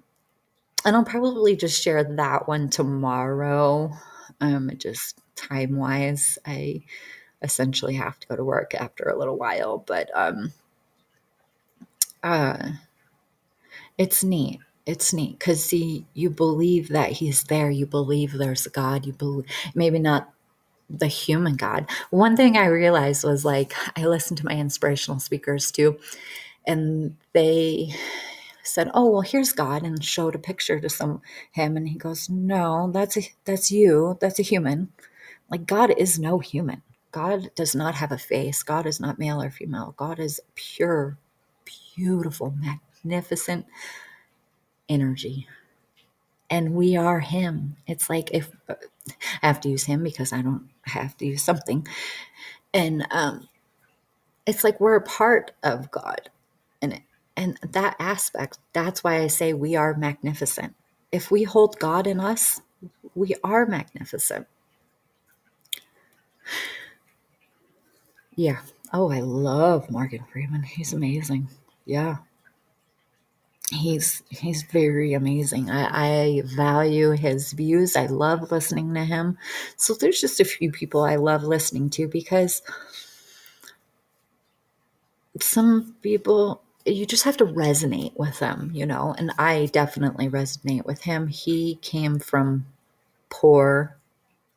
[0.85, 3.93] and I'll probably just share that one tomorrow.
[4.41, 6.83] Um, just time wise, I
[7.43, 10.53] essentially have to go to work after a little while, but um,
[12.23, 12.71] uh,
[13.99, 14.61] it's neat.
[14.87, 17.71] It's neat because see, you believe that he's there.
[17.71, 19.07] You believe there's a God.
[19.07, 20.31] You believe maybe not
[20.91, 21.89] the human God.
[22.11, 25.99] One thing I realized was like I listened to my inspirational speakers too,
[26.67, 27.95] and they
[28.63, 32.29] said, "Oh, well, here's God," and showed a picture to some him, and he goes,
[32.31, 34.19] "No, that's a, that's you.
[34.21, 34.91] That's a human.
[35.51, 36.83] Like God is no human.
[37.13, 38.63] God does not have a face.
[38.63, 39.95] God is not male or female.
[39.97, 41.19] God is pure,
[41.97, 42.55] beautiful,
[43.05, 43.67] magnificent
[44.89, 45.49] energy."
[46.51, 47.77] And we are Him.
[47.87, 48.77] It's like if I
[49.43, 51.87] have to use Him because I don't have to use something,
[52.75, 53.49] and um,
[54.47, 56.31] it's like we're a part of God,
[56.83, 57.03] and
[57.37, 60.75] and that aspect, that's why I say we are magnificent.
[61.13, 62.61] If we hold God in us,
[63.15, 64.47] we are magnificent.
[68.37, 68.61] Yeah.
[68.93, 70.63] Oh, I love Morgan Freeman.
[70.63, 71.49] He's amazing.
[71.85, 72.19] Yeah.
[73.71, 75.71] He's he's very amazing.
[75.71, 77.97] I, I value his views.
[77.97, 79.39] I love listening to him.
[79.77, 82.63] So there's just a few people I love listening to because
[85.41, 90.85] some people you just have to resonate with them, you know, and I definitely resonate
[90.85, 91.29] with him.
[91.29, 92.67] He came from
[93.31, 93.97] poor,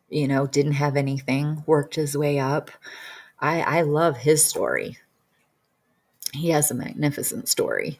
[0.10, 2.72] you know, didn't have anything, worked his way up.
[3.40, 4.98] I, I love his story.
[6.34, 8.00] He has a magnificent story.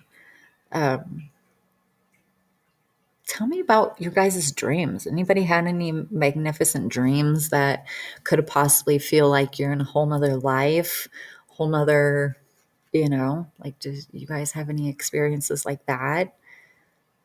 [0.72, 1.30] Um,
[3.26, 5.08] tell me about your guys' dreams.
[5.08, 7.86] Anybody had any magnificent dreams that
[8.24, 11.08] could have possibly feel like you're in a whole nother life,
[11.48, 12.38] whole nother
[12.94, 16.36] you know like do you guys have any experiences like that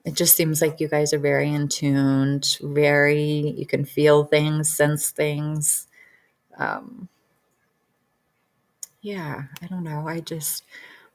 [0.05, 4.69] it just seems like you guys are very in tuned very you can feel things
[4.69, 5.87] sense things.
[6.59, 7.09] Um
[9.03, 10.07] yeah i don't know.
[10.07, 10.65] I just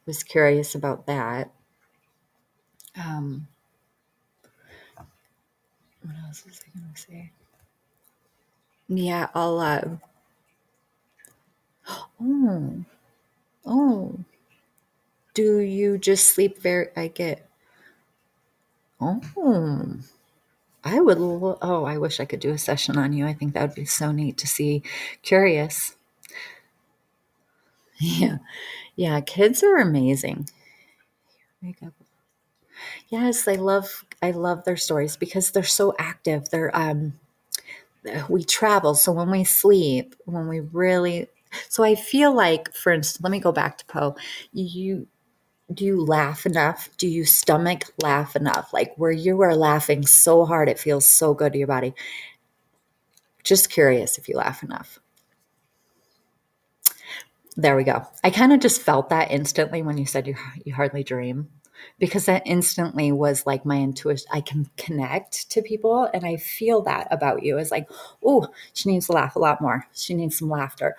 [0.06, 1.52] was curious about that.
[2.96, 3.48] Um
[6.04, 7.32] what else was i gonna say?
[8.90, 9.82] Yeah i'll uh
[12.22, 12.84] oh
[13.66, 14.20] oh.
[15.34, 17.47] Do you just sleep very I get
[19.00, 19.22] Oh.
[20.84, 23.28] I would oh, I wish I could do a session on you.
[23.28, 24.84] I think that would be so neat to see.
[25.22, 25.96] Curious.
[28.00, 28.38] Yeah.
[28.96, 30.50] Yeah, kids are amazing.
[31.62, 31.94] Wake up.
[33.10, 36.50] Yes, I love I love their stories because they're so active.
[36.50, 37.14] They're um
[38.30, 41.28] we travel, so when we sleep, when we really
[41.70, 44.16] so I feel like for instance, let me go back to Poe.
[44.54, 45.08] You
[45.74, 46.90] do you laugh enough?
[46.98, 48.72] Do you stomach laugh enough?
[48.74, 51.94] Like where you are laughing so hard, it feels so good to your body.
[53.44, 55.00] Just curious if you laugh enough.
[57.56, 58.06] There we go.
[58.24, 61.50] I kind of just felt that instantly when you said you you hardly dream
[62.00, 64.28] because that instantly was like my intuition.
[64.32, 67.58] I can connect to people and I feel that about you.
[67.58, 67.90] It's like,
[68.24, 69.88] oh, she needs to laugh a lot more.
[69.94, 70.96] She needs some laughter.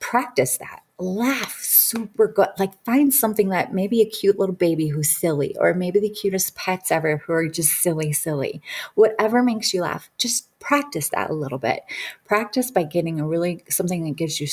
[0.00, 1.58] Practice that laugh
[1.92, 2.48] super good.
[2.58, 6.54] Like find something that maybe a cute little baby who's silly, or maybe the cutest
[6.54, 8.62] pets ever who are just silly, silly.
[8.94, 11.82] Whatever makes you laugh, just practice that a little bit.
[12.24, 14.48] Practice by getting a really something that gives you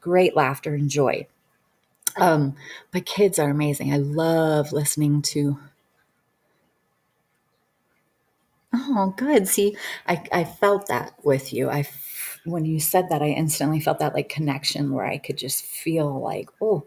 [0.00, 1.26] great laughter and joy.
[2.16, 2.56] Um,
[2.92, 3.92] but kids are amazing.
[3.92, 5.58] I love listening to.
[8.72, 9.48] Oh, good.
[9.48, 9.76] See,
[10.06, 11.70] I, I felt that with you.
[11.70, 11.82] I
[12.48, 16.20] when you said that, I instantly felt that like connection where I could just feel
[16.20, 16.84] like, oh,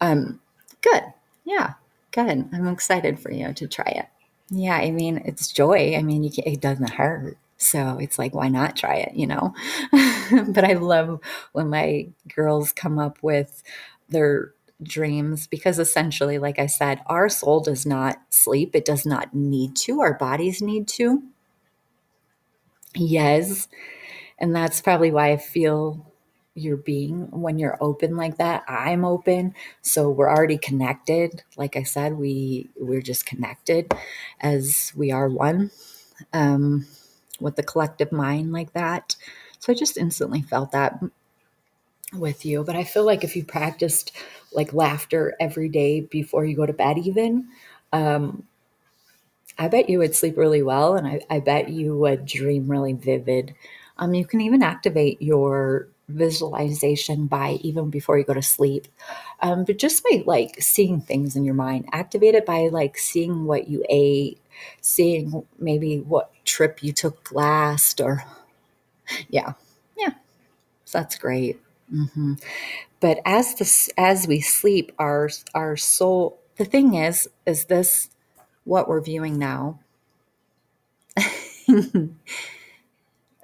[0.00, 0.40] um,
[0.80, 1.02] good.
[1.44, 1.74] Yeah,
[2.10, 2.48] good.
[2.52, 4.06] I'm excited for you to try it.
[4.50, 5.96] Yeah, I mean, it's joy.
[5.96, 7.38] I mean, it doesn't hurt.
[7.56, 9.54] So it's like, why not try it, you know?
[10.48, 11.20] but I love
[11.52, 13.62] when my girls come up with
[14.08, 14.52] their
[14.82, 18.74] dreams because essentially, like I said, our soul does not sleep.
[18.74, 20.00] It does not need to.
[20.00, 21.22] Our bodies need to.
[22.94, 23.68] Yes,
[24.42, 26.06] and that's probably why I feel
[26.54, 28.64] you're being when you're open like that.
[28.68, 29.54] I'm open.
[29.82, 31.44] So we're already connected.
[31.56, 33.92] Like I said, we we're just connected
[34.40, 35.70] as we are one.
[36.32, 36.86] Um,
[37.40, 39.16] with the collective mind like that.
[39.60, 41.00] So I just instantly felt that
[42.14, 42.64] with you.
[42.64, 44.12] But I feel like if you practiced
[44.52, 47.48] like laughter every day before you go to bed, even,
[47.92, 48.44] um,
[49.58, 50.96] I bet you would sleep really well.
[50.96, 53.54] And I, I bet you would dream really vivid
[53.98, 58.86] um, you can even activate your visualization by even before you go to sleep.
[59.40, 63.44] Um, but just by like seeing things in your mind, activate it by like seeing
[63.46, 64.40] what you ate,
[64.80, 68.24] seeing maybe what trip you took last, or
[69.28, 69.52] yeah,
[69.96, 70.10] yeah,
[70.86, 71.60] so that's great.
[71.90, 72.34] hmm
[73.00, 76.38] But as this as we sleep, our our soul.
[76.58, 78.10] The thing is, is this
[78.64, 79.80] what we're viewing now?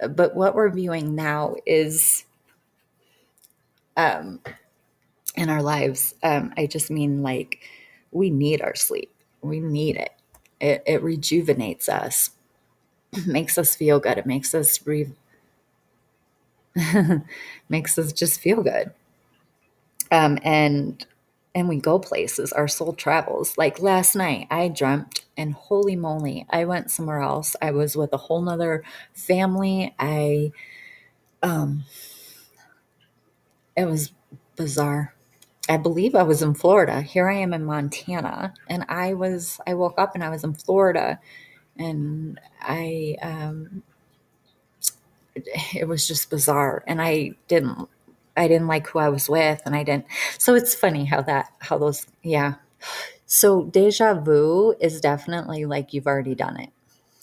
[0.07, 2.25] but what we're viewing now is
[3.97, 4.41] um,
[5.35, 6.15] in our lives.
[6.23, 7.61] Um, I just mean like
[8.12, 9.12] we need our sleep.
[9.43, 10.12] We need it.
[10.61, 12.31] It, it rejuvenates us,
[13.27, 14.19] makes us feel good.
[14.19, 15.12] It makes us re-
[17.69, 18.93] makes us just feel good.
[20.11, 21.05] Um, and
[21.59, 22.52] and we go places.
[22.52, 23.59] Our soul travels.
[23.59, 27.56] Like last night, I dreamt, and holy moly, I went somewhere else.
[27.60, 29.94] I was with a whole nother family.
[29.98, 30.52] I
[31.43, 31.85] um,
[33.76, 34.12] it was
[34.56, 35.14] bizarre.
[35.68, 37.02] I believe I was in Florida.
[37.02, 40.55] Here I am in Montana, and I was I woke up and I was in
[40.55, 41.20] Florida,
[41.76, 43.82] and I um,
[45.74, 47.89] it was just bizarre, and I didn't
[48.39, 50.06] I didn't like who I was with, and I didn't.
[50.39, 52.55] So it's funny how that how those yeah.
[53.27, 56.70] So deja vu is definitely like you've already done it,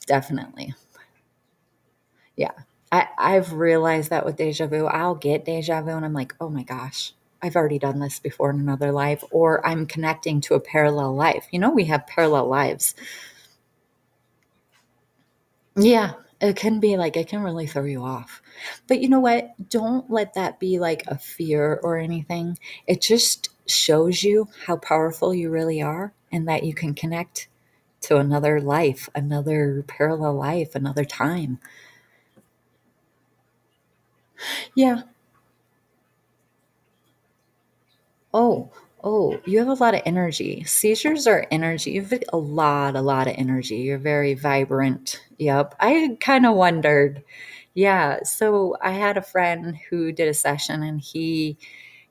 [0.08, 0.76] definitely.
[2.36, 2.52] Yeah.
[2.92, 6.50] I, I've realized that with deja vu, I'll get deja vu and I'm like, oh
[6.50, 10.60] my gosh, I've already done this before in another life, or I'm connecting to a
[10.60, 11.48] parallel life.
[11.52, 12.96] You know, we have parallel lives.
[15.78, 18.42] Yeah, it can be like, it can really throw you off.
[18.88, 19.52] But you know what?
[19.70, 22.58] Don't let that be like a fear or anything.
[22.88, 27.48] It just shows you how powerful you really are and that you can connect
[28.02, 31.60] to another life, another parallel life, another time.
[34.76, 35.04] Yeah.
[38.34, 38.72] Oh,
[39.06, 40.64] oh, you have a lot of energy.
[40.64, 41.92] Seizures are energy.
[41.92, 43.78] You have a lot, a lot of energy.
[43.78, 45.22] You're very vibrant.
[45.38, 45.76] Yep.
[45.80, 47.24] I kind of wondered.
[47.76, 48.24] Yeah.
[48.24, 51.58] So I had a friend who did a session and he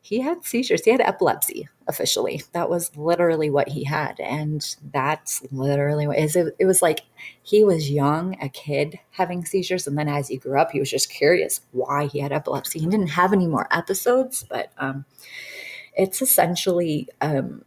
[0.02, 0.84] he had seizures.
[0.84, 2.42] He had epilepsy officially.
[2.52, 4.20] That was literally what he had.
[4.20, 4.62] And
[4.92, 7.00] that's literally what is it, it was like
[7.42, 10.90] he was young, a kid having seizures, and then as he grew up, he was
[10.90, 12.80] just curious why he had epilepsy.
[12.80, 15.06] He didn't have any more episodes, but um
[15.96, 17.64] it's essentially um,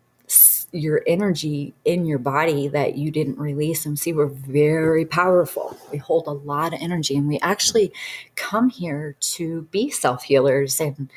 [0.72, 3.86] your energy in your body that you didn't release.
[3.86, 5.78] And see, we're very powerful.
[5.92, 7.94] We hold a lot of energy, and we actually
[8.36, 11.10] come here to be self healers and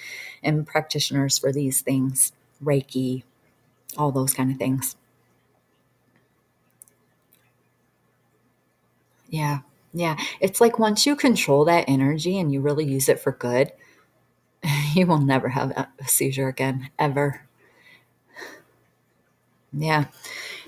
[0.43, 2.33] and practitioners for these things,
[2.65, 3.25] Reiki,
[3.99, 4.97] all those kind of things.
[9.29, 9.61] Yeah.
[9.93, 10.17] Yeah.
[10.41, 13.73] It's like once you control that energy and you really use it for good,
[14.95, 17.43] you will never have a seizure again, ever.
[19.73, 20.07] Yeah.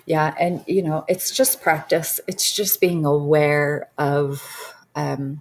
[0.06, 0.34] Yeah.
[0.38, 2.20] And, you know, it's just practice.
[2.26, 5.40] It's just being aware of um,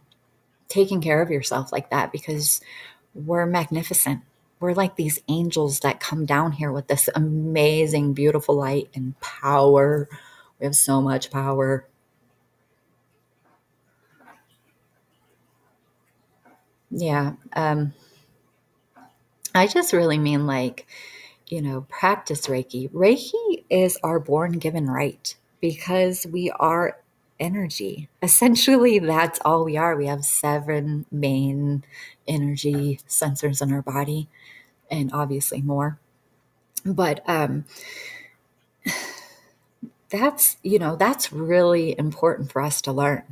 [0.70, 2.62] taking care of yourself like that because
[3.16, 4.22] we're magnificent.
[4.60, 10.10] We're like these angels that come down here with this amazing, beautiful light and power.
[10.60, 11.88] We have so much power.
[16.90, 17.34] Yeah.
[17.54, 17.94] Um,
[19.54, 20.88] I just really mean like,
[21.48, 22.90] you know, practice Reiki.
[22.92, 26.98] Reiki is our born given right because we are
[27.40, 28.10] energy.
[28.22, 29.96] Essentially, that's all we are.
[29.96, 31.84] We have seven main
[32.28, 34.30] energy sensors in our body
[34.92, 36.00] and obviously more.
[36.86, 37.66] But um
[40.10, 43.24] that's, you know, that's really important for us to learn.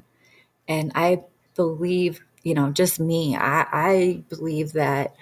[0.68, 1.24] And I
[1.56, 5.16] believe, you know, just me, I, I believe that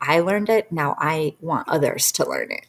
[0.00, 0.72] I learned it.
[0.72, 2.66] Now I want others to learn it.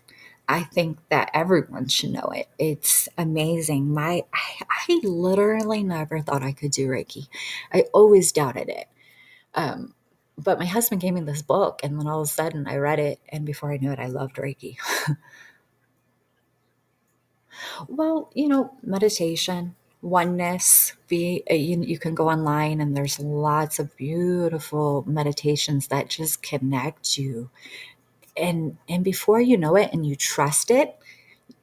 [0.48, 2.48] I think that everyone should know it.
[2.60, 3.94] It's amazing.
[3.94, 7.28] My I, I literally never thought I could do Reiki.
[7.74, 8.88] I always doubted it.
[9.56, 9.94] Um,
[10.38, 13.00] but my husband gave me this book, and then all of a sudden I read
[13.00, 14.78] it, and before I knew it, I loved Reiki.
[17.88, 20.94] well, you know, meditation, oneness.
[21.08, 26.44] Be uh, you, you can go online, and there's lots of beautiful meditations that just
[26.44, 27.50] connect you.
[28.38, 30.96] And and before you know it and you trust it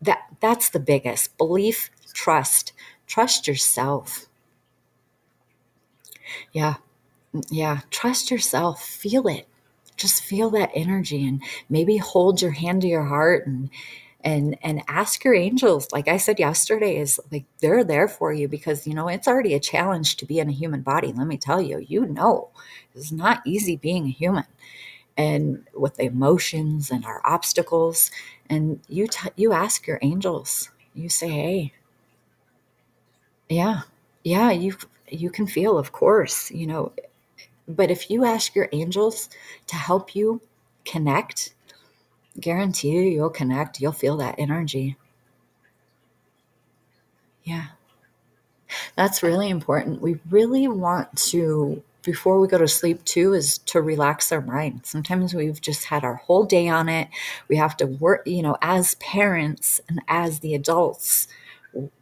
[0.02, 1.36] that that's the biggest.
[1.38, 2.72] Belief trust.
[3.06, 4.26] Trust yourself.
[6.52, 6.74] Yeah.
[7.50, 7.80] Yeah.
[7.90, 8.82] Trust yourself.
[8.84, 9.48] Feel it.
[9.96, 13.70] Just feel that energy and maybe hold your hand to your heart and
[14.22, 18.48] and and ask your angels like i said yesterday is like they're there for you
[18.48, 21.36] because you know it's already a challenge to be in a human body let me
[21.36, 22.48] tell you you know
[22.94, 24.44] it's not easy being a human.
[25.16, 28.10] And with the emotions and our obstacles
[28.50, 31.72] and you t- you ask your angels you say hey.
[33.48, 33.82] Yeah
[34.24, 34.76] yeah you
[35.08, 36.92] you can feel of course you know
[37.68, 39.28] but if you ask your angels
[39.68, 40.40] to help you
[40.84, 41.54] connect
[42.40, 44.96] guarantee you you'll connect you'll feel that energy.
[47.44, 47.66] Yeah.
[48.96, 50.02] That's really important.
[50.02, 54.80] We really want to before we go to sleep too is to relax our mind.
[54.84, 57.08] Sometimes we've just had our whole day on it.
[57.48, 61.28] We have to work you know as parents and as the adults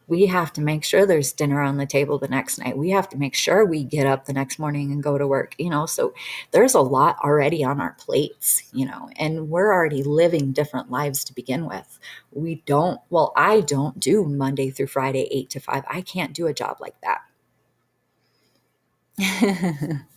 [0.09, 2.78] we have to make sure there's dinner on the table the next night.
[2.78, 5.55] We have to make sure we get up the next morning and go to work,
[5.59, 5.86] you know.
[5.86, 6.15] So
[6.53, 11.24] there's a lot already on our plates, you know, and we're already living different lives
[11.24, 11.98] to begin with.
[12.31, 15.85] We don't, well, I don't do Monday through Friday, eight to five.
[15.89, 17.23] I can't do a job like that.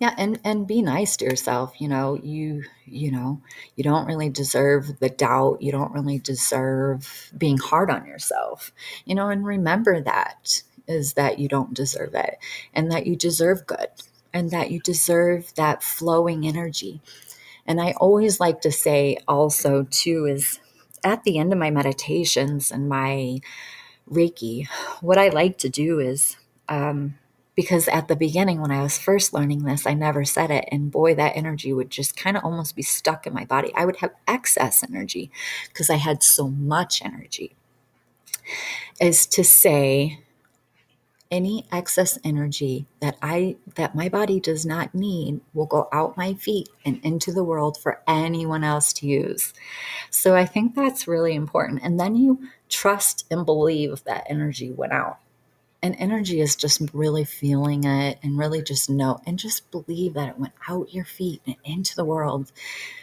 [0.00, 3.40] yeah and and be nice to yourself you know you you know
[3.76, 8.72] you don't really deserve the doubt you don't really deserve being hard on yourself
[9.04, 12.38] you know and remember that is that you don't deserve it
[12.74, 13.88] and that you deserve good
[14.32, 17.00] and that you deserve that flowing energy
[17.66, 20.58] and i always like to say also too is
[21.04, 23.38] at the end of my meditations and my
[24.10, 24.66] reiki
[25.00, 26.36] what i like to do is
[26.68, 27.18] um,
[27.54, 30.66] because at the beginning when I was first learning this, I never said it.
[30.70, 33.72] And boy, that energy would just kind of almost be stuck in my body.
[33.74, 35.30] I would have excess energy
[35.68, 37.56] because I had so much energy.
[39.00, 40.20] Is to say,
[41.30, 46.34] any excess energy that I that my body does not need will go out my
[46.34, 49.54] feet and into the world for anyone else to use.
[50.10, 51.82] So I think that's really important.
[51.82, 55.18] And then you trust and believe that energy went out
[55.82, 60.28] and energy is just really feeling it and really just know and just believe that
[60.28, 62.52] it went out your feet and into the world.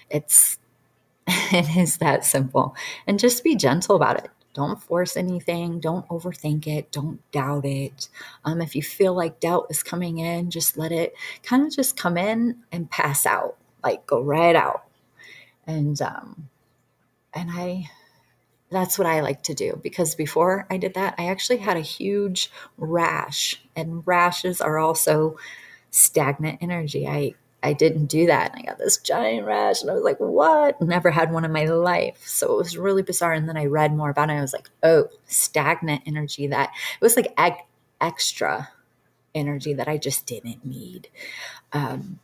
[0.10, 0.58] It's
[1.28, 2.76] it is that simple.
[3.08, 4.32] And just be gentle about it.
[4.54, 5.80] Don't force anything.
[5.80, 6.92] Don't overthink it.
[6.92, 8.10] Don't doubt it.
[8.46, 11.14] Um, if you feel like doubt is coming in just let it
[11.44, 13.58] kind of just come in and pass out.
[13.84, 14.84] Like go right out.
[15.68, 16.50] And um
[17.34, 17.90] and i
[18.70, 21.82] that's what I like to do because before I did that, I actually had a
[21.82, 25.38] huge rash, and rashes are also
[25.92, 27.08] stagnant energy.
[27.08, 30.20] I I didn't do that, and I got this giant rash, and I was like,
[30.20, 33.34] "What?" Never had one in my life, so it was really bizarre.
[33.34, 34.34] And then I read more about it.
[34.34, 36.72] And I was like, "Oh, stagnant energy." That
[37.02, 37.66] it was like eg-
[38.02, 38.70] extra
[39.36, 41.10] energy that I just didn't need.
[41.74, 42.20] Um,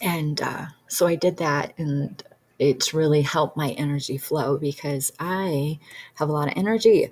[0.00, 2.22] and uh, so I did that, and
[2.58, 5.78] it's really helped my energy flow because I
[6.14, 7.10] have a lot of energy.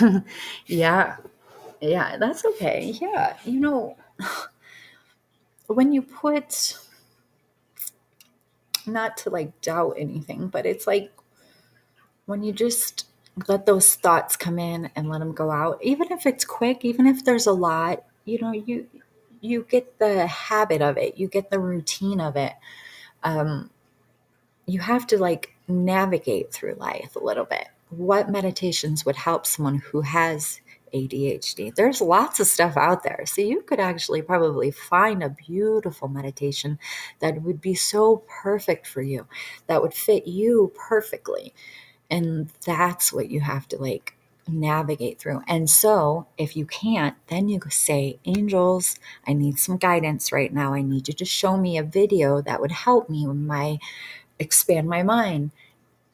[0.66, 1.16] yeah.
[1.80, 2.94] Yeah, that's okay.
[3.00, 3.36] Yeah.
[3.44, 3.96] You know,
[5.66, 6.78] when you put,
[8.86, 11.12] not to like doubt anything, but it's like
[12.26, 13.06] when you just
[13.48, 17.06] let those thoughts come in and let them go out, even if it's quick, even
[17.06, 18.86] if there's a lot, you know, you,
[19.42, 22.54] you get the habit of it, you get the routine of it.
[23.24, 23.70] Um,
[24.66, 27.68] you have to like navigate through life a little bit.
[27.90, 30.60] What meditations would help someone who has
[30.94, 31.74] ADHD?
[31.74, 33.24] There's lots of stuff out there.
[33.26, 36.78] So you could actually probably find a beautiful meditation
[37.18, 39.26] that would be so perfect for you,
[39.66, 41.52] that would fit you perfectly.
[42.08, 44.14] And that's what you have to like
[44.48, 45.42] navigate through.
[45.46, 48.96] And so, if you can't, then you say, Angels,
[49.26, 50.74] I need some guidance right now.
[50.74, 53.78] I need you to show me a video that would help me with my
[54.38, 55.52] expand my mind,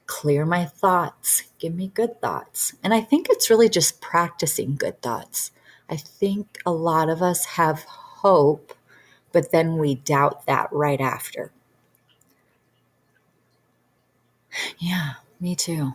[0.07, 2.75] clear my thoughts, give me good thoughts.
[2.85, 5.53] And I think it's really just practicing good thoughts.
[5.91, 8.75] I think a lot of us have hope,
[9.33, 11.53] but then we doubt that right after.
[14.79, 15.95] Yeah, me too.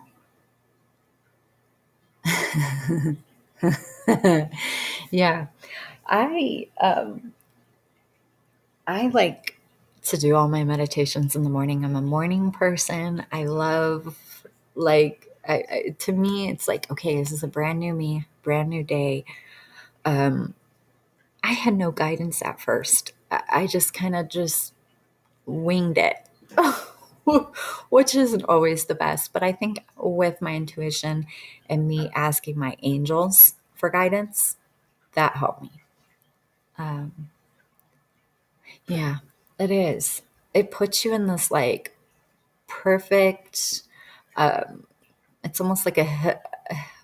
[5.12, 5.48] Yeah.
[6.08, 7.34] I um
[8.88, 9.60] I like
[10.06, 11.86] to do all my meditations in the morning.
[11.86, 13.26] I'm a morning person.
[13.32, 14.18] I love
[14.76, 18.70] like I, I, to me it's like okay, this is a brand new me, brand
[18.70, 19.26] new day.
[20.06, 20.54] Um
[21.44, 23.14] I had no guidance at first.
[23.32, 24.74] I, I just kind of just
[25.46, 26.18] winged it.
[27.90, 29.34] which isn't always the best.
[29.34, 31.26] But I think with my intuition
[31.70, 34.58] and me asking my angels for guidance,
[35.16, 35.72] that helped me.
[36.78, 37.30] Um,
[38.88, 39.18] Yeah,
[39.60, 40.22] it is.
[40.54, 41.96] It puts you in this like
[42.68, 43.84] perfect,
[44.38, 44.86] um,
[45.44, 46.42] it's almost like a,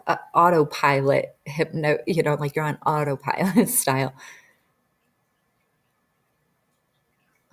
[0.07, 4.13] a autopilot hypno, you know, like you're on autopilot style.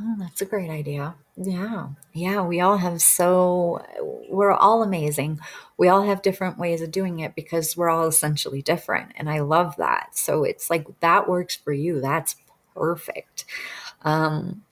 [0.00, 1.16] Oh, that's a great idea.
[1.36, 1.88] Yeah.
[2.14, 2.42] Yeah.
[2.42, 3.84] We all have so,
[4.30, 5.38] we're all amazing.
[5.76, 9.12] We all have different ways of doing it because we're all essentially different.
[9.16, 10.16] And I love that.
[10.16, 12.00] So it's like that works for you.
[12.00, 12.36] That's
[12.74, 13.44] perfect.
[14.02, 14.62] Um,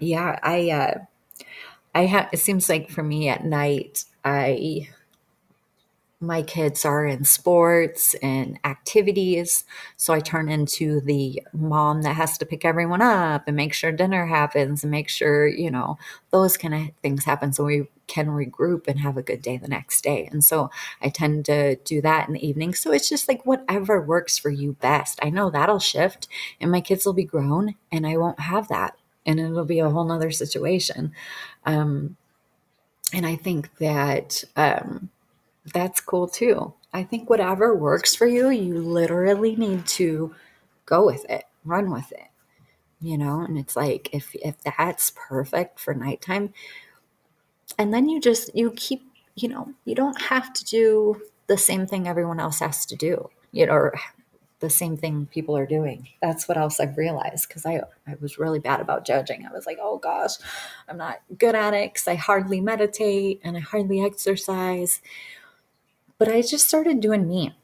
[0.00, 0.38] yeah.
[0.42, 0.98] I, uh,
[1.94, 4.88] I have, it seems like for me at night, I
[6.20, 9.64] my kids are in sports and activities.
[9.96, 13.92] So I turn into the mom that has to pick everyone up and make sure
[13.92, 15.98] dinner happens and make sure, you know,
[16.30, 19.68] those kind of things happen so we can regroup and have a good day the
[19.68, 20.28] next day.
[20.30, 20.70] And so
[21.02, 22.74] I tend to do that in the evening.
[22.74, 25.18] So it's just like whatever works for you best.
[25.22, 26.28] I know that'll shift
[26.60, 28.96] and my kids will be grown and I won't have that.
[29.26, 31.12] And it'll be a whole nother situation.
[31.64, 32.16] Um,
[33.12, 35.08] and I think that um,
[35.72, 36.74] that's cool too.
[36.92, 40.34] I think whatever works for you, you literally need to
[40.86, 42.28] go with it, run with it.
[43.00, 46.54] You know, and it's like if if that's perfect for nighttime,
[47.78, 49.02] and then you just you keep,
[49.34, 53.28] you know, you don't have to do the same thing everyone else has to do.
[53.52, 53.94] You know, or
[54.60, 56.08] the same thing people are doing.
[56.22, 59.44] That's what else I've realized because I I was really bad about judging.
[59.46, 60.32] I was like, oh gosh,
[60.88, 65.02] I'm not good at it because I hardly meditate and I hardly exercise.
[66.18, 67.54] But I just started doing me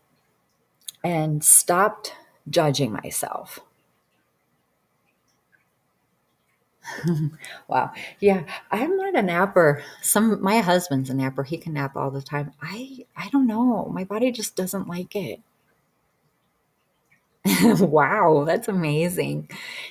[1.04, 2.14] and stopped
[2.48, 3.60] judging myself.
[7.68, 7.92] wow.
[8.20, 9.82] Yeah, I'm not a napper.
[10.02, 11.42] Some my husband's a napper.
[11.42, 12.52] He can nap all the time.
[12.62, 13.90] I I don't know.
[13.92, 15.40] My body just doesn't like it.
[17.80, 19.48] wow, that's amazing.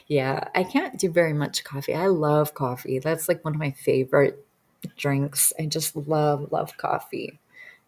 [0.08, 1.96] Yeah, I can't do very much coffee.
[1.96, 3.00] I love coffee.
[3.00, 4.46] That's like one of my favorite
[4.98, 5.52] drinks.
[5.60, 7.40] I just love love coffee.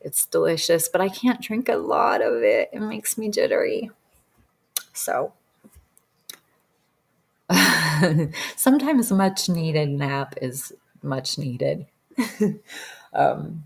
[0.03, 2.69] It's delicious, but I can't drink a lot of it.
[2.73, 3.91] It makes me jittery.
[4.93, 5.33] So
[8.55, 11.85] sometimes much needed nap is much needed.
[13.13, 13.65] um,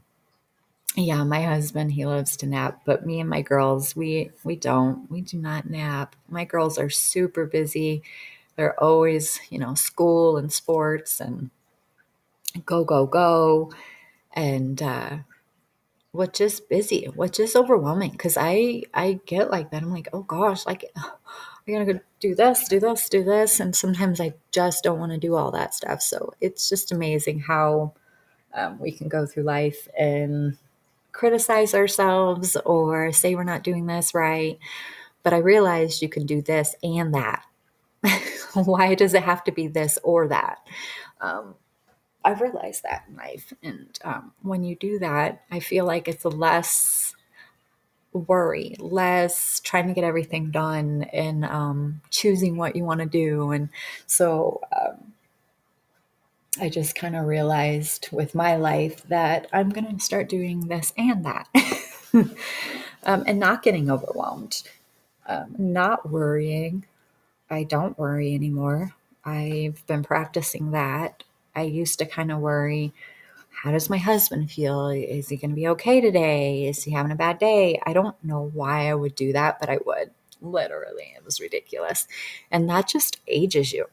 [0.95, 5.09] yeah, my husband he loves to nap, but me and my girls we we don't.
[5.11, 6.15] We do not nap.
[6.29, 8.03] My girls are super busy.
[8.55, 11.49] They're always, you know, school and sports and
[12.65, 13.71] go go go
[14.33, 15.17] and uh
[16.15, 19.83] what just busy, what just overwhelming because I I get like that.
[19.83, 20.85] I'm like, "Oh gosh, like
[21.67, 23.59] I gotta go do this, do this, do this.
[23.59, 26.01] And sometimes I just don't want to do all that stuff.
[26.01, 27.93] So it's just amazing how
[28.53, 30.57] um, we can go through life and
[31.11, 34.59] criticize ourselves or say we're not doing this right.
[35.23, 37.43] But I realized you can do this and that.
[38.53, 40.59] Why does it have to be this or that?
[41.19, 41.55] Um,
[42.25, 43.53] I've realized that in life.
[43.63, 47.15] And um, when you do that, I feel like it's less
[48.13, 53.51] worry, less trying to get everything done and um, choosing what you want to do.
[53.51, 53.69] And
[54.07, 55.13] so um,
[56.59, 60.93] I just kind of realized with my life that I'm going to start doing this
[60.97, 61.47] and that
[63.03, 64.63] um, and not getting overwhelmed,
[65.27, 66.85] um, not worrying.
[67.49, 68.93] I don't worry anymore.
[69.25, 71.23] I've been practicing that.
[71.55, 72.93] I used to kind of worry
[73.65, 74.89] how does my husband feel?
[74.89, 76.67] Is he going to be okay today?
[76.67, 77.79] Is he having a bad day?
[77.85, 80.11] I don't know why I would do that, but I would.
[80.41, 82.07] Literally, it was ridiculous.
[82.51, 83.85] And that just ages you.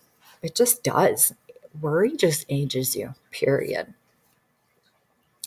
[0.42, 1.32] It just does.
[1.80, 3.94] Worry just ages you, period.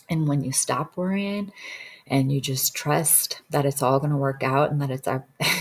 [0.08, 1.52] And when you stop worrying
[2.06, 5.26] and you just trust that it's all going to work out and that it's our,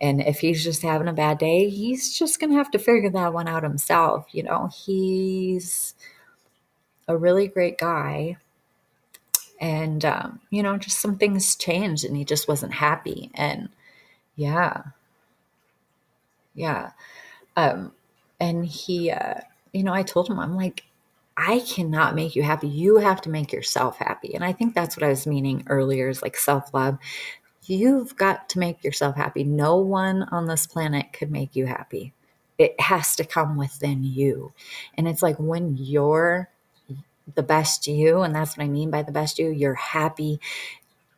[0.00, 3.10] and if he's just having a bad day, he's just going to have to figure
[3.10, 4.26] that one out himself.
[4.32, 5.94] You know, he's
[7.06, 8.38] a really great guy.
[9.60, 13.30] And, um, you know, just some things changed and he just wasn't happy.
[13.34, 13.68] And
[14.36, 14.82] yeah,
[16.54, 16.90] yeah.
[17.56, 17.92] Um,
[18.40, 19.40] and he, uh,
[19.72, 20.84] you know, I told him, I'm like,
[21.36, 22.68] I cannot make you happy.
[22.68, 24.34] You have to make yourself happy.
[24.34, 26.98] And I think that's what I was meaning earlier is like self love.
[27.66, 29.42] You've got to make yourself happy.
[29.42, 32.12] No one on this planet could make you happy.
[32.58, 34.52] It has to come within you.
[34.96, 36.50] And it's like when you're
[37.34, 40.40] the best you, and that's what I mean by the best you, you're happy.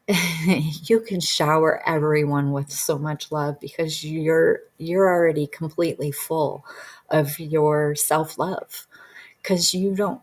[0.47, 6.65] you can shower everyone with so much love because you're you're already completely full
[7.11, 8.86] of your self-love
[9.47, 10.21] because you don't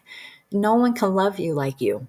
[0.52, 2.06] no one can love you like you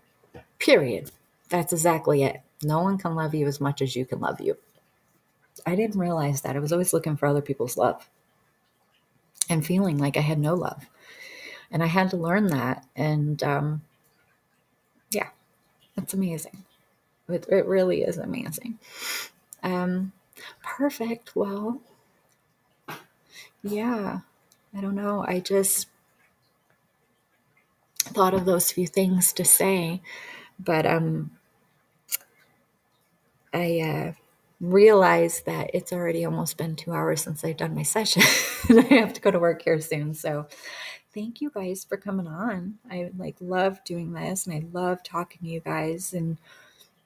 [0.59, 1.11] period
[1.49, 4.55] that's exactly it no one can love you as much as you can love you
[5.65, 8.07] i didn't realize that i was always looking for other people's love
[9.49, 10.85] and feeling like I had no love.
[11.71, 12.85] And I had to learn that.
[12.95, 13.81] And um,
[15.11, 15.29] yeah,
[15.97, 16.63] it's amazing.
[17.27, 18.79] It, it really is amazing.
[19.63, 20.11] Um,
[20.61, 21.35] perfect.
[21.35, 21.81] Well,
[23.63, 24.19] yeah,
[24.75, 25.23] I don't know.
[25.27, 25.87] I just
[28.03, 30.01] thought of those few things to say,
[30.59, 31.31] but um,
[33.53, 34.13] I uh,
[34.59, 38.23] realized that it's already almost been two hours since I've done my session,
[38.69, 40.13] and I have to go to work here soon.
[40.13, 40.47] So,
[41.13, 42.75] thank you guys for coming on.
[42.89, 46.37] I like love doing this, and I love talking to you guys and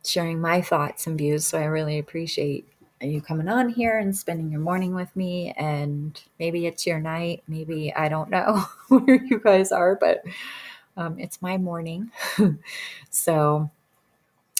[0.07, 1.45] sharing my thoughts and views.
[1.45, 2.67] So I really appreciate
[3.01, 5.53] you coming on here and spending your morning with me.
[5.57, 7.43] And maybe it's your night.
[7.47, 10.23] Maybe I don't know where you guys are, but
[10.97, 12.11] um, it's my morning.
[13.09, 13.69] so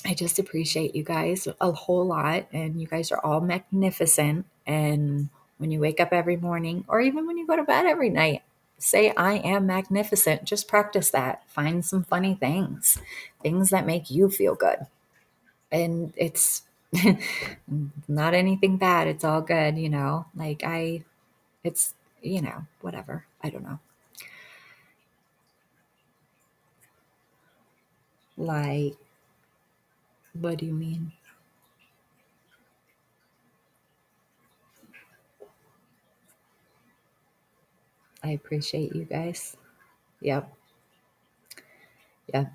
[0.06, 2.48] I just appreciate you guys a whole lot.
[2.54, 4.46] And you guys are all magnificent.
[4.66, 8.10] And when you wake up every morning, or even when you go to bed every
[8.10, 8.44] night,
[8.78, 10.46] say, I am magnificent.
[10.46, 11.50] Just practice that.
[11.50, 13.00] Find some funny things,
[13.42, 14.86] things that make you feel good.
[15.72, 16.62] And it's
[18.08, 19.08] not anything bad.
[19.08, 20.28] It's all good, you know.
[20.36, 21.04] Like, I,
[21.64, 23.26] it's, you know, whatever.
[23.42, 23.80] I don't know.
[28.38, 28.96] Like,
[30.34, 31.12] what do you mean?
[38.24, 39.56] I appreciate you guys.
[40.22, 40.54] Yep.
[42.34, 42.54] Yep.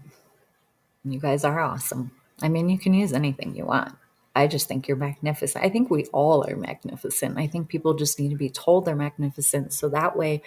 [1.04, 2.12] You guys are awesome.
[2.42, 3.96] I mean, you can use anything you want.
[4.34, 5.64] I just think you're magnificent.
[5.64, 7.38] I think we all are magnificent.
[7.38, 10.42] I think people just need to be told they're magnificent so that way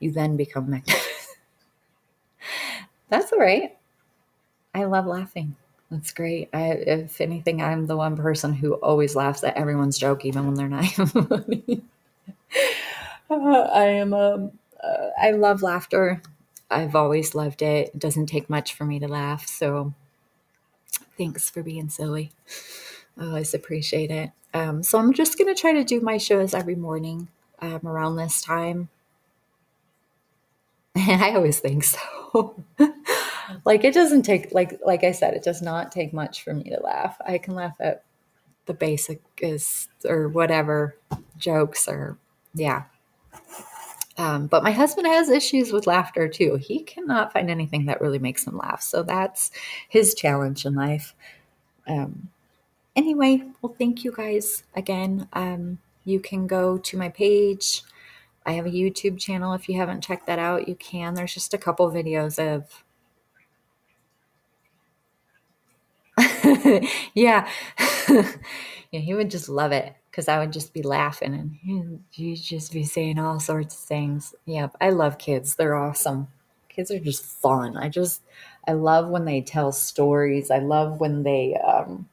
[0.00, 1.38] you then become magnificent.
[3.08, 3.76] That's all right.
[4.74, 5.56] I love laughing.
[5.90, 6.48] That's great.
[6.52, 10.54] I, if anything, I'm the one person who always laughs at everyone's joke, even when
[10.54, 11.82] they're not funny.
[13.30, 13.34] uh,
[13.72, 14.14] I am.
[14.14, 14.52] Um,
[14.82, 16.22] uh, I love laughter.
[16.70, 17.88] I've always loved it.
[17.88, 19.46] It doesn't take much for me to laugh.
[19.46, 19.92] So,
[21.18, 22.30] thanks for being silly.
[23.18, 24.30] I always appreciate it.
[24.54, 27.28] Um, so I'm just gonna try to do my shows every morning
[27.60, 28.88] um, around this time.
[30.96, 32.64] I always think so.
[33.64, 36.64] like it doesn't take like like I said, it does not take much for me
[36.64, 37.16] to laugh.
[37.26, 38.04] I can laugh at
[38.66, 40.96] the basic is or whatever
[41.38, 42.18] jokes or
[42.54, 42.84] yeah.
[44.18, 46.56] Um, but my husband has issues with laughter too.
[46.56, 48.82] He cannot find anything that really makes him laugh.
[48.82, 49.50] So that's
[49.88, 51.14] his challenge in life.
[51.88, 52.28] Um,
[52.94, 55.26] anyway, well, thank you guys again.
[55.32, 57.82] Um, you can go to my page.
[58.44, 59.54] I have a YouTube channel.
[59.54, 61.14] If you haven't checked that out, you can.
[61.14, 62.84] There's just a couple videos of
[67.14, 67.48] yeah.
[68.08, 72.72] yeah, he would just love it because I would just be laughing and he'd just
[72.72, 74.34] be saying all sorts of things.
[74.44, 75.54] Yeah, I love kids.
[75.54, 76.28] They're awesome.
[76.68, 77.76] Kids are just fun.
[77.76, 78.22] I just,
[78.66, 80.50] I love when they tell stories.
[80.50, 82.08] I love when they um,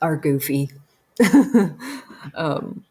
[0.00, 0.70] are goofy.
[2.34, 2.84] um,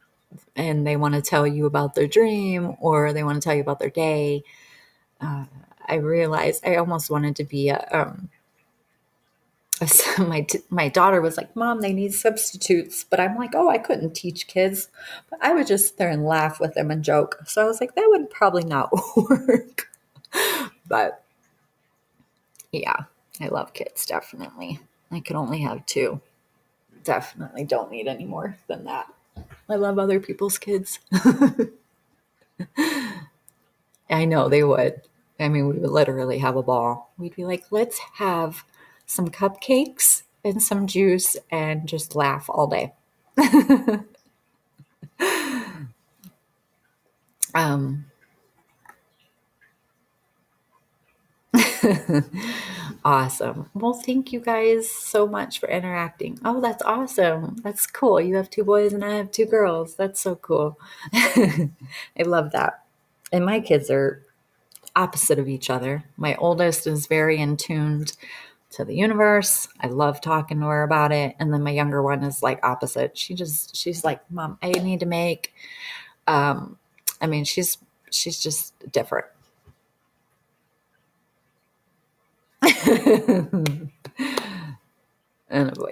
[0.55, 3.61] and they want to tell you about their dream or they want to tell you
[3.61, 4.43] about their day.
[5.19, 5.45] Uh,
[5.87, 8.29] I realized I almost wanted to be a, um,
[10.19, 14.13] my my daughter was like, "Mom, they need substitutes," but I'm like, "Oh, I couldn't
[14.15, 14.89] teach kids."
[15.29, 17.39] But I would just sit there and laugh with them and joke.
[17.45, 19.89] So I was like, "That would probably not work."
[20.87, 21.23] but
[22.71, 22.95] yeah,
[23.39, 24.79] I love kids definitely.
[25.11, 26.21] I could only have two.
[27.03, 29.11] Definitely don't need any more than that.
[29.67, 30.99] I love other people's kids.
[34.09, 35.01] I know they would.
[35.39, 37.11] I mean, we would literally have a ball.
[37.17, 38.63] We'd be like, let's have
[39.11, 42.93] some cupcakes and some juice and just laugh all day.
[47.53, 48.05] um,
[53.05, 53.69] awesome.
[53.73, 56.39] Well, thank you guys so much for interacting.
[56.45, 57.57] Oh, that's awesome.
[57.63, 58.21] That's cool.
[58.21, 59.95] You have two boys and I have two girls.
[59.95, 60.79] That's so cool.
[61.13, 61.69] I
[62.19, 62.83] love that.
[63.33, 64.25] And my kids are
[64.95, 66.05] opposite of each other.
[66.17, 68.13] My oldest is very in tuned
[68.71, 69.67] to the universe.
[69.81, 71.35] I love talking to her about it.
[71.39, 73.17] And then my younger one is like opposite.
[73.17, 75.53] She just she's like, "Mom, I need to make
[76.27, 76.77] um
[77.21, 77.77] I mean, she's
[78.11, 79.27] she's just different.
[82.63, 83.91] and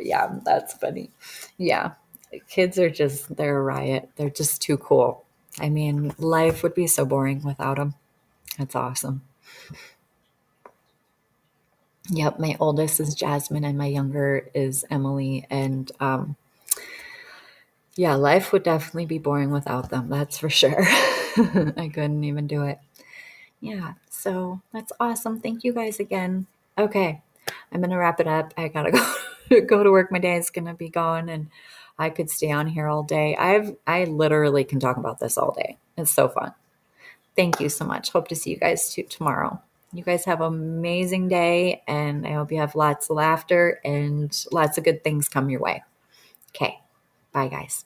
[0.01, 1.11] yeah, that's funny.
[1.57, 1.93] Yeah.
[2.49, 4.09] Kids are just they're a riot.
[4.15, 5.25] They're just too cool.
[5.59, 7.95] I mean, life would be so boring without them.
[8.57, 9.23] That's awesome.
[12.11, 15.45] Yep, my oldest is Jasmine and my younger is Emily.
[15.49, 16.35] And um,
[17.95, 20.09] yeah, life would definitely be boring without them.
[20.09, 20.81] That's for sure.
[20.87, 22.79] I couldn't even do it.
[23.61, 25.39] Yeah, so that's awesome.
[25.39, 26.47] Thank you guys again.
[26.77, 27.21] Okay,
[27.71, 28.53] I'm gonna wrap it up.
[28.57, 28.91] I gotta
[29.49, 30.11] go go to work.
[30.11, 31.49] My day is gonna be gone, and
[31.97, 33.35] I could stay on here all day.
[33.35, 35.77] I've I literally can talk about this all day.
[35.97, 36.53] It's so fun.
[37.35, 38.11] Thank you so much.
[38.11, 39.61] Hope to see you guys too tomorrow.
[39.91, 44.45] You guys have an amazing day, and I hope you have lots of laughter and
[44.51, 45.83] lots of good things come your way.
[46.55, 46.79] Okay,
[47.31, 47.85] bye, guys.